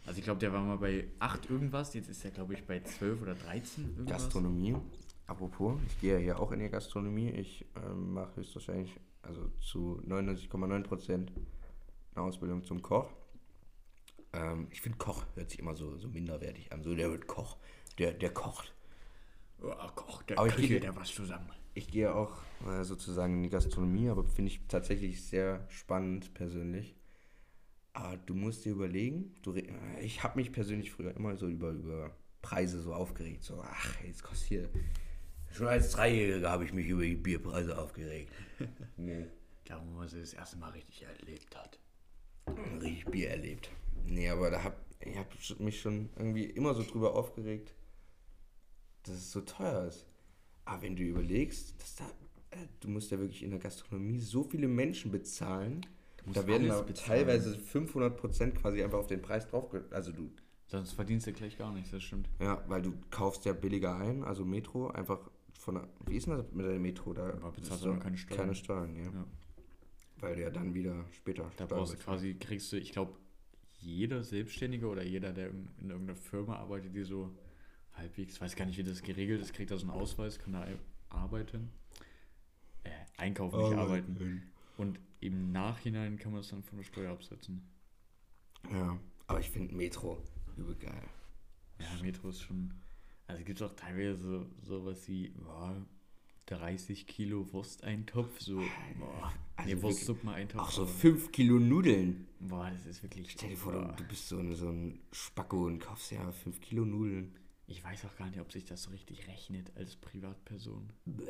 Also 0.05 0.19
ich 0.19 0.25
glaube, 0.25 0.41
der 0.41 0.53
war 0.53 0.63
mal 0.65 0.79
bei 0.79 1.07
8 1.21 1.49
irgendwas, 1.51 1.95
jetzt 1.95 2.09
ist 2.09 2.25
er 2.25 2.33
glaube 2.33 2.55
ich 2.55 2.65
bei 2.65 2.81
12 2.81 3.23
oder 3.23 3.35
13 3.35 3.85
irgendwas. 3.91 4.23
Gastronomie. 4.23 4.75
Apropos, 5.27 5.79
ich 5.89 6.01
gehe 6.01 6.15
ja 6.15 6.19
hier 6.19 6.41
auch 6.41 6.53
in 6.53 6.61
die 6.61 6.69
Gastronomie. 6.69 7.31
Ich 7.31 7.67
ähm, 7.77 8.15
mache 8.15 8.37
höchstwahrscheinlich, 8.37 8.95
also 9.23 9.49
zu 9.61 10.01
99,9% 10.07 11.29
eine 12.15 12.25
Ausbildung 12.25 12.63
zum 12.65 12.81
Koch. 12.81 13.09
Ähm, 14.33 14.69
ich 14.71 14.81
finde, 14.81 14.99
Koch 14.99 15.25
hört 15.35 15.51
sich 15.51 15.59
immer 15.59 15.75
so, 15.75 15.97
so 15.97 16.09
minderwertig 16.09 16.73
an. 16.73 16.83
So, 16.83 16.95
der 16.95 17.11
wird 17.11 17.27
Koch, 17.27 17.57
der, 17.99 18.13
der 18.13 18.31
kocht. 18.33 18.73
Oh, 19.63 19.73
Koch, 19.95 20.23
der 20.23 20.39
Aber 20.39 20.49
gehe- 20.49 20.81
der 20.81 20.95
was 20.95 21.09
zusammen. 21.13 21.51
Ich 21.75 21.89
gehe 21.91 22.15
auch 22.15 22.33
äh, 22.67 22.85
sozusagen 22.85 23.35
in 23.39 23.43
die 23.43 23.49
Gastronomie, 23.51 24.09
aber 24.09 24.25
finde 24.25 24.51
ich 24.53 24.61
tatsächlich 24.69 25.23
sehr 25.25 25.67
spannend 25.69 26.33
persönlich. 26.35 26.95
Aber 27.93 28.17
du 28.17 28.35
musst 28.35 28.65
dir 28.65 28.73
überlegen, 28.73 29.35
du, 29.43 29.55
äh, 29.55 29.65
ich 30.01 30.23
habe 30.23 30.39
mich 30.39 30.53
persönlich 30.53 30.93
früher 30.93 31.15
immer 31.17 31.37
so 31.37 31.49
über, 31.49 31.71
über 31.71 32.11
Preise 32.43 32.81
so 32.81 32.95
aufgeregt. 32.95 33.43
So, 33.43 33.61
ach, 33.63 34.01
jetzt 34.05 34.23
kostet 34.23 34.49
hier. 34.49 34.69
Schon 35.57 35.69
als 35.69 35.93
Dreijähriger 35.93 36.51
habe 36.51 36.67
ich 36.67 36.75
mich 36.75 36.87
über 36.87 37.03
die 37.03 37.15
Bierpreise 37.15 37.79
aufgeregt. 37.79 38.31
nee. 38.99 39.25
Da, 39.65 39.81
wo 39.81 39.99
man 39.99 40.07
sie 40.07 40.21
das 40.21 40.35
erste 40.35 40.59
Mal 40.59 40.71
richtig 40.73 41.05
erlebt 41.05 41.57
hat. 41.57 41.79
Richtig 42.83 43.07
Bier 43.07 43.31
erlebt. 43.31 43.71
Nee, 44.05 44.29
aber 44.29 44.51
da 44.51 44.63
hab 44.63 44.77
ich 45.01 45.17
hab 45.17 45.59
mich 45.59 45.81
schon 45.81 46.11
irgendwie 46.15 46.45
immer 46.45 46.75
so 46.75 46.83
drüber 46.83 47.15
aufgeregt, 47.15 47.75
dass 49.05 49.15
es 49.15 49.33
so 49.33 49.41
teuer 49.41 49.87
ist. 49.87 50.05
Aber 50.67 50.83
wenn 50.83 50.95
du 50.95 51.05
überlegst, 51.05 51.81
dass 51.81 51.95
da, 51.95 52.05
äh, 52.51 52.67
du 52.81 52.89
musst 52.89 53.11
ja 53.11 53.19
wirklich 53.19 53.43
in 53.43 53.51
der 53.51 53.59
Gastronomie 53.59 54.19
so 54.19 54.45
viele 54.45 54.69
Menschen 54.69 55.11
bezahlen, 55.11 55.87
da 56.35 56.47
werden 56.47 56.69
da 56.69 56.83
bezahlen. 56.83 57.27
teilweise 57.27 57.57
500% 57.57 58.51
quasi 58.51 58.83
einfach 58.83 58.99
auf 58.99 59.07
den 59.07 59.23
Preis 59.23 59.49
drauf, 59.49 59.75
also 59.91 60.13
du, 60.13 60.31
Sonst 60.67 60.93
verdienst 60.93 61.27
du 61.27 61.33
gleich 61.33 61.57
gar 61.57 61.73
nichts, 61.73 61.93
das 61.93 62.03
stimmt. 62.03 62.29
ja, 62.41 62.63
weil 62.69 62.83
du 62.83 62.93
kaufst 63.11 63.47
ja 63.47 63.55
billiger 63.55 63.97
ein, 63.97 64.23
also 64.23 64.45
Metro, 64.45 64.89
einfach 64.89 65.31
von 65.59 65.87
wie 66.07 66.17
ist 66.17 66.27
denn 66.27 66.37
das 66.39 66.51
mit 66.53 66.67
der 66.67 66.79
Metro? 66.79 67.13
Da 67.13 67.29
Aber 67.31 67.53
bezahlst 67.53 67.85
du 67.85 67.99
keine 67.99 68.17
Steuern. 68.17 68.41
Keine 68.41 68.55
Steuern, 68.55 68.97
ja. 68.97 69.05
Ja. 69.11 69.27
Weil 70.19 70.37
du 70.37 70.43
ja 70.43 70.51
dann 70.51 70.73
wieder 70.75 71.05
später 71.13 71.51
Da 71.57 71.67
brauchst 71.67 71.95
du 71.95 71.99
quasi, 71.99 72.35
kriegst 72.35 72.73
du, 72.73 72.77
ich 72.79 72.93
glaube, 72.93 73.15
jeder 73.79 74.25
Selbstständige 74.25 74.87
oder 74.89 75.03
jeder, 75.05 75.33
der 75.33 75.51
in 75.51 75.69
in 75.79 75.91
irgendeiner 75.91 76.17
Firma 76.17 76.57
arbeitet, 76.57 76.95
die 76.95 77.03
so 77.05 77.37
halbwegs, 77.95 78.41
weiß 78.41 78.57
gar 78.57 78.65
nicht, 78.67 78.79
wie 78.79 78.83
das 78.85 79.03
geregelt 79.03 79.41
ist, 79.41 79.53
kriegt 79.53 79.71
da 79.71 79.77
so 79.77 79.83
einen 79.89 79.91
Ausweis, 79.99 80.39
kann 80.39 80.53
da 80.53 80.63
ei- 80.63 80.79
arbeiten. 81.11 81.71
Äh, 82.85 82.91
einkaufen, 83.17 83.59
nicht 83.59 83.75
arbeiten. 83.75 84.43
Und 84.77 84.99
im 85.21 85.53
Nachhinein 85.53 86.19
kann 86.19 86.33
man 86.33 86.41
es 86.41 86.49
dann 86.49 86.63
von 86.63 86.79
der 86.79 86.85
Steuer 86.85 87.13
absetzen. 87.13 87.63
Ja, 88.71 88.99
aber 89.27 89.41
ich 89.41 89.51
finde 89.51 89.75
Metro 89.75 90.23
übel 90.57 90.75
geil. 90.77 91.03
Ja, 91.79 92.03
Metro 92.03 92.29
ist 92.31 92.41
schon. 92.43 92.73
Also 93.27 93.43
gibt 93.45 93.61
es 93.61 93.67
auch 93.69 93.75
teilweise 93.75 94.17
so, 94.17 94.47
sowas 94.63 95.09
wie, 95.09 95.33
ja, 95.45 95.77
30 96.47 97.07
Kilo 97.09 97.53
Wursteintopf, 97.53 98.41
so, 98.41 98.63
boah, 98.99 99.33
Also 99.57 99.75
nee, 99.75 99.83
Wurstsuppen-Eintopf. 99.83 100.63
Auch 100.63 100.71
so 100.71 100.83
aber- 100.83 100.91
5 100.91 101.33
Kilo 101.33 101.59
Nudeln. 101.59 102.29
Boah, 102.39 102.71
das 102.71 102.87
ist 102.87 103.03
wirklich. 103.03 103.31
Stell 103.33 103.51
dir 103.51 103.57
vor, 103.57 103.73
du, 103.73 103.81
boah. 103.81 103.93
du 103.97 104.05
bist 104.05 104.29
so 104.29 104.39
ein, 104.39 104.55
so 104.55 104.69
ein 104.69 105.01
Spacko 105.11 105.67
und 105.67 105.81
kaufst 105.81 106.13
ja 106.13 106.31
5 106.31 106.61
Kilo 106.61 106.85
Nudeln. 106.85 107.37
Ich 107.67 107.83
weiß 107.83 108.05
auch 108.05 108.15
gar 108.17 108.31
nicht, 108.31 108.39
ob 108.41 108.53
sich 108.53 108.65
das 108.65 108.85
so 108.85 108.91
richtig 108.91 109.27
rechnet 109.27 109.73
als 109.77 109.97
Privatperson. 109.97 110.93
Bäh. 111.05 111.25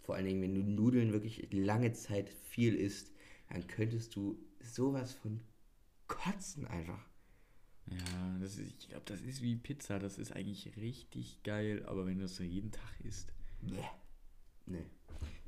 Vor 0.00 0.14
allen 0.14 0.24
Dingen, 0.24 0.40
wenn 0.42 0.54
du 0.54 0.62
Nudeln 0.62 1.12
wirklich 1.12 1.48
lange 1.52 1.92
Zeit 1.92 2.30
viel 2.30 2.74
isst, 2.74 3.12
dann 3.50 3.66
könntest 3.66 4.16
du 4.16 4.38
sowas 4.62 5.12
von 5.12 5.40
kotzen 6.08 6.66
einfach. 6.66 7.04
Ja, 7.90 8.38
das 8.40 8.58
ist, 8.58 8.72
ich 8.80 8.88
glaube, 8.88 9.04
das 9.06 9.20
ist 9.20 9.42
wie 9.42 9.56
Pizza. 9.56 9.98
Das 9.98 10.18
ist 10.18 10.32
eigentlich 10.32 10.76
richtig 10.76 11.42
geil, 11.42 11.84
aber 11.86 12.06
wenn 12.06 12.18
du 12.18 12.24
es 12.24 12.36
so 12.36 12.42
jeden 12.42 12.70
Tag 12.70 13.00
isst. 13.04 13.32
Bäh. 13.60 13.76
Nee. 14.66 14.86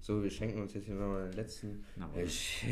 So, 0.01 0.23
wir 0.23 0.31
schenken 0.31 0.61
uns 0.61 0.75
jetzt 0.75 0.85
hier 0.85 0.97
nochmal 0.97 1.31
den 1.31 1.37
letzten. 1.37 1.85
Na, 1.97 2.11
Ich, 2.17 2.63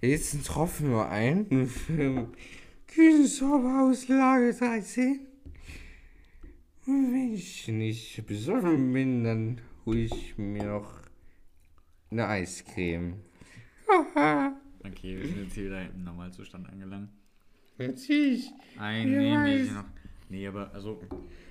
jetzt 0.00 0.34
ein 0.34 0.42
Tropfen 0.42 0.90
nur 0.90 1.08
ein. 1.08 1.46
Küchensorbeauslage 2.88 4.52
13. 4.52 5.20
Und 6.86 7.12
wenn 7.12 7.34
ich 7.34 7.68
nicht 7.68 8.26
besoffen 8.26 8.92
bin, 8.92 9.24
dann 9.24 9.60
hole 9.86 10.00
ich 10.00 10.36
mir 10.36 10.64
noch 10.64 11.00
eine 12.10 12.26
Eiscreme. 12.28 13.20
Okay, 14.86 15.16
wir 15.16 15.26
sind 15.26 15.44
jetzt 15.44 15.54
hier 15.54 15.64
wieder 15.64 15.80
im 15.88 16.04
Normalzustand 16.04 16.68
angelangt. 16.68 17.08
Natürlich. 17.78 18.50
Ein 18.78 19.12
Ja, 19.12 19.18
nehme 19.20 19.54
ich 19.56 19.66
weiß. 19.68 19.74
noch. 19.74 19.84
Nee, 20.28 20.46
aber 20.46 20.72
also, 20.72 21.00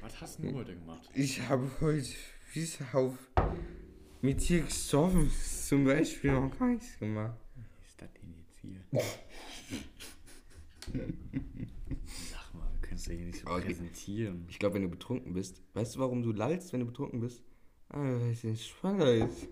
was 0.01 0.19
hast 0.21 0.39
du 0.43 0.53
heute 0.53 0.73
gemacht? 0.75 1.09
Ich 1.13 1.41
habe 1.47 1.69
heute 1.81 2.07
bis 2.53 2.79
auf 2.93 3.17
mit 4.21 4.47
dir 4.47 4.61
gesoffen, 4.61 5.29
zum 5.67 5.83
Beispiel 5.85 6.31
noch 6.31 6.57
gar 6.57 6.69
nichts 6.69 6.97
gemacht. 6.97 7.37
Was 7.55 7.85
ist 7.89 8.01
das 8.01 8.09
denn 8.13 8.33
jetzt 8.37 8.57
hier? 8.61 8.81
Sag 12.31 12.53
mal, 12.53 12.69
du 12.81 12.87
kannst 12.87 13.07
du 13.07 13.13
hier 13.13 13.25
nicht 13.25 13.39
so 13.39 13.47
Okay. 13.47 13.65
präsentieren. 13.65 14.45
Ich 14.49 14.59
glaube, 14.59 14.75
wenn 14.75 14.83
du 14.83 14.89
betrunken 14.89 15.33
bist, 15.33 15.61
weißt 15.73 15.95
du, 15.95 15.99
warum 15.99 16.23
du 16.23 16.31
lallst, 16.31 16.71
wenn 16.73 16.79
du 16.81 16.85
betrunken 16.85 17.19
bist? 17.19 17.43
Ah, 17.89 17.99
weil 18.01 18.31
es 18.31 18.43
entspannter 18.43 19.13
ist. 19.13 19.47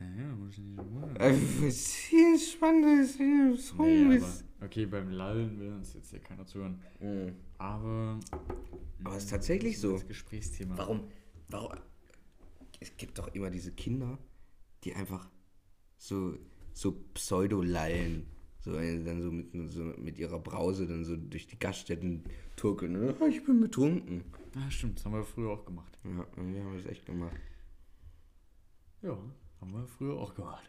Ja, 0.00 0.06
ja, 0.06 0.34
muss 0.34 0.52
ich 0.52 0.58
nicht 0.58 0.90
machen. 0.92 1.16
Äh, 1.16 1.34
viel 1.34 2.38
ist, 3.00 3.18
du 3.20 3.56
betrunken 3.56 3.76
Nee, 3.78 4.16
aber, 4.16 4.66
okay, 4.66 4.86
beim 4.86 5.10
Lallen 5.10 5.58
will 5.60 5.72
uns 5.72 5.94
jetzt 5.94 6.10
hier 6.10 6.18
keiner 6.20 6.46
zuhören. 6.46 6.80
Mhm. 7.00 7.34
Aber. 7.58 8.18
Aber 9.04 9.16
es 9.16 9.24
ist 9.24 9.30
tatsächlich 9.30 9.74
das 9.74 9.82
so. 9.82 9.94
Als 9.94 10.06
Gesprächsthema. 10.06 10.76
Warum? 10.76 11.04
Warum? 11.48 11.78
Es 12.80 12.96
gibt 12.96 13.18
doch 13.18 13.28
immer 13.34 13.50
diese 13.50 13.72
Kinder, 13.72 14.18
die 14.82 14.94
einfach 14.94 15.30
so, 15.96 16.36
so 16.72 16.92
pseudo-lallen. 17.14 18.26
So, 18.60 18.74
äh, 18.76 19.02
dann 19.04 19.20
so 19.22 19.30
mit, 19.30 19.70
so 19.70 19.82
mit 19.98 20.18
ihrer 20.18 20.40
Brause 20.40 20.86
dann 20.86 21.04
so 21.04 21.16
durch 21.16 21.46
die 21.46 21.58
Gaststätten 21.58 22.24
turkeln. 22.56 23.14
Ah, 23.20 23.26
Ich 23.26 23.44
bin 23.44 23.60
betrunken. 23.60 24.24
Ja, 24.54 24.70
stimmt, 24.70 24.98
das 24.98 25.04
haben 25.04 25.12
wir 25.12 25.22
früher 25.22 25.50
auch 25.50 25.64
gemacht. 25.64 25.98
Ja, 26.04 26.26
irgendwie 26.36 26.60
haben 26.60 26.72
wir 26.72 26.82
das 26.82 26.90
echt 26.90 27.06
gemacht. 27.06 27.36
Ja, 29.02 29.18
haben 29.64 29.72
wir 29.72 29.86
früher 29.86 30.14
auch 30.14 30.34
gemacht. 30.34 30.68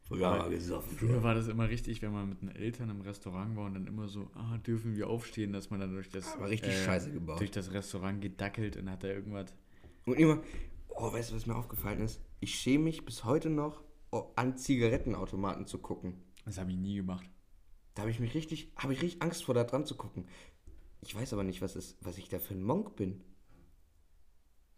Früher 0.00 0.26
haben 0.26 0.50
wir 0.50 0.56
gesoffen. 0.56 0.96
Früher 0.96 1.22
war 1.22 1.34
das 1.34 1.48
immer 1.48 1.68
richtig, 1.68 2.02
wenn 2.02 2.12
man 2.12 2.28
mit 2.28 2.42
den 2.42 2.48
Eltern 2.48 2.90
im 2.90 3.02
Restaurant 3.02 3.56
war 3.56 3.66
und 3.66 3.74
dann 3.74 3.86
immer 3.86 4.08
so, 4.08 4.30
ah, 4.34 4.58
dürfen 4.58 4.96
wir 4.96 5.08
aufstehen, 5.08 5.52
dass 5.52 5.70
man 5.70 5.80
dann 5.80 5.92
durch 5.92 6.08
das, 6.08 6.34
Aber 6.34 6.48
richtig 6.48 6.74
scheiße 6.82 7.12
gebaut. 7.12 7.40
durch 7.40 7.50
das 7.50 7.72
Restaurant 7.72 8.20
gedackelt 8.20 8.76
und 8.76 8.90
hat 8.90 9.04
da 9.04 9.08
irgendwas. 9.08 9.54
Und 10.06 10.18
immer, 10.18 10.42
oh, 10.88 11.12
weißt 11.12 11.30
du, 11.30 11.36
was 11.36 11.46
mir 11.46 11.54
aufgefallen 11.54 12.00
ist? 12.00 12.20
Ich 12.40 12.54
schäme 12.54 12.84
mich 12.84 13.04
bis 13.04 13.24
heute 13.24 13.50
noch, 13.50 13.82
oh, 14.10 14.30
an 14.34 14.56
Zigarettenautomaten 14.56 15.66
zu 15.66 15.78
gucken. 15.78 16.14
Das 16.44 16.58
habe 16.58 16.70
ich 16.70 16.76
nie 16.76 16.96
gemacht. 16.96 17.28
Da 17.94 18.02
habe 18.02 18.10
ich 18.10 18.18
mich 18.18 18.34
richtig, 18.34 18.72
habe 18.76 18.94
ich 18.94 19.02
richtig 19.02 19.22
Angst 19.22 19.44
vor, 19.44 19.54
da 19.54 19.64
dran 19.64 19.84
zu 19.84 19.94
gucken. 19.94 20.26
Ich 21.02 21.14
weiß 21.14 21.32
aber 21.32 21.44
nicht, 21.44 21.60
was, 21.60 21.76
ist, 21.76 21.98
was 22.00 22.18
ich 22.18 22.28
da 22.28 22.38
für 22.38 22.54
ein 22.54 22.62
Monk 22.62 22.96
bin. 22.96 23.20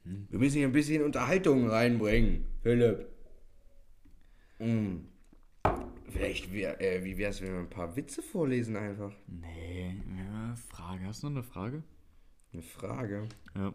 Wir 0.02 0.38
müssen 0.38 0.58
hier 0.58 0.66
ein 0.66 0.72
bisschen 0.72 1.02
Unterhaltung 1.02 1.68
reinbringen, 1.68 2.44
Philipp. 2.62 3.13
Hm. 4.58 5.08
Vielleicht, 6.08 6.52
wär, 6.52 6.80
äh, 6.80 7.04
wie 7.04 7.16
wäre 7.18 7.30
es, 7.30 7.40
wenn 7.42 7.52
wir 7.52 7.58
ein 7.58 7.70
paar 7.70 7.96
Witze 7.96 8.22
vorlesen 8.22 8.76
einfach? 8.76 9.12
Nee, 9.26 10.00
ja, 10.16 10.54
Frage. 10.68 11.06
Hast 11.06 11.22
du 11.22 11.28
noch 11.28 11.36
eine 11.36 11.42
Frage? 11.42 11.82
Eine 12.52 12.62
Frage. 12.62 13.28
Ja. 13.56 13.74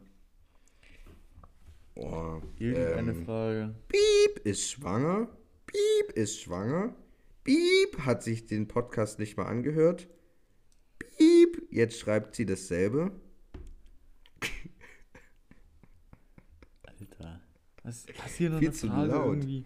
Oh, 1.95 2.41
Irgendeine 2.57 3.11
ähm, 3.11 3.25
Frage. 3.25 3.75
Piep 3.89 4.45
ist 4.45 4.71
schwanger. 4.71 5.27
Piep 5.65 6.15
ist 6.15 6.39
schwanger. 6.39 6.95
Piep 7.43 7.99
hat 8.05 8.23
sich 8.23 8.45
den 8.45 8.67
Podcast 8.69 9.19
nicht 9.19 9.35
mal 9.35 9.47
angehört. 9.47 10.07
Piep, 10.97 11.67
jetzt 11.71 11.99
schreibt 11.99 12.35
sie 12.35 12.45
dasselbe. 12.45 13.11
Alter. 16.83 17.41
Was 17.83 18.05
hast 18.21 18.35
hier 18.35 18.49
noch 18.49 18.59
Viel 18.59 18.69
eine 18.69 18.77
zu 18.77 18.87
Frage 18.87 19.11
laut. 19.11 19.25
irgendwie? 19.35 19.65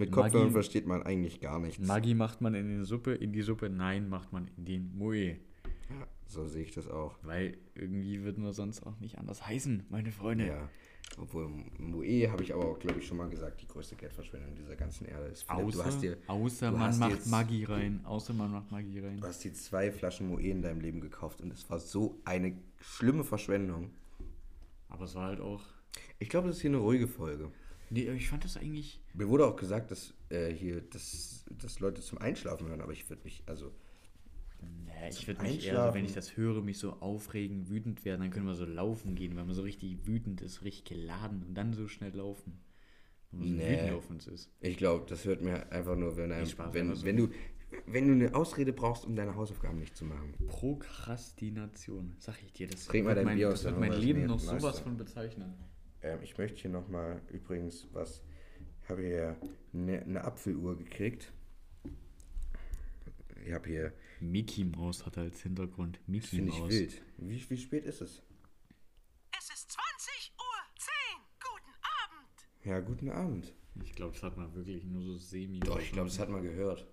Mit 0.00 0.10
Maggi- 0.10 0.14
Kopfhörern 0.14 0.50
versteht 0.52 0.86
man 0.86 1.02
eigentlich 1.02 1.40
gar 1.40 1.58
nichts. 1.60 1.86
Maggi 1.86 2.14
macht 2.14 2.40
man 2.40 2.54
in 2.54 2.68
die 2.80 2.84
Suppe, 2.84 3.14
in 3.14 3.32
die 3.32 3.42
Suppe, 3.42 3.70
nein, 3.70 4.08
macht 4.08 4.32
man 4.32 4.48
in 4.56 4.64
den 4.64 4.96
Moe. 4.96 5.36
Ja, 5.90 6.06
so 6.26 6.46
sehe 6.46 6.62
ich 6.64 6.72
das 6.72 6.88
auch. 6.88 7.16
Weil 7.22 7.56
irgendwie 7.74 8.22
würden 8.22 8.42
wir 8.44 8.52
sonst 8.52 8.86
auch 8.86 8.98
nicht 9.00 9.18
anders 9.18 9.46
heißen, 9.46 9.84
meine 9.90 10.10
Freunde. 10.12 10.46
Ja. 10.46 10.68
Obwohl, 11.18 11.48
Moe 11.78 12.30
habe 12.30 12.42
ich 12.44 12.54
aber 12.54 12.64
auch, 12.66 12.78
glaube 12.78 13.00
ich, 13.00 13.06
schon 13.06 13.16
mal 13.16 13.28
gesagt, 13.28 13.60
die 13.60 13.66
größte 13.66 13.96
Geldverschwendung 13.96 14.54
dieser 14.54 14.76
ganzen 14.76 15.06
Erde 15.06 15.26
ist. 15.26 15.42
Philipp, 15.42 15.64
Außer, 15.66 16.00
dir, 16.00 16.16
außer 16.28 16.70
man 16.70 16.96
macht 16.98 17.10
jetzt- 17.10 17.26
Maggi 17.28 17.64
rein. 17.64 18.00
Außer 18.04 18.32
man 18.32 18.52
macht 18.52 18.70
Maggi 18.70 19.00
rein. 19.00 19.18
du 19.20 19.26
hast 19.26 19.42
dir 19.42 19.52
zwei 19.52 19.90
Flaschen 19.90 20.28
Moe 20.28 20.40
in 20.40 20.62
deinem 20.62 20.80
Leben 20.80 21.00
gekauft 21.00 21.40
und 21.40 21.52
es 21.52 21.68
war 21.68 21.80
so 21.80 22.20
eine 22.24 22.56
schlimme 22.80 23.24
Verschwendung. 23.24 23.90
Aber 24.88 25.04
es 25.04 25.14
war 25.16 25.26
halt 25.26 25.40
auch. 25.40 25.62
Ich 26.20 26.28
glaube, 26.28 26.46
das 26.46 26.56
ist 26.56 26.62
hier 26.62 26.70
eine 26.70 26.78
ruhige 26.78 27.08
Folge. 27.08 27.50
Nee, 27.90 28.06
aber 28.06 28.16
ich 28.16 28.28
fand 28.28 28.44
das 28.44 28.56
eigentlich. 28.56 29.00
Mir 29.14 29.28
wurde 29.28 29.46
auch 29.46 29.56
gesagt, 29.56 29.90
dass 29.90 30.14
äh, 30.28 30.52
hier, 30.52 30.80
dass, 30.80 31.44
dass 31.50 31.80
Leute 31.80 32.00
zum 32.00 32.18
Einschlafen 32.18 32.68
hören, 32.68 32.80
aber 32.80 32.92
ich 32.92 33.08
würde 33.10 33.22
mich, 33.24 33.42
also, 33.46 33.72
Nee, 34.62 35.08
ich 35.08 35.26
würde 35.26 35.42
mich 35.42 35.66
eher, 35.66 35.88
so, 35.88 35.94
wenn 35.94 36.04
ich 36.04 36.12
das 36.12 36.36
höre, 36.36 36.62
mich 36.62 36.78
so 36.78 36.92
aufregen, 37.00 37.68
wütend 37.68 38.04
werden, 38.04 38.20
dann 38.20 38.30
können 38.30 38.46
wir 38.46 38.54
so 38.54 38.66
laufen 38.66 39.14
gehen, 39.14 39.36
wenn 39.36 39.46
man 39.46 39.54
so 39.54 39.62
richtig 39.62 40.06
wütend 40.06 40.42
ist, 40.42 40.62
richtig 40.62 40.84
geladen 40.84 41.42
und 41.48 41.54
dann 41.54 41.72
so 41.72 41.88
schnell 41.88 42.14
laufen. 42.14 42.60
Wenn 43.30 43.40
man 43.40 43.48
so 43.48 43.54
Nee. 43.54 43.72
wütend 43.72 43.92
auf 43.92 44.10
uns 44.10 44.26
ist. 44.26 44.52
ich 44.60 44.76
glaube, 44.76 45.06
das 45.08 45.24
hört 45.24 45.40
mir 45.40 45.70
einfach 45.72 45.96
nur, 45.96 46.16
wenn, 46.16 46.30
einem, 46.30 46.46
wenn, 46.72 46.94
so. 46.94 47.04
wenn, 47.04 47.16
du, 47.16 47.28
wenn 47.86 48.06
du 48.06 48.12
eine 48.12 48.34
Ausrede 48.34 48.72
brauchst, 48.72 49.06
um 49.06 49.16
deine 49.16 49.34
Hausaufgaben 49.34 49.78
nicht 49.78 49.96
zu 49.96 50.04
machen. 50.04 50.34
Prokrastination, 50.46 52.16
sag 52.18 52.42
ich 52.42 52.52
dir. 52.52 52.68
Das 52.68 52.86
Trink 52.86 53.04
mal 53.04 53.10
wird 53.10 53.18
dein 53.18 53.24
mein, 53.24 53.36
Bier 53.38 53.48
das 53.48 53.60
aus, 53.60 53.64
wird 53.64 53.74
dann 53.74 53.80
mein 53.80 53.90
das 53.92 54.00
Leben 54.00 54.26
noch 54.26 54.38
sowas 54.38 54.80
von 54.80 54.96
bezeichnen. 54.96 55.54
Ähm, 56.02 56.20
ich 56.22 56.36
möchte 56.38 56.58
hier 56.58 56.70
nochmal 56.70 57.20
übrigens 57.30 57.86
was, 57.92 58.22
ich 58.82 58.88
habe 58.88 59.02
hier 59.02 59.36
eine, 59.72 60.00
eine 60.02 60.24
Apfeluhr 60.24 60.76
gekriegt. 60.76 61.32
Ich 63.44 63.52
habe 63.52 63.68
hier, 63.68 63.92
Mickey 64.20 64.64
Mouse 64.64 65.06
hat 65.06 65.16
als 65.16 65.40
Hintergrund. 65.42 65.98
Mickey 66.06 66.26
finde 66.26 66.52
ich 66.52 66.58
Mouse. 66.58 66.70
wild. 66.70 67.02
Wie, 67.18 67.50
wie 67.50 67.56
spät 67.56 67.84
ist 67.84 68.00
es? 68.02 68.22
Es 69.38 69.50
ist 69.50 69.72
20 69.72 70.32
Uhr 70.36 70.78
10. 70.78 70.92
Guten 71.40 71.72
Abend. 72.04 72.64
Ja, 72.64 72.80
guten 72.80 73.10
Abend. 73.10 73.54
Ich 73.82 73.94
glaube, 73.94 74.12
das 74.12 74.22
hat 74.22 74.36
man 74.36 74.54
wirklich 74.54 74.84
nur 74.84 75.02
so 75.02 75.16
semi. 75.16 75.60
Doch, 75.60 75.80
ich 75.80 75.92
glaube, 75.92 76.08
das 76.08 76.18
hat 76.18 76.28
man 76.28 76.42
gehört. 76.42 76.86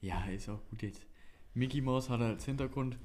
Ja, 0.00 0.24
ist 0.26 0.48
auch 0.48 0.64
gut 0.70 0.82
jetzt. 0.82 1.06
Mickey 1.56 1.80
Mouse 1.80 2.10
hat 2.10 2.20
als 2.20 2.44
Hintergrund. 2.44 2.98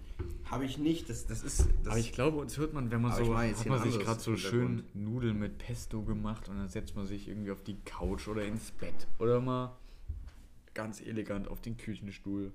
Habe 0.43 0.65
ich 0.65 0.77
nicht, 0.77 1.09
das, 1.09 1.25
das 1.25 1.41
ist, 1.41 1.69
das 1.83 1.87
Aber 1.87 1.97
ich 1.97 2.11
glaube, 2.11 2.37
uns 2.37 2.57
hört 2.57 2.73
man, 2.73 2.91
wenn 2.91 3.01
man 3.01 3.13
so. 3.13 3.31
meine 3.31 3.55
hat 3.55 3.65
man 3.65 3.81
sich 3.81 3.97
gerade 3.97 4.19
so 4.19 4.35
schön. 4.35 4.83
Nudeln 4.93 5.39
mit 5.39 5.57
Pesto 5.57 6.03
gemacht 6.03 6.49
und 6.49 6.57
dann 6.57 6.67
setzt 6.67 6.95
man 6.95 7.07
sich 7.07 7.29
irgendwie 7.29 7.51
auf 7.51 7.63
die 7.63 7.77
Couch 7.85 8.27
oder 8.27 8.43
ins 8.43 8.71
Bett 8.71 9.07
oder 9.19 9.39
mal 9.39 9.77
ganz 10.73 10.99
elegant 11.01 11.47
auf 11.47 11.61
den 11.61 11.77
Küchenstuhl. 11.77 12.51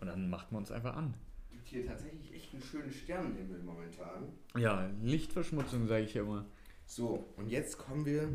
Und 0.00 0.06
dann 0.08 0.28
macht 0.28 0.52
man 0.52 0.60
uns 0.60 0.70
einfach 0.70 0.94
an. 0.94 1.14
gibt 1.50 1.66
hier 1.68 1.86
tatsächlich 1.86 2.34
echt 2.34 2.52
einen 2.52 2.62
schönen 2.62 2.92
Sternenhimmel 2.92 3.62
momentan. 3.62 4.28
Ja, 4.54 4.90
Lichtverschmutzung 5.02 5.86
sage 5.86 6.04
ich 6.04 6.12
ja 6.12 6.22
immer. 6.22 6.44
So, 6.84 7.32
und 7.36 7.48
jetzt 7.48 7.78
kommen 7.78 8.04
wir 8.04 8.28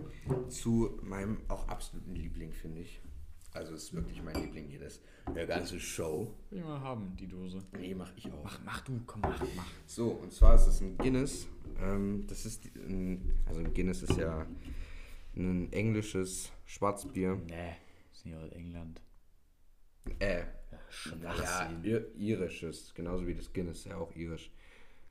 zu 0.49 0.99
meinem 1.03 1.38
auch 1.47 1.67
absoluten 1.67 2.15
Liebling, 2.15 2.51
finde 2.51 2.82
ich. 2.82 2.99
Also 3.54 3.74
es 3.74 3.84
ist 3.84 3.93
wirklich 3.93 4.22
mein 4.24 4.36
Liebling 4.36 4.68
hier, 4.68 4.80
das, 4.80 5.02
der 5.36 5.45
ganze 5.45 5.80
Show. 5.80 6.34
Will 6.49 6.60
ich 6.60 6.64
mal 6.66 6.80
haben, 6.80 7.16
die 7.18 7.28
Dose. 7.28 7.62
Nee, 7.78 7.93
mach 7.93 8.12
ich 8.16 8.32
auch. 8.32 8.43
Mach, 8.43 8.60
mach 8.64 8.82
du, 8.82 9.02
komm, 9.06 9.22
mach, 9.22 9.39
mach. 9.56 9.68
So, 9.86 10.10
und 10.10 10.32
zwar 10.32 10.56
ist 10.56 10.68
es 10.68 10.80
ein 10.80 10.97
Guinness. 10.97 11.47
Ähm, 11.80 12.26
das 12.28 12.45
ist, 12.45 12.66
ein, 12.76 13.34
also 13.45 13.60
ein 13.60 13.74
Guinness 13.74 14.04
ist 14.04 14.18
ja 14.18 14.47
ein 15.36 15.72
englisches 15.74 16.52
Schwarzbier. 16.66 17.41
Nee, 17.47 17.76
ist 18.12 18.26
nicht 18.26 18.36
aus 18.38 18.52
England. 18.52 19.02
Äh, 20.20 20.43
Schwachsinn. 20.89 21.84
ir 21.84 22.14
irisches, 22.16 22.93
genauso 22.93 23.28
wie 23.28 23.36
das 23.36 23.52
Guinness, 23.52 23.86
ja 23.86 23.97
auch 23.97 24.16
irisch. 24.16 24.52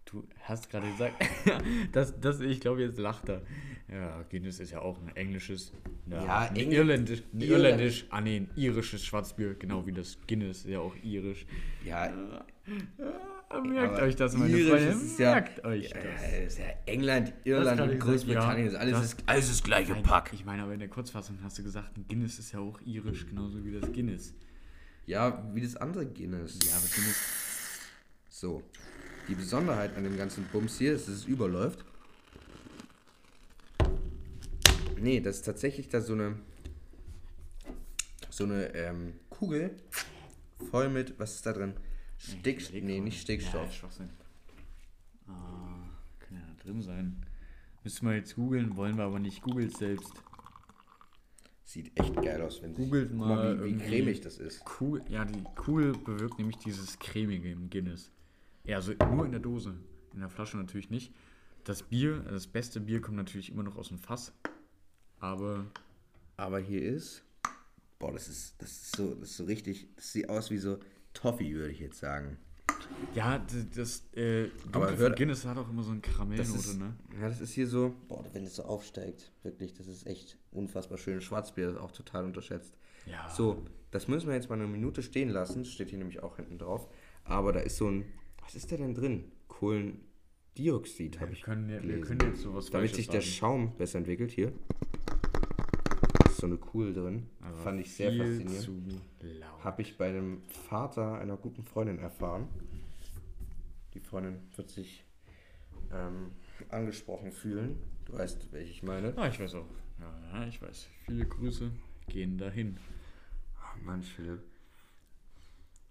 Du 0.07 0.27
hast 0.43 0.69
gerade 0.71 0.91
gesagt, 0.91 1.15
das, 1.93 2.19
das, 2.21 2.41
ich 2.41 2.61
glaube, 2.61 2.83
jetzt 2.83 2.99
lacht 2.99 3.29
er. 3.29 3.43
Ja, 3.89 4.23
Guinness 4.29 4.59
ist 4.59 4.71
ja 4.73 4.81
auch 4.81 4.99
ein 5.01 5.15
englisches, 5.15 5.73
ja, 6.07 6.25
Ja, 6.25 6.39
ein 6.49 6.57
Engl- 6.57 6.73
irländisch, 6.73 7.23
ein 7.33 7.41
Irländisch. 7.41 7.51
irländisch, 7.51 8.07
ah 8.11 8.21
nee, 8.21 8.37
ein 8.39 8.51
irisches 8.57 9.05
Schwarzbier, 9.05 9.55
genau 9.55 9.87
wie 9.87 9.93
das 9.93 10.19
Guinness, 10.27 10.59
ist 10.59 10.67
ja 10.69 10.81
auch 10.81 10.95
irisch. 11.03 11.47
Ja, 11.85 12.13
Merkt 13.65 13.95
aber 13.95 14.03
euch 14.05 14.15
das, 14.17 14.37
meine 14.37 14.53
Freunde, 14.57 14.77
ist 14.91 15.03
es 15.03 15.19
ja- 15.19 15.33
merkt 15.33 15.65
euch 15.65 15.91
ja, 15.91 15.97
das. 15.97 16.05
das 16.23 16.33
ist 16.53 16.59
ja 16.59 16.65
England, 16.87 17.33
Irland 17.45 17.81
und 17.81 17.87
gesagt, 17.89 18.01
Großbritannien. 18.03 18.67
ja, 18.67 18.73
ist 18.73 18.77
alles, 18.79 18.93
das- 19.01 19.17
das, 19.17 19.29
alles 19.29 19.49
das 19.49 19.63
gleiche 19.65 19.93
Nein, 19.93 20.03
Pack. 20.05 20.33
Ich 20.33 20.45
meine, 20.45 20.63
aber 20.63 20.73
in 20.73 20.79
der 20.81 20.89
Kurzfassung 20.89 21.39
hast 21.43 21.59
du 21.59 21.63
gesagt, 21.65 21.97
ein 21.97 22.07
Guinness 22.09 22.39
ist 22.39 22.53
ja 22.53 22.61
auch 22.61 22.81
irisch, 22.83 23.27
genauso 23.27 23.65
wie 23.65 23.73
das 23.73 23.91
Guinness. 23.93 24.35
Ja, 25.07 25.45
wie 25.53 25.61
das 25.63 25.75
andere 25.77 26.07
Guinness. 26.07 26.59
Ja, 26.65 26.77
aber 26.77 26.87
Guinness, 26.95 27.81
So. 28.29 28.63
Die 29.31 29.37
Besonderheit 29.37 29.97
an 29.97 30.03
dem 30.03 30.17
ganzen 30.17 30.45
Bums 30.47 30.77
hier 30.79 30.93
ist, 30.93 31.07
dass 31.07 31.15
es 31.15 31.25
überläuft. 31.25 31.85
Nee, 35.01 35.21
das 35.21 35.37
ist 35.37 35.43
tatsächlich 35.43 35.89
da 35.89 36.01
so 36.01 36.15
eine 36.15 36.35
so 38.29 38.43
eine 38.43 38.75
ähm, 38.75 39.13
Kugel 39.29 39.77
voll 40.71 40.89
mit, 40.89 41.17
was 41.21 41.37
ist 41.37 41.47
da 41.47 41.53
drin? 41.53 41.75
Stickstoff. 42.19 42.83
Nee, 42.83 42.99
nicht 42.99 43.19
Ja, 43.19 43.23
Stickstoff. 43.23 43.73
Schwachsinn. 43.73 44.11
Ah, 45.29 45.91
kann 46.19 46.37
ja 46.37 46.43
da 46.49 46.65
drin 46.65 46.83
sein. 46.83 47.25
Müssen 47.85 48.09
wir 48.09 48.17
jetzt 48.17 48.35
googeln, 48.35 48.77
wollen 48.77 48.97
wir 48.97 49.05
aber 49.05 49.21
nicht. 49.21 49.43
Googelt 49.43 49.77
selbst. 49.77 50.13
Sieht 51.65 51.99
echt 52.01 52.17
geil 52.17 52.43
aus, 52.43 52.61
wenn. 52.63 52.75
Googelt 52.75 53.11
Guck 53.11 53.19
mal 53.19 53.65
wie, 53.65 53.79
wie 53.79 53.79
cremig 53.79 54.23
das 54.23 54.39
ist. 54.39 54.65
Cool, 54.81 55.03
ja, 55.09 55.25
die 55.25 55.45
Kugel 55.55 55.93
bewirkt 55.93 56.39
nämlich 56.39 56.57
dieses 56.57 56.99
cremige 56.99 57.53
im 57.53 57.71
Guinness. 57.71 58.11
Ja, 58.65 58.77
also 58.77 58.93
nur 59.13 59.25
in 59.25 59.33
der 59.33 59.41
Dose. 59.41 59.75
In 60.15 60.21
der 60.21 60.29
Flasche 60.31 60.57
natürlich 60.57 60.91
nicht. 60.91 61.13
Das 61.65 61.83
Bier, 61.83 62.21
das 62.21 62.47
beste 62.47 62.81
Bier 62.81 63.01
kommt 63.01 63.17
natürlich 63.17 63.51
immer 63.53 63.63
noch 63.63 63.77
aus 63.77 63.89
dem 63.89 63.99
Fass. 63.99 64.33
Aber 65.19 65.67
Aber 66.37 66.59
hier 66.59 66.83
ist. 66.83 67.23
Boah, 67.99 68.13
das 68.13 68.29
ist, 68.29 68.61
das 68.63 68.71
ist 68.71 68.97
so, 68.97 69.15
das 69.15 69.31
ist 69.31 69.37
so 69.37 69.45
richtig. 69.45 69.89
Das 69.97 70.13
sieht 70.13 70.29
aus 70.29 70.51
wie 70.51 70.57
so 70.59 70.79
Toffee, 71.13 71.55
würde 71.55 71.73
ich 71.73 71.81
jetzt 71.81 71.99
sagen. 71.99 72.39
ja, 73.15 73.39
d- 73.39 73.67
das 73.75 74.05
äh, 74.15 74.49
Aber 74.73 74.87
Dunkel 74.87 74.97
von 75.09 75.15
Guinness 75.17 75.45
hat 75.45 75.59
auch 75.59 75.69
immer 75.69 75.83
so 75.83 75.93
Das 75.95 76.03
Karamellnote, 76.03 76.55
ist, 76.59 76.79
ne? 76.79 76.95
Ja, 77.21 77.29
das 77.29 77.41
ist 77.43 77.53
hier 77.53 77.67
so. 77.67 77.95
Boah, 78.09 78.25
wenn 78.33 78.45
es 78.45 78.57
so 78.57 78.63
aufsteigt, 78.65 79.31
wirklich, 79.43 79.75
das 79.75 79.87
ist 79.87 80.07
echt 80.07 80.39
unfassbar 80.51 80.97
schön. 80.97 81.21
Schwarzbier 81.21 81.71
ist 81.71 81.77
auch 81.77 81.93
total 81.93 82.25
unterschätzt. 82.25 82.75
Ja. 83.05 83.29
So, 83.29 83.65
das 83.91 84.09
müssen 84.09 84.29
wir 84.29 84.35
jetzt 84.35 84.49
mal 84.49 84.55
eine 84.59 84.67
Minute 84.67 85.03
stehen 85.03 85.29
lassen. 85.29 85.67
Steht 85.67 85.91
hier 85.91 85.99
nämlich 85.99 86.23
auch 86.23 86.37
hinten 86.37 86.57
drauf. 86.59 86.89
Aber 87.25 87.53
da 87.53 87.61
ist 87.61 87.77
so 87.77 87.89
ein. 87.91 88.05
Was 88.51 88.57
ist 88.57 88.73
da 88.73 88.77
denn 88.79 88.95
drin? 88.95 89.31
Kohlendioxid, 89.47 91.21
habe 91.21 91.31
Wir 91.31 91.37
ich 91.37 91.43
können, 91.45 91.71
ja- 91.71 91.81
wir 91.81 92.01
können 92.01 92.19
jetzt 92.25 92.41
sowas 92.43 92.69
Damit 92.69 92.97
sich 92.97 93.09
der. 93.09 93.21
Schaum 93.21 93.77
besser 93.77 93.99
entwickelt. 93.99 94.33
Hier. 94.33 94.53
Ist 96.27 96.39
so 96.39 96.47
eine 96.49 96.57
Kugel 96.57 96.93
drin. 96.93 97.29
Aber 97.43 97.57
Fand 97.59 97.81
ich 97.81 97.93
sehr 97.95 98.13
faszinierend. 98.13 99.01
Habe 99.63 99.83
ich 99.83 99.97
bei 99.97 100.09
einem 100.09 100.43
Vater 100.49 101.21
einer 101.21 101.37
guten 101.37 101.63
Freundin 101.63 102.01
erfahren. 102.01 102.49
Die 103.95 104.01
Freundin 104.01 104.41
wird 104.57 104.69
sich 104.69 105.05
ähm, 105.93 106.33
angesprochen 106.71 107.31
fühlen. 107.31 107.79
Du 108.07 108.15
weißt, 108.15 108.51
welche 108.53 108.73
ich 108.73 108.83
meine. 108.83 109.17
Ah, 109.17 109.29
ich 109.29 109.39
weiß 109.39 109.55
auch. 109.55 109.67
Ja, 110.01 110.41
ja, 110.41 110.49
ich 110.49 110.61
weiß. 110.61 110.89
Viele 111.07 111.25
Grüße 111.25 111.71
gehen 112.09 112.37
dahin. 112.37 112.79
Ach, 113.63 113.77
Mann, 113.83 114.03
Philipp. 114.03 114.43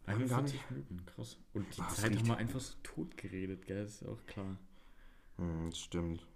Wir 0.06 0.14
haben 0.16 0.28
gar 0.28 0.40
41 0.40 0.70
Minuten, 0.72 1.06
krass. 1.06 1.38
Und 1.54 1.66
die 1.78 1.82
Ah, 1.82 1.88
es 1.90 1.96
Zeit 1.98 2.18
haben 2.18 2.28
wir 2.28 2.38
einfach 2.38 2.60
so 2.60 2.74
tot 2.84 3.16
geredet, 3.18 3.66
gell? 3.66 3.86
Ist 3.86 4.04
auch 4.06 4.26
klar. 4.26 4.58
Hm, 5.38 5.70
das 5.70 5.80
stimmt. 5.80 6.28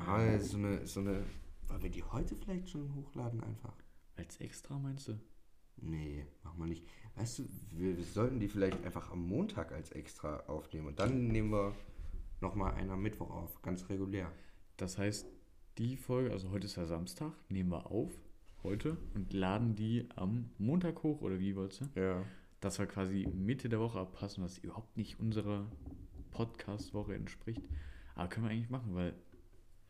Aber 0.00 0.38
so 0.40 0.56
eine, 0.58 0.86
so 0.86 1.00
eine. 1.00 1.24
Wollen 1.68 1.82
wir 1.82 1.90
die 1.90 2.02
heute 2.02 2.36
vielleicht 2.36 2.68
schon 2.70 2.94
hochladen 2.94 3.42
einfach? 3.42 3.74
Als 4.16 4.36
extra 4.40 4.78
meinst 4.78 5.08
du? 5.08 5.18
Nee, 5.78 6.26
machen 6.42 6.58
wir 6.60 6.66
nicht. 6.66 6.84
Weißt 7.16 7.38
du, 7.40 7.48
wir, 7.72 7.96
wir 7.96 8.04
sollten 8.04 8.40
die 8.40 8.48
vielleicht 8.48 8.82
einfach 8.84 9.10
am 9.10 9.26
Montag 9.26 9.72
als 9.72 9.90
extra 9.90 10.40
aufnehmen. 10.46 10.88
Und 10.88 11.00
dann 11.00 11.28
nehmen 11.28 11.50
wir 11.50 11.74
nochmal 12.40 12.74
einen 12.74 12.90
am 12.90 13.02
Mittwoch 13.02 13.30
auf. 13.30 13.60
Ganz 13.62 13.88
regulär. 13.88 14.32
Das 14.76 14.98
heißt, 14.98 15.26
die 15.78 15.96
Folge, 15.96 16.30
also 16.30 16.50
heute 16.50 16.66
ist 16.66 16.76
ja 16.76 16.86
Samstag, 16.86 17.32
nehmen 17.48 17.70
wir 17.70 17.90
auf, 17.90 18.12
heute, 18.62 18.96
und 19.14 19.32
laden 19.32 19.74
die 19.74 20.08
am 20.16 20.50
Montag 20.58 21.02
hoch, 21.02 21.20
oder 21.20 21.38
wie 21.38 21.56
wolltest 21.56 21.82
du? 21.82 22.00
Ja. 22.00 22.24
Dass 22.60 22.78
wir 22.78 22.86
quasi 22.86 23.26
Mitte 23.34 23.68
der 23.68 23.80
Woche 23.80 23.98
abpassen, 23.98 24.42
was 24.42 24.58
überhaupt 24.58 24.96
nicht 24.96 25.20
unserer 25.20 25.70
Podcast-Woche 26.30 27.14
entspricht. 27.14 27.62
Aber 28.14 28.28
können 28.28 28.46
wir 28.46 28.50
eigentlich 28.52 28.70
machen, 28.70 28.94
weil 28.94 29.14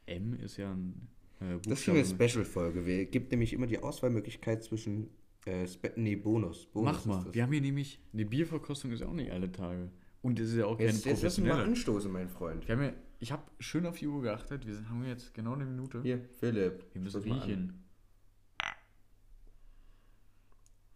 M 0.07 0.35
ist 0.35 0.57
ja 0.57 0.73
ein 0.73 1.09
äh, 1.41 1.59
Das 1.67 1.81
ist 1.81 1.89
eine. 1.89 2.05
Special-Folge. 2.05 2.81
Es 3.05 3.11
gibt 3.11 3.31
nämlich 3.31 3.53
immer 3.53 3.67
die 3.67 3.79
Auswahlmöglichkeit 3.79 4.63
zwischen. 4.65 5.09
Äh, 5.45 5.67
Spe 5.69 5.93
nee, 5.97 6.17
Bonus. 6.17 6.67
Bonus 6.67 7.07
Mach 7.07 7.25
mal. 7.25 7.35
Wir 7.35 7.45
haben 7.45 7.53
hier 7.53 7.61
nämlich, 7.61 8.01
eine 8.13 8.25
Bierverkostung 8.25 8.91
ist 8.91 9.01
ja 9.01 9.07
auch 9.07 9.13
nicht 9.13 9.31
alle 9.31 9.51
Tage. 9.53 9.91
Und 10.23 10.41
es 10.41 10.51
ist 10.51 10.57
ja 10.57 10.67
auch 10.67 10.77
keine 10.77 10.91
Jetzt, 10.91 11.05
jetzt 11.05 11.23
lass 11.23 11.39
uns 11.39 11.47
mal 11.47 11.51
professionelle. 11.51 11.71
anstoßen, 11.71 12.11
mein 12.13 12.29
Freund. 12.29 12.67
Wir 12.67 12.75
haben 12.75 12.83
ja, 12.83 12.93
ich 13.21 13.31
habe 13.31 13.45
schön 13.61 13.87
auf 13.87 13.97
die 13.99 14.09
Uhr 14.09 14.23
geachtet. 14.23 14.67
Wir 14.67 14.75
sind- 14.75 14.89
haben 14.91 15.05
jetzt 15.05 15.33
genau 15.35 15.53
eine 15.53 15.65
Minute. 15.65 16.03
Hier, 16.03 16.21
Philipp. 16.41 16.85
Wir 16.93 17.01
müssen 17.01 17.23
riechen. 17.23 17.85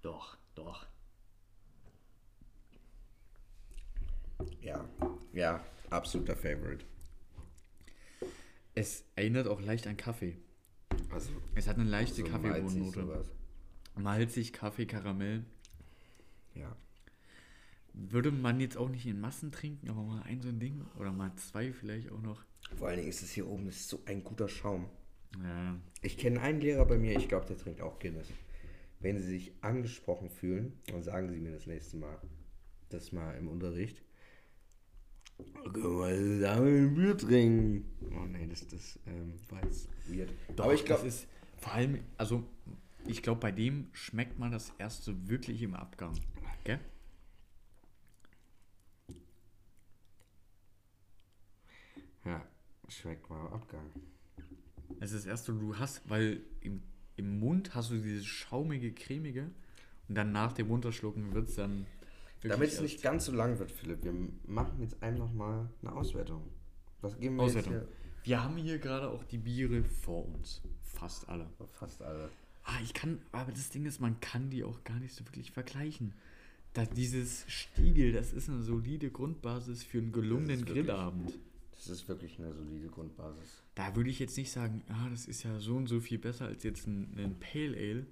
Doch, 0.03 0.37
doch. 0.57 0.87
Ja, 4.63 4.89
ja, 5.33 5.65
absoluter 5.91 6.37
Favorite. 6.37 6.85
Es 8.75 9.05
erinnert 9.17 9.47
auch 9.49 9.61
leicht 9.61 9.87
an 9.87 9.97
Kaffee. 9.97 10.37
Also, 11.11 11.31
Es 11.55 11.67
hat 11.69 11.77
eine 11.77 11.89
leichte 11.89 12.23
so 12.23 12.29
malzig 12.29 12.51
Kaffeebohnennote. 12.53 13.25
Malzig, 13.97 14.53
Kaffee, 14.53 14.87
Karamell. 14.87 15.45
Ja. 16.55 16.77
Würde 17.93 18.31
man 18.31 18.61
jetzt 18.61 18.77
auch 18.77 18.89
nicht 18.89 19.07
in 19.07 19.21
Massen 19.21 19.51
trinken, 19.51 19.91
aber 19.91 20.03
mal 20.03 20.23
ein 20.23 20.41
so 20.41 20.49
ein 20.49 20.61
Ding 20.61 20.87
oder 20.99 21.13
mal 21.13 21.35
zwei 21.37 21.73
vielleicht 21.73 22.11
auch 22.13 22.23
noch. 22.23 22.43
Vor 22.77 22.89
allen 22.89 22.99
Dingen 22.99 23.09
ist 23.09 23.23
es 23.23 23.33
hier 23.33 23.49
oben 23.49 23.69
ist 23.69 23.89
so 23.89 24.01
ein 24.07 24.23
guter 24.23 24.49
Schaum. 24.49 24.87
Ja, 25.43 25.77
Ich 26.03 26.17
kenne 26.17 26.41
einen 26.41 26.61
Lehrer 26.61 26.85
bei 26.87 26.99
mir, 26.99 27.17
ich 27.17 27.29
glaube, 27.29 27.47
der 27.47 27.59
trinkt 27.59 27.81
auch 27.81 27.99
Guinness. 27.99 28.29
Wenn 29.01 29.19
Sie 29.19 29.27
sich 29.27 29.53
angesprochen 29.61 30.29
fühlen, 30.31 30.79
dann 30.87 31.03
sagen 31.03 31.31
Sie 31.31 31.39
mir 31.39 31.53
das 31.53 31.67
nächste 31.67 31.97
Mal. 31.97 32.19
Das 32.91 33.13
mal 33.13 33.33
im 33.37 33.49
Unterricht. 33.49 34.03
Können 35.73 35.99
wir 35.99 36.41
zusammen 36.41 36.87
ein 36.87 36.95
Bier 36.95 37.17
trinken? 37.17 37.85
Oh 38.13 38.25
nee, 38.27 38.47
das, 38.47 38.67
das 38.69 38.99
ähm, 39.07 39.35
war 39.49 39.63
jetzt 39.65 39.89
weird. 40.09 40.33
Doch, 40.57 40.65
Aber 40.65 40.75
ich 40.75 40.85
glaube, 40.85 41.05
das 41.05 41.15
ist 41.15 41.29
vor 41.59 41.73
allem, 41.73 42.01
also 42.17 42.45
ich 43.07 43.23
glaube, 43.23 43.41
bei 43.41 43.53
dem 43.53 43.89
schmeckt 43.93 44.39
man 44.39 44.51
das 44.51 44.73
erst 44.79 45.05
so 45.05 45.29
wirklich 45.29 45.63
im 45.63 45.75
Abgang. 45.75 46.15
Gell? 46.65 46.81
ja, 52.25 52.43
schmeckt 52.89 53.29
mal 53.31 53.47
am 53.47 53.53
Abgang. 53.55 53.91
Es 55.01 55.13
ist 55.13 55.27
erst 55.27 55.47
so, 55.47 55.53
du 55.53 55.79
hast, 55.79 56.09
weil 56.09 56.41
im, 56.61 56.83
im 57.17 57.39
Mund 57.39 57.75
hast 57.75 57.91
du 57.91 57.97
dieses 57.97 58.27
schaumige, 58.27 58.93
cremige 58.93 59.51
und 60.09 60.15
dann 60.15 60.33
nach 60.33 60.53
dem 60.53 60.69
Runterschlucken 60.69 61.33
wird 61.33 61.49
es 61.49 61.57
dann. 61.57 61.87
Wirklich 62.43 62.53
Damit 62.53 62.73
es 62.73 62.81
nicht 62.81 63.03
ganz 63.03 63.27
so 63.27 63.33
lang 63.33 63.59
wird, 63.59 63.71
Philipp, 63.71 64.03
wir 64.05 64.15
machen 64.47 64.81
jetzt 64.81 65.03
einfach 65.03 65.33
mal 65.33 65.69
eine 65.83 65.93
Auswertung. 65.93 66.43
Was 67.01 67.19
geben 67.19 67.37
wir 67.37 67.45
Auswertung. 67.45 67.75
jetzt 67.75 67.89
Wir 68.25 68.43
haben 68.43 68.57
hier 68.57 68.79
gerade 68.79 69.09
auch 69.11 69.25
die 69.25 69.39
Biere 69.39 69.83
vor 69.85 70.27
uns. 70.27 70.63
Fast 70.83 71.29
alle. 71.29 71.47
hier? 71.59 71.67
Fast 71.67 72.03
alle. 72.03 72.29
Ah, 72.65 72.79
ich 72.83 72.93
kann, 72.93 73.19
aber 73.33 73.53
das 73.53 73.71
Ding 73.71 73.87
ist, 73.87 74.01
man 74.01 74.21
kann 74.21 74.51
die 74.51 74.65
auch 74.65 74.85
gar 74.85 74.99
nicht 74.99 75.15
so 75.15 75.25
wirklich 75.27 75.51
vergleichen. 75.51 76.13
Da 76.73 76.85
dieses 76.85 77.45
Stiegel, 77.49 78.13
das 78.13 78.33
ist 78.33 78.49
eine 78.49 78.63
solide 78.63 79.11
Grundbasis 79.11 79.83
für 79.83 79.99
einen 79.99 80.13
gelungenen 80.13 80.61
wirklich- 80.61 80.87
Grillabend. 80.87 81.39
Das 81.73 81.89
ist 81.89 82.07
wirklich 82.09 82.39
eine 82.39 82.53
solide 82.53 82.89
Grundbasis. 82.89 83.63
Da 83.75 83.97
würde 83.97 84.11
ich 84.11 84.19
jetzt 84.19 84.37
nicht 84.37 84.53
sagen, 84.53 84.83
ah, 84.89 85.09
das 85.11 85.25
ist 85.27 85.43
ja 85.43 85.59
so 85.59 85.77
und 85.77 85.87
so 85.87 85.99
viel 86.01 86.19
besser 86.19 86.45
als 86.47 86.63
jetzt 86.63 86.87
ein, 86.87 87.15
ein 87.17 87.41
Pale 87.41 87.75
Ale. 87.77 88.07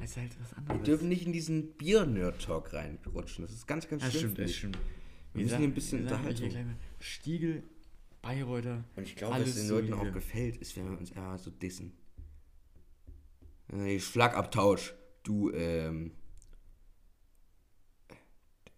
Als 0.00 0.16
halt 0.16 0.40
was 0.40 0.54
anderes. 0.54 0.78
Wir 0.78 0.84
dürfen 0.84 1.08
nicht 1.08 1.26
in 1.26 1.32
diesen 1.32 1.72
Bier-Nerd-Talk 1.74 2.72
reinrutschen. 2.72 3.44
Das 3.44 3.52
ist 3.52 3.66
ganz, 3.66 3.88
ganz 3.88 4.02
das 4.02 4.12
schlimm. 4.12 4.20
stimmt, 4.20 4.36
finde 4.36 4.48
das 4.48 4.56
stimmt. 4.56 4.78
Wir 5.32 5.42
müssen 5.42 5.58
hier 5.58 5.68
ein 5.68 5.74
bisschen 5.74 6.08
wir 6.08 6.18
mal 6.18 6.76
Stiegel, 6.98 7.62
Bayreuther. 8.22 8.84
Und 8.96 9.02
ich 9.02 9.16
glaube, 9.16 9.40
was 9.40 9.54
den 9.54 9.68
Leuten 9.68 9.92
auch 9.92 10.12
gefällt, 10.12 10.56
ist, 10.56 10.76
wenn 10.76 10.90
wir 10.90 10.98
uns 10.98 11.10
eher 11.10 11.38
so 11.38 11.50
dissen. 11.50 11.92
Hey, 13.68 14.00
Schlagabtausch. 14.00 14.94
Du, 15.22 15.50
ähm. 15.52 16.12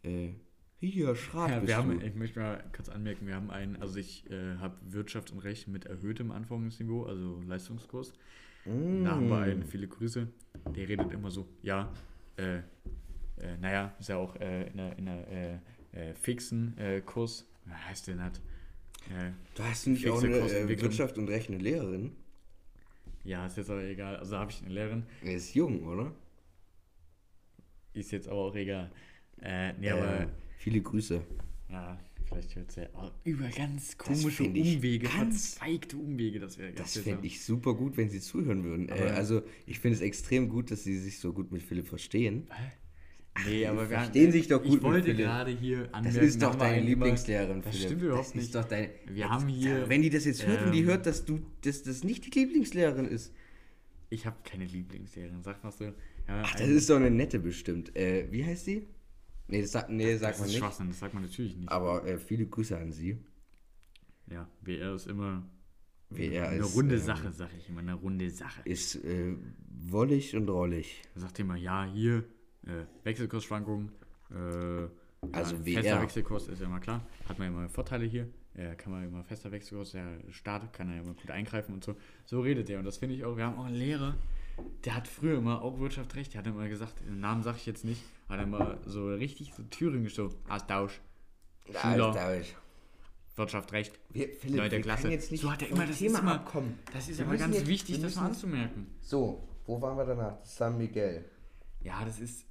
Äh. 0.03 0.31
Hier, 0.81 1.15
Schrat 1.15 1.49
Ja, 1.49 1.67
wir 1.67 1.77
haben, 1.77 2.01
ich 2.01 2.17
möchte 2.17 2.41
mal 2.41 2.65
kurz 2.75 2.89
anmerken, 2.89 3.29
wir 3.29 3.37
haben 3.37 3.53
einen, 3.53 3.77
also 3.77 4.01
ich 4.01 4.29
äh, 4.31 4.57
habe 4.57 4.77
Wirtschaft 4.83 5.31
und 5.31 5.39
Recht 5.39 5.69
mit 5.69 5.85
erhöhtem 5.85 6.33
Anforderungsniveau, 6.33 7.05
also 7.05 7.41
Leistungskurs. 7.47 8.13
Da 8.65 8.71
haben 8.73 9.29
wir 9.29 9.39
einen, 9.39 9.65
viele 9.65 9.87
Grüße, 9.87 10.29
der 10.67 10.89
redet 10.89 11.11
immer 11.13 11.31
so, 11.31 11.47
ja, 11.63 11.93
äh, 12.37 12.59
äh, 12.59 12.63
naja, 13.61 13.95
ist 13.99 14.09
ja 14.09 14.17
auch 14.17 14.37
äh, 14.37 14.69
in 14.69 14.81
einer, 14.81 14.99
in 14.99 15.09
einer 15.09 15.29
äh, 15.29 15.59
äh, 15.93 16.15
fixen 16.15 16.77
äh, 16.79 17.01
Kurs, 17.01 17.47
wie 17.65 17.73
heißt 17.73 18.07
der 18.09 18.17
nicht? 18.17 18.41
Ja, 19.11 19.33
Du 19.55 19.63
hast 19.65 19.87
nicht 19.89 20.09
auch 20.09 20.23
eine. 20.23 20.69
Wirtschaft 20.81 21.19
und 21.19 21.29
Rechnen 21.29 21.61
Lehrerin? 21.61 22.13
ja, 23.25 23.47
ist 23.47 23.57
jetzt 23.57 23.71
aber 23.71 23.83
egal. 23.85 24.17
Also 24.17 24.37
habe 24.37 24.51
ich 24.51 24.63
eine 24.65 24.73
Lehrerin, 24.75 25.05
Er 25.25 25.35
ist 25.35 25.55
jung, 25.55 25.87
oder? 25.87 26.13
ist 27.95 28.11
jetzt 28.13 28.29
aber 28.29 28.39
auch 28.39 28.55
egal. 28.55 28.91
Nee, 29.79 29.91
aber 29.91 30.27
viele 30.59 30.81
Grüße. 30.81 31.21
ja, 31.69 31.99
vielleicht 32.27 32.57
hört 32.57 32.75
ja 32.77 32.87
aber 32.95 33.13
über 33.25 33.49
ganz 33.49 33.97
komische 33.99 34.45
Umwege, 34.45 35.07
ganz- 35.09 35.55
verzweigte 35.55 35.97
Umwege, 35.97 36.41
das 36.41 36.59
wäre 36.59 36.73
Das 36.73 36.97
fände 36.99 37.27
ich 37.27 37.43
super 37.43 37.75
gut, 37.75 37.97
wenn 37.97 38.09
sie 38.11 38.21
zuhören 38.21 38.65
würden. 38.65 38.89
Äh, 38.89 39.13
also, 39.15 39.43
ich 39.67 39.79
finde 39.81 39.97
es 39.97 40.01
extrem 40.03 40.49
gut, 40.49 40.71
dass 40.71 40.85
sie 40.85 40.99
sich 40.99 41.19
so 41.19 41.33
gut 41.33 41.53
mit 41.53 41.63
Philipp 41.63 41.89
verstehen. 41.89 42.49
Nee, 43.47 43.67
aber 43.67 43.89
wir 43.89 43.97
verstehen 43.97 44.31
sich 44.31 44.47
doch 44.49 44.63
gut 44.63 44.77
Ich 44.77 44.83
wollte 44.83 45.15
gerade 45.15 45.51
hier 45.53 45.85
Das 45.85 45.93
anmerken, 45.95 46.19
ist 46.27 46.43
doch 46.43 46.55
deine 46.55 46.83
Lieblingslehrerin, 46.85 47.63
Das 47.63 47.71
Philipp. 47.75 47.89
stimmt 47.89 48.03
überhaupt 48.03 48.27
das 48.27 48.35
nicht. 48.35 48.45
Ist 48.45 48.55
doch 48.55 48.65
deine, 48.65 48.91
Wir 49.07 49.31
haben 49.31 49.49
hier- 49.49 49.89
Wenn 49.89 50.03
die 50.03 50.11
das 50.11 50.27
jetzt 50.27 50.47
hört 50.47 50.67
und 50.67 50.73
die 50.73 50.81
ähm, 50.81 50.87
hört, 50.87 51.07
dass 51.07 51.25
du 51.25 51.41
dass 51.63 51.83
das 51.83 52.05
nicht 52.05 52.27
die 52.35 52.39
Lieblingslehrerin 52.39 53.07
ist. 53.07 53.33
Ich 54.11 54.27
habe 54.27 54.37
keine 54.45 54.67
Lieblingslehrerin, 54.67 55.43
sag 55.43 55.65
mal 55.65 55.71
so. 55.73 55.85
Ja, 55.85 55.93
Ach, 56.29 56.55
das 56.55 56.69
ist 56.69 56.91
doch 56.91 56.97
eine 56.97 57.11
nette 57.11 57.39
bestimmt. 57.39 57.97
Äh, 57.97 58.31
wie 58.31 58.45
heißt 58.45 58.67
sie? 58.67 58.87
Nee, 59.53 59.61
das, 59.63 59.73
sagt- 59.73 59.91
nee, 59.91 60.17
sagt 60.17 60.33
das 60.33 60.39
man 60.41 60.47
ist 60.47 60.53
nicht. 60.55 60.59
Schwachsinn, 60.61 60.89
das 60.89 60.99
sagt 60.99 61.15
man 61.15 61.23
natürlich 61.25 61.57
nicht. 61.57 61.69
Aber 61.71 62.05
äh, 62.07 62.19
viele 62.19 62.47
Grüße 62.47 62.77
an 62.77 62.91
sie. 62.91 63.19
Ja, 64.31 64.49
WR 64.63 64.95
ist 64.95 65.07
immer 65.07 65.43
WR 66.11 66.49
eine 66.49 66.61
ist, 66.61 66.75
runde 66.75 66.95
ähm, 66.97 67.01
Sache, 67.03 67.33
sag 67.33 67.51
ich 67.59 67.69
immer, 67.69 67.81
eine 67.81 67.95
runde 67.95 68.31
Sache. 68.31 68.63
Ist 68.65 68.97
äh, 69.05 69.35
wollig 69.69 70.35
und 70.37 70.49
rollig. 70.49 71.03
Da 71.15 71.21
sagt 71.21 71.39
immer, 71.39 71.57
ja, 71.57 71.85
hier, 71.85 72.25
äh, 72.67 72.85
Wechselkursschwankungen, 73.05 73.93
äh, 74.31 74.35
Also 75.33 75.57
ja, 75.57 75.65
WR. 75.67 75.75
fester 75.83 76.03
Wechselkurs 76.03 76.49
ist 76.49 76.61
ja 76.61 76.67
immer 76.67 76.81
klar, 76.81 77.07
hat 77.29 77.39
man 77.39 77.49
immer 77.49 77.69
Vorteile 77.69 78.07
hier, 78.07 78.29
äh, 78.55 78.75
kann 78.77 78.93
man 78.93 79.05
immer 79.05 79.23
fester 79.25 79.53
Wechselkurs, 79.53 79.93
der 79.93 80.19
Staat 80.31 80.73
kann 80.73 80.89
ja 80.91 81.01
immer 81.03 81.15
gut 81.15 81.31
eingreifen 81.31 81.75
und 81.75 81.85
so. 81.85 81.95
So 82.25 82.41
redet 82.41 82.69
der 82.69 82.79
und 82.79 82.85
das 82.87 82.97
finde 82.99 83.15
ich 83.17 83.25
auch, 83.25 83.37
wir 83.37 83.45
haben 83.45 83.59
auch 83.59 83.67
einen 83.67 83.77
Lehrer, 83.77 84.17
der 84.85 84.95
hat 84.97 85.09
früher 85.09 85.39
immer 85.39 85.63
auch 85.63 85.79
Wirtschaftsrecht, 85.79 86.35
der 86.35 86.41
hat 86.41 86.47
immer 86.47 86.69
gesagt, 86.69 87.01
den 87.07 87.21
Namen 87.21 87.43
sage 87.43 87.57
ich 87.59 87.67
jetzt 87.67 87.85
nicht, 87.85 88.03
hat 88.29 88.41
immer 88.41 88.79
so 88.87 89.09
richtig 89.15 89.53
so 89.55 89.63
thüringisch 89.65 90.15
so, 90.15 90.31
Austausch, 90.49 91.01
Schüler, 91.67 92.09
Austausch. 92.11 92.55
Wirtschaftsrecht, 93.37 93.99
Wir, 94.11 94.29
Philipp, 94.29 94.71
wir 94.71 94.81
Klasse. 94.83 95.19
so 95.37 95.51
hat 95.51 95.63
er 95.63 95.69
immer, 95.71 95.87
das 95.87 95.99
Thema 95.99 96.19
ist 96.19 96.23
immer, 96.23 96.35
abkommen. 96.35 96.79
das 96.93 97.09
ist 97.09 97.19
Wir 97.19 97.27
aber 97.27 97.37
ganz 97.37 97.57
jetzt- 97.57 97.67
wichtig, 97.67 98.01
das 98.03 98.17
mal 98.17 98.27
anzumerken. 98.27 98.87
So, 99.01 99.49
wo 99.65 99.81
waren 99.81 99.97
wir 99.97 100.05
danach? 100.05 100.45
San 100.45 100.77
Miguel. 100.77 101.25
Ja, 101.83 102.05
das 102.05 102.21
ist, 102.21 102.45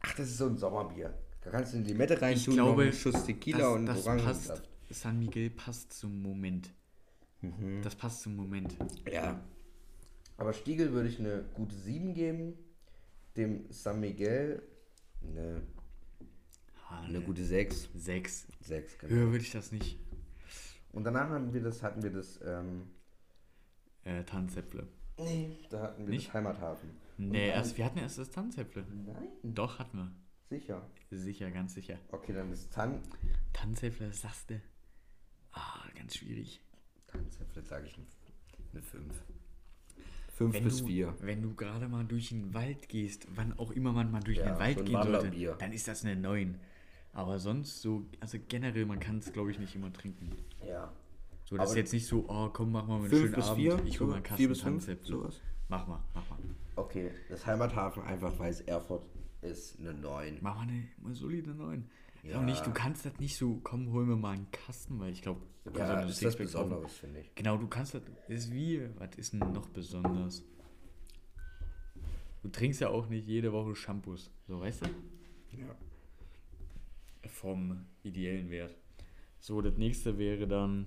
Ach, 0.00 0.14
das 0.14 0.28
ist 0.28 0.38
so 0.38 0.46
ein 0.46 0.56
Sommerbier. 0.56 1.12
Da 1.42 1.50
kannst 1.50 1.72
du 1.74 1.78
eine 1.78 1.86
Limette 1.86 2.20
rein 2.20 2.34
ich 2.36 2.44
tun, 2.44 2.54
glaube, 2.54 2.82
einen 2.84 2.92
Schuss 2.92 3.24
Tequila 3.24 3.58
das, 3.58 3.68
und 3.68 3.86
das 3.86 4.06
Orangensaft. 4.06 4.48
passt, 4.88 5.00
San 5.02 5.18
Miguel 5.18 5.50
passt 5.50 5.92
zum 5.92 6.22
Moment. 6.22 6.70
Mhm. 7.40 7.82
Das 7.82 7.94
passt 7.94 8.22
zum 8.22 8.34
Moment. 8.36 8.76
Ja. 9.12 9.40
Aber 10.36 10.52
Stiegel 10.52 10.92
würde 10.92 11.08
ich 11.08 11.18
eine 11.18 11.44
gute 11.54 11.74
7 11.76 12.14
geben. 12.14 12.54
Dem 13.36 13.64
San 13.70 14.00
Miguel 14.00 14.62
eine, 15.22 15.62
eine 16.90 17.18
ne. 17.20 17.24
gute 17.24 17.44
6. 17.44 17.88
Sechs. 17.94 18.46
6, 18.60 18.98
genau. 18.98 19.12
Höher 19.12 19.30
würde 19.30 19.44
ich 19.44 19.52
das 19.52 19.72
nicht. 19.72 19.98
Und 20.92 21.04
danach 21.04 21.30
hatten 21.30 21.52
wir 21.54 21.62
das, 21.62 21.82
hatten 21.82 22.02
wir 22.02 22.10
das, 22.10 22.38
ähm, 22.44 22.90
Äh, 24.04 24.24
Tanzäpfle. 24.24 24.86
nee, 25.18 25.56
da 25.70 25.80
hatten 25.82 26.04
wir 26.04 26.10
Nicht? 26.10 26.26
das 26.28 26.34
Heimathafen. 26.34 26.90
Nee, 27.16 27.48
dann- 27.48 27.56
erst, 27.58 27.78
wir 27.78 27.84
hatten 27.84 27.98
erst 27.98 28.18
das 28.18 28.30
Tanzäpfle. 28.30 28.84
Nein, 29.06 29.28
Doch, 29.54 29.78
hatten 29.78 29.96
wir. 29.96 30.12
sicher. 30.50 30.86
Sicher, 31.10 31.50
ganz 31.50 31.74
sicher. 31.74 31.98
Okay, 32.10 32.32
dann 32.34 32.52
ist 32.52 32.72
Tan 32.72 33.00
Tanzäpfle, 33.52 34.08
was 34.10 34.20
sagst 34.20 34.50
du? 34.50 34.60
Ah, 35.52 35.84
ganz 35.94 36.16
schwierig. 36.16 36.60
Tanzäpfel 37.06 37.62
sage 37.64 37.86
ich 37.86 37.96
eine 38.72 38.82
5. 38.82 39.14
5 40.50 40.54
Wenn 40.54 40.64
bis 40.64 40.78
du, 40.78 40.86
4. 40.86 41.14
wenn 41.20 41.42
du 41.42 41.54
gerade 41.54 41.88
mal 41.88 42.04
durch 42.04 42.30
den 42.30 42.52
Wald 42.54 42.88
gehst, 42.88 43.26
wann 43.34 43.52
auch 43.58 43.70
immer 43.70 43.92
man 43.92 44.10
mal 44.10 44.20
durch 44.20 44.38
Ja, 44.38 44.46
den 44.46 44.58
Wald 44.58 44.84
gehen 44.84 45.02
sollte, 45.02 45.56
dann 45.58 45.72
ist 45.72 45.88
das 45.88 46.04
eine 46.04 46.16
9. 46.16 46.58
Aber 47.12 47.38
sonst 47.38 47.82
so, 47.82 48.06
also 48.20 48.38
generell, 48.48 48.86
man 48.86 48.98
kann 48.98 49.18
es 49.18 49.32
glaube 49.32 49.50
ich 49.50 49.58
nicht 49.58 49.74
immer 49.74 49.92
trinken. 49.92 50.30
Ja. 50.66 50.92
So, 51.44 51.56
das 51.56 51.66
ist 51.66 51.70
Aber 51.72 51.78
jetzt 51.78 51.92
nicht 51.92 52.06
so, 52.06 52.24
oh 52.28 52.48
komm, 52.50 52.72
mach 52.72 52.86
mal 52.86 52.96
einen 53.00 53.08
5 53.08 53.22
schönen 53.22 53.34
Abend. 53.34 53.56
4? 53.56 53.82
Ich 53.84 54.00
hol 54.00 54.06
mal 54.06 54.14
einen 54.14 54.22
Kasten 54.22 54.38
4 54.38 54.48
bis 54.48 54.60
5? 54.62 54.86
Tanzäpfle. 54.86 55.16
Sowas? 55.16 55.40
Mach 55.68 55.86
mal, 55.86 56.00
mach 56.14 56.28
mal. 56.30 56.38
Okay, 56.76 57.10
das 57.28 57.46
Heimathafen 57.46 58.02
einfach, 58.02 58.38
weil 58.38 58.50
es 58.50 58.60
Erfurt 58.62 59.04
ist, 59.42 59.78
eine 59.80 59.92
9. 59.92 60.38
Mach 60.40 60.56
mal 60.56 60.62
eine, 60.62 60.88
eine 61.04 61.14
solide 61.14 61.50
9. 61.50 61.84
Ja. 62.22 62.38
Auch 62.38 62.44
nicht, 62.44 62.64
du 62.64 62.72
kannst 62.72 63.04
das 63.04 63.18
nicht 63.18 63.36
so, 63.36 63.60
komm, 63.64 63.90
hol 63.92 64.06
mir 64.06 64.14
mal 64.16 64.30
einen 64.32 64.50
Kasten, 64.52 65.00
weil 65.00 65.12
ich 65.12 65.22
glaube, 65.22 65.40
Ja, 65.74 65.86
auch 65.86 65.96
eine 65.98 66.10
ist 66.10 66.24
das. 66.24 66.36
Besonderes, 66.36 66.92
finde 66.94 67.20
ich. 67.20 67.34
Genau, 67.34 67.56
du 67.56 67.66
kannst 67.66 67.94
das, 67.94 68.02
ist 68.28 68.52
wie, 68.52 68.88
was 68.96 69.16
ist 69.16 69.32
denn 69.32 69.40
noch 69.40 69.68
besonders? 69.70 70.44
Du 72.42 72.48
trinkst 72.48 72.80
ja 72.80 72.88
auch 72.90 73.08
nicht 73.08 73.26
jede 73.26 73.52
Woche 73.52 73.74
Shampoos, 73.74 74.30
so 74.46 74.60
weißt 74.60 74.84
du? 74.86 74.90
Ja. 75.58 75.74
Vom 77.28 77.86
ideellen 78.04 78.50
Wert. 78.50 78.76
So, 79.40 79.60
das 79.60 79.76
nächste 79.76 80.16
wäre 80.18 80.46
dann, 80.46 80.86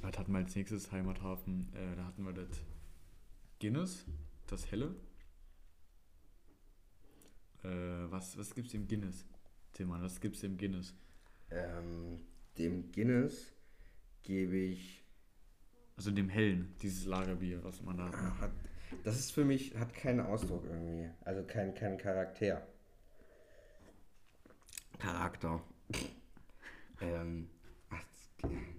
was 0.00 0.18
hatten 0.18 0.32
wir 0.32 0.38
als 0.38 0.54
nächstes 0.56 0.90
Heimathafen? 0.90 1.72
Äh, 1.74 1.94
da 1.96 2.04
hatten 2.06 2.24
wir 2.24 2.32
das 2.32 2.48
Guinness, 3.60 4.04
das 4.48 4.70
helle. 4.72 4.96
Äh, 7.62 7.68
was, 8.10 8.36
was 8.36 8.54
gibt's 8.54 8.74
im 8.74 8.88
Guinness? 8.88 9.24
Tillmann, 9.80 10.02
was 10.02 10.20
gibt's 10.20 10.42
im 10.42 10.58
Guinness? 10.58 10.94
Ähm, 11.50 12.20
dem 12.58 12.92
Guinness 12.92 13.50
gebe 14.22 14.58
ich. 14.58 15.02
Also 15.96 16.10
dem 16.10 16.28
hellen, 16.28 16.74
dieses 16.82 17.06
Lagerbier, 17.06 17.64
was 17.64 17.80
man 17.80 17.96
da 17.96 18.10
ah, 18.10 18.40
Hat, 18.40 18.52
das 19.04 19.18
ist 19.18 19.30
für 19.30 19.42
mich, 19.42 19.74
hat 19.76 19.94
keinen 19.94 20.20
Ausdruck 20.20 20.66
irgendwie. 20.66 21.08
Also 21.22 21.44
kein, 21.44 21.74
kein 21.74 21.96
Charakter. 21.96 22.66
Charakter. 24.98 25.62
ähm, 27.00 27.48
ach, 27.88 28.04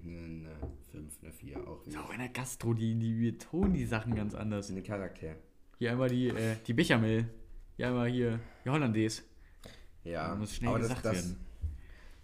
eine 0.04 0.56
5, 0.91 1.24
eine 1.24 1.32
4 1.32 1.68
auch 1.68 1.82
Ist 1.82 1.93
wieder. 1.93 2.06
auch 2.06 2.12
in 2.12 2.20
der 2.20 2.30
Gastro, 2.30 2.76
die, 2.76 2.93
die 2.93 3.32
betonen 3.32 3.74
die 3.74 3.86
Sachen 3.88 4.14
ganz 4.14 4.36
anders. 4.36 4.70
Eine 4.70 4.84
Charakter. 4.84 5.36
Hier 5.80 5.93
einmal 5.93 6.10
die, 6.10 6.28
äh, 6.28 6.58
die 6.68 6.74
Bechamel. 6.74 7.28
Hier 7.76 7.88
einmal 7.88 8.08
hier 8.08 8.39
die 8.64 8.70
Hollandaise. 8.70 9.24
Ja, 10.04 10.30
Da 10.30 10.36
muss 10.36 10.56
schnell 10.56 10.70
aber 10.70 10.80
gesagt 10.80 11.06
das, 11.06 11.14
das, 11.14 11.30
werden. 11.30 11.45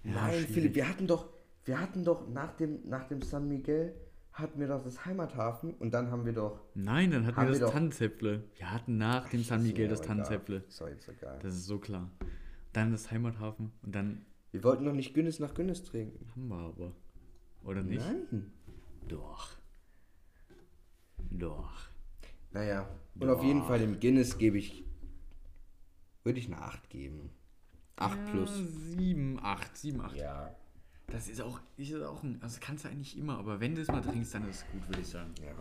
Ja, 0.03 0.11
Nein, 0.13 0.34
schwierig. 0.34 0.49
Philipp, 0.51 0.75
wir 0.75 0.89
hatten 0.89 1.07
doch, 1.07 1.30
wir 1.65 1.80
hatten 1.82 2.03
doch 2.03 2.28
nach 2.30 2.53
dem, 2.53 2.88
nach 2.88 3.03
dem 3.07 3.21
San 3.21 3.47
Miguel 3.47 3.93
hatten 4.34 4.59
wir 4.59 4.67
doch 4.67 4.84
das 4.84 5.03
Heimathafen 5.05 5.73
und 5.73 5.91
dann 5.93 6.11
haben 6.11 6.25
wir 6.25 6.34
doch. 6.34 6.59
Nein, 6.75 7.09
dann 7.11 7.25
hatten 7.25 7.38
wir 7.38 7.43
wir 7.47 7.51
das 7.51 7.59
doch- 7.59 7.71
Tanzäpfle. 7.73 8.43
Wir 8.55 8.71
hatten 8.71 8.97
nach 8.97 9.30
dem 9.30 9.43
San 9.43 9.61
Ist 9.61 9.67
Miguel 9.67 9.88
das. 9.88 10.01
Tanzäpfle. 10.01 10.63
Ist 10.67 10.80
doch 10.80 10.88
jetzt 10.88 11.07
egal. 11.09 11.39
Das 11.41 11.53
ist 11.55 11.65
so 11.65 11.80
klar. 11.80 12.09
Dann 12.73 12.91
das 12.91 13.09
Heimathafen 13.11 13.71
und 13.82 13.95
dann 13.95 14.25
Wir 14.51 14.63
wollten 14.63 14.84
noch 14.86 14.93
nicht 14.93 15.13
Günnis 15.15 15.39
nach 15.39 15.53
Günnis 15.55 15.84
trinken. 15.84 16.30
haben 16.32 16.47
wir 16.47 16.55
aber. 16.57 16.91
Oder 17.63 17.82
nicht? 17.84 18.05
Nein. 18.05 18.51
Doch. 19.07 19.49
Doch. 21.32 21.89
Naja, 22.51 22.88
und 23.19 23.30
auf 23.30 23.43
jeden 23.43 23.63
Fall 23.63 23.80
dem 23.80 23.99
Guinness 23.99 24.38
gebe 24.38 24.57
ich. 24.57 24.84
Würde 26.23 26.39
ich 26.39 26.45
eine 26.47 26.61
8 26.61 26.89
geben. 26.89 27.30
8 27.97 28.31
plus. 28.31 28.51
7, 28.95 29.39
8, 29.41 29.77
7, 29.77 30.01
8. 30.01 30.15
Ja. 30.15 30.55
Das 31.07 31.29
ist 31.29 31.41
auch, 31.41 31.59
ist 31.77 31.93
auch 31.95 32.23
ein, 32.23 32.41
also 32.41 32.59
kannst 32.61 32.85
du 32.85 32.89
eigentlich 32.89 33.17
immer, 33.17 33.37
aber 33.37 33.59
wenn 33.59 33.75
du 33.75 33.81
es 33.81 33.87
mal 33.87 34.01
trinkst, 34.01 34.33
dann 34.33 34.47
ist 34.49 34.57
es 34.57 34.71
gut, 34.71 34.87
würde 34.87 35.01
ich 35.01 35.07
sagen. 35.07 35.33
Ja. 35.43 35.53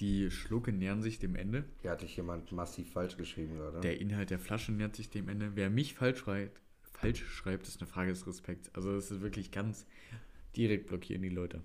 Die 0.00 0.30
Schlucke 0.30 0.72
nähern 0.72 1.02
sich 1.02 1.18
dem 1.18 1.34
Ende. 1.34 1.64
Hier 1.80 1.90
hatte 1.90 2.04
ich 2.04 2.16
jemand 2.16 2.52
massiv 2.52 2.92
falsch 2.92 3.16
geschrieben 3.16 3.56
gerade. 3.56 3.80
Der 3.80 4.00
Inhalt 4.00 4.30
der 4.30 4.38
Flasche 4.38 4.70
nähert 4.72 4.94
sich 4.94 5.10
dem 5.10 5.28
Ende. 5.28 5.56
Wer 5.56 5.70
mich 5.70 5.94
falsch 5.94 6.20
schreibt, 6.20 6.60
falsch 6.82 7.24
schreibt, 7.24 7.66
ist 7.66 7.80
eine 7.80 7.88
Frage 7.88 8.10
des 8.10 8.26
Respekts. 8.26 8.72
Also 8.74 8.94
es 8.94 9.10
ist 9.10 9.20
wirklich 9.20 9.50
ganz 9.50 9.86
direkt 10.56 10.86
blockieren 10.86 11.22
die 11.22 11.28
Leute. 11.28 11.62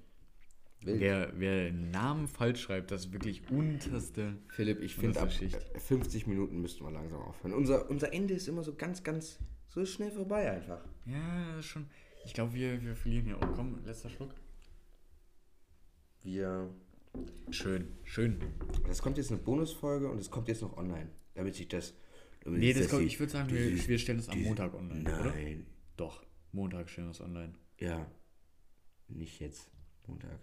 Wild. 0.85 0.99
Wer, 0.99 1.31
wer 1.35 1.71
Namen 1.71 2.27
falsch 2.27 2.61
schreibt, 2.61 2.91
das 2.91 3.05
ist 3.05 3.13
wirklich 3.13 3.49
unterste. 3.49 4.37
Philipp, 4.49 4.81
ich 4.81 4.95
finde, 4.95 5.19
ab 5.19 5.31
Schicht. 5.31 5.55
äh, 5.73 5.79
50 5.79 6.27
Minuten 6.27 6.61
müssten 6.61 6.83
wir 6.83 6.91
langsam 6.91 7.21
aufhören. 7.21 7.53
Unser, 7.53 7.89
unser 7.89 8.13
Ende 8.13 8.33
ist 8.33 8.47
immer 8.47 8.63
so 8.63 8.75
ganz, 8.75 9.03
ganz. 9.03 9.39
So 9.67 9.85
schnell 9.85 10.11
vorbei 10.11 10.51
einfach. 10.51 10.85
Ja, 11.05 11.61
schon. 11.61 11.87
Ich 12.25 12.33
glaube, 12.33 12.53
wir, 12.53 12.81
wir 12.83 12.95
verlieren 12.95 13.25
hier 13.25 13.37
auch. 13.37 13.53
Komm, 13.55 13.83
letzter 13.85 14.09
Schluck. 14.09 14.33
Wir. 16.21 16.69
Schön, 17.51 17.87
schön. 18.03 18.39
Das 18.87 19.01
kommt 19.01 19.17
jetzt 19.17 19.31
eine 19.31 19.39
Bonusfolge 19.39 20.09
und 20.09 20.19
es 20.19 20.31
kommt 20.31 20.47
jetzt 20.47 20.61
noch 20.61 20.77
online. 20.77 21.09
Damit 21.35 21.55
sich 21.55 21.67
das. 21.67 21.93
Damit 22.43 22.59
Nee, 22.59 22.73
das 22.73 22.89
kommt, 22.89 23.03
ich 23.03 23.19
würde 23.19 23.31
sagen, 23.31 23.49
wir, 23.51 23.87
wir 23.87 23.99
stellen 23.99 24.17
das 24.17 24.29
am 24.29 24.41
Montag 24.41 24.73
online, 24.73 25.01
oder? 25.01 25.31
Nein. 25.31 25.65
Doch, 25.97 26.23
Montag 26.51 26.89
stellen 26.89 27.07
wir 27.07 27.11
es 27.11 27.21
online. 27.21 27.53
Ja. 27.79 28.09
Nicht 29.07 29.39
jetzt. 29.39 29.69
Montag. 30.07 30.39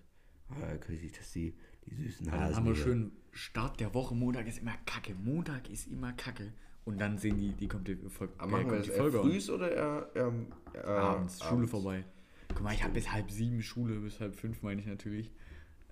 Aber 0.50 0.66
da 0.66 0.76
könnte 0.76 1.00
sich 1.00 1.12
das 1.12 1.32
die 1.32 1.54
Die 1.86 1.94
süßen 1.94 2.26
Dann 2.26 2.40
Hasen. 2.40 2.56
haben 2.56 2.66
wir 2.66 2.74
hier. 2.74 2.82
schön 2.84 3.12
Start 3.32 3.80
der 3.80 3.94
Woche. 3.94 4.14
Montag 4.14 4.46
ist 4.46 4.58
immer 4.58 4.74
kacke. 4.86 5.14
Montag 5.14 5.68
ist 5.70 5.86
immer 5.88 6.12
kacke. 6.12 6.52
Und 6.84 6.98
dann 6.98 7.18
sehen 7.18 7.36
die, 7.36 7.52
die 7.52 7.68
kommt 7.68 7.86
die, 7.88 7.96
Folge, 8.08 8.32
Aber 8.38 8.50
machen 8.52 8.70
wir 8.70 8.78
das 8.78 8.86
die 8.86 8.92
eher 8.92 9.10
frühs 9.12 9.50
oder 9.50 9.70
eher, 9.70 10.10
eher, 10.14 10.32
eher 10.74 10.86
abends, 10.88 11.44
Schule 11.44 11.68
vorbei. 11.68 12.04
Guck 12.48 12.62
mal, 12.62 12.74
ich 12.74 12.82
habe 12.82 12.94
bis 12.94 13.12
halb 13.12 13.30
sieben 13.30 13.62
Schule, 13.62 14.00
bis 14.00 14.18
halb 14.18 14.34
fünf 14.34 14.62
meine 14.62 14.80
ich 14.80 14.86
natürlich. 14.86 15.30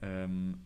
Ähm, 0.03 0.59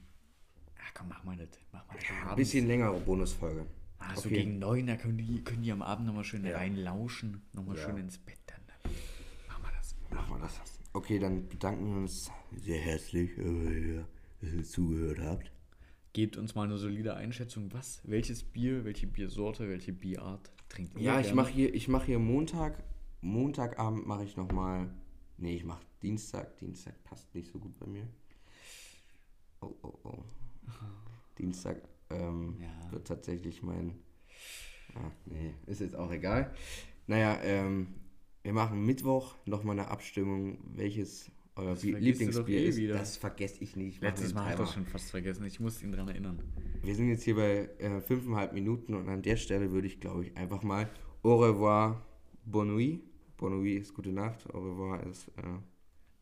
ja, 0.76 0.82
komm, 0.94 1.08
mach 1.08 1.22
mal 1.24 1.36
das. 1.36 1.48
Mach 1.72 1.86
mal 1.86 1.94
das 1.96 2.04
Ein 2.10 2.22
abends. 2.28 2.36
bisschen 2.36 2.66
längere 2.66 2.98
Bonusfolge. 3.00 3.66
Ah, 3.98 4.14
so 4.14 4.20
Okay. 4.28 4.36
gegen 4.36 4.58
neun, 4.58 4.86
da 4.86 4.96
können 4.96 5.18
die, 5.18 5.42
können 5.44 5.62
die 5.62 5.70
am 5.72 5.82
Abend 5.82 6.06
nochmal 6.06 6.24
schön 6.24 6.44
Ja. 6.44 6.56
reinlauschen. 6.56 7.42
Nochmal 7.52 7.76
Ja. 7.76 7.84
schön 7.84 7.98
ins 7.98 8.18
Bett 8.18 8.38
dann. 8.46 8.60
Machen 9.48 9.62
wir 9.64 9.70
das. 9.76 9.94
Machen 10.10 10.34
wir 10.34 10.40
das. 10.40 10.60
Okay, 10.94 11.18
dann 11.18 11.48
bedanken 11.48 11.90
wir 11.90 11.96
uns 12.02 12.30
sehr 12.54 12.78
herzlich, 12.78 13.36
äh, 13.38 14.04
dass 14.40 14.52
ihr 14.52 14.64
zugehört 14.64 15.20
habt. 15.20 15.52
Gebt 16.12 16.36
uns 16.36 16.54
mal 16.54 16.64
eine 16.64 16.76
solide 16.76 17.14
Einschätzung, 17.14 17.72
was, 17.72 18.02
welches 18.04 18.42
Bier, 18.42 18.84
welche 18.84 19.06
Biersorte, 19.06 19.68
welche 19.70 19.94
Bierart 19.94 20.52
trinkt 20.68 20.94
ihr 20.94 21.00
Ja, 21.00 21.20
ich 21.20 21.32
mache 21.32 21.50
hier, 21.50 21.74
ich 21.74 21.88
mache 21.88 22.06
hier 22.06 22.18
Montag, 22.18 22.84
Montagabend 23.22 24.06
mache 24.06 24.24
ich 24.24 24.36
nochmal, 24.36 24.92
nee, 25.38 25.56
ich 25.56 25.64
mache 25.64 25.82
Dienstag, 26.02 26.58
Dienstag 26.58 27.02
passt 27.04 27.34
nicht 27.34 27.50
so 27.50 27.58
gut 27.58 27.78
bei 27.78 27.86
mir. 27.86 28.06
Oh, 29.62 29.74
oh, 29.82 29.94
oh. 30.04 30.24
Dienstag 31.38 31.80
ähm, 32.10 32.58
Ja. 32.60 32.92
wird 32.92 33.06
tatsächlich 33.06 33.62
mein, 33.62 33.94
ah, 34.94 35.10
nee, 35.24 35.54
ist 35.66 35.80
jetzt 35.80 35.96
auch 35.96 36.12
egal. 36.12 36.52
Naja, 37.06 37.40
ähm, 37.42 37.94
wir 38.42 38.52
machen 38.52 38.84
Mittwoch 38.84 39.36
nochmal 39.46 39.78
eine 39.78 39.88
Abstimmung, 39.88 40.58
welches 40.74 41.30
euer 41.56 41.74
doch 41.74 41.82
Lieblingsbier 41.82 42.58
eh 42.60 42.68
ist. 42.68 42.76
wieder. 42.78 42.94
Das 42.94 43.16
vergesse 43.16 43.62
ich 43.62 43.76
nicht. 43.76 43.96
Ich 43.96 44.00
Letztes 44.00 44.32
Mal 44.34 44.42
habe 44.44 44.52
ich 44.54 44.58
das 44.60 44.72
schon 44.74 44.86
fast 44.86 45.10
vergessen. 45.10 45.44
Ich 45.44 45.60
muss 45.60 45.82
ihn 45.82 45.92
dran 45.92 46.08
erinnern. 46.08 46.38
Wir 46.82 46.94
sind 46.94 47.08
jetzt 47.08 47.24
hier 47.24 47.36
bei 47.36 47.68
äh, 47.78 48.00
fünfeinhalb 48.00 48.52
Minuten 48.54 48.94
und 48.94 49.08
an 49.08 49.22
der 49.22 49.36
Stelle 49.36 49.70
würde 49.70 49.86
ich, 49.86 50.00
glaube 50.00 50.24
ich, 50.24 50.36
einfach 50.36 50.62
mal 50.62 50.88
Au 51.22 51.36
revoir, 51.36 52.04
bonne 52.44 52.72
nuit. 52.72 53.00
Bonne 53.36 53.56
nuit 53.56 53.80
ist 53.82 53.94
gute 53.94 54.10
Nacht, 54.12 54.52
au 54.54 54.58
revoir 54.60 55.04
ist. 55.06 55.28
Äh, 55.36 55.42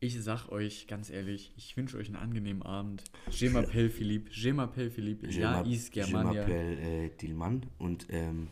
Ich 0.00 0.20
sag 0.22 0.48
euch 0.50 0.86
ganz 0.88 1.10
ehrlich, 1.10 1.52
ich 1.56 1.76
wünsche 1.76 1.96
euch 1.96 2.08
einen 2.08 2.16
angenehmen 2.16 2.62
Abend. 2.62 3.04
Je 3.30 3.48
m'appelle 3.50 3.88
Philippe, 3.90 4.30
je 4.32 4.50
m'appelle 4.52 4.90
Philippe, 4.90 5.26
je 5.30 5.40
ja, 5.42 5.60
is 5.62 5.86
je 5.92 6.02
Germania. 6.02 6.42
m'appelle 6.42 6.78
äh, 7.06 7.10
Dilman 7.20 7.66
und 7.78 8.06
ähm, 8.10 8.48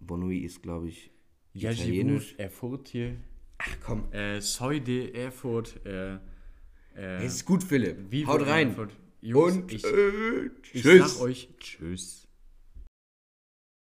bonne 0.00 0.24
nuit 0.26 0.44
ist, 0.44 0.62
glaube 0.62 0.88
ich, 0.88 1.06
je 1.06 1.10
italienisch. 1.54 2.34
Erfurt 2.38 2.88
hier. 2.88 3.16
Ach 3.58 3.76
komm, 3.84 4.12
Äh, 4.12 4.40
Soy 4.40 4.80
de 4.80 5.12
Erfurt. 5.12 5.80
Äh, 5.86 6.14
äh, 6.14 6.18
es 7.24 7.36
ist 7.36 7.44
gut, 7.44 7.62
Philipp. 7.62 8.10
Vive 8.10 8.26
Haut 8.26 8.46
rein. 8.46 8.70
Erfurt. 8.70 8.92
Jungs, 9.20 9.56
und 9.56 9.72
ich, 9.72 9.84
äh, 9.84 10.46
ich 10.72 10.82
tschüss. 10.82 11.14
sag 11.14 11.22
euch 11.22 11.48
Tschüss. 11.58 12.23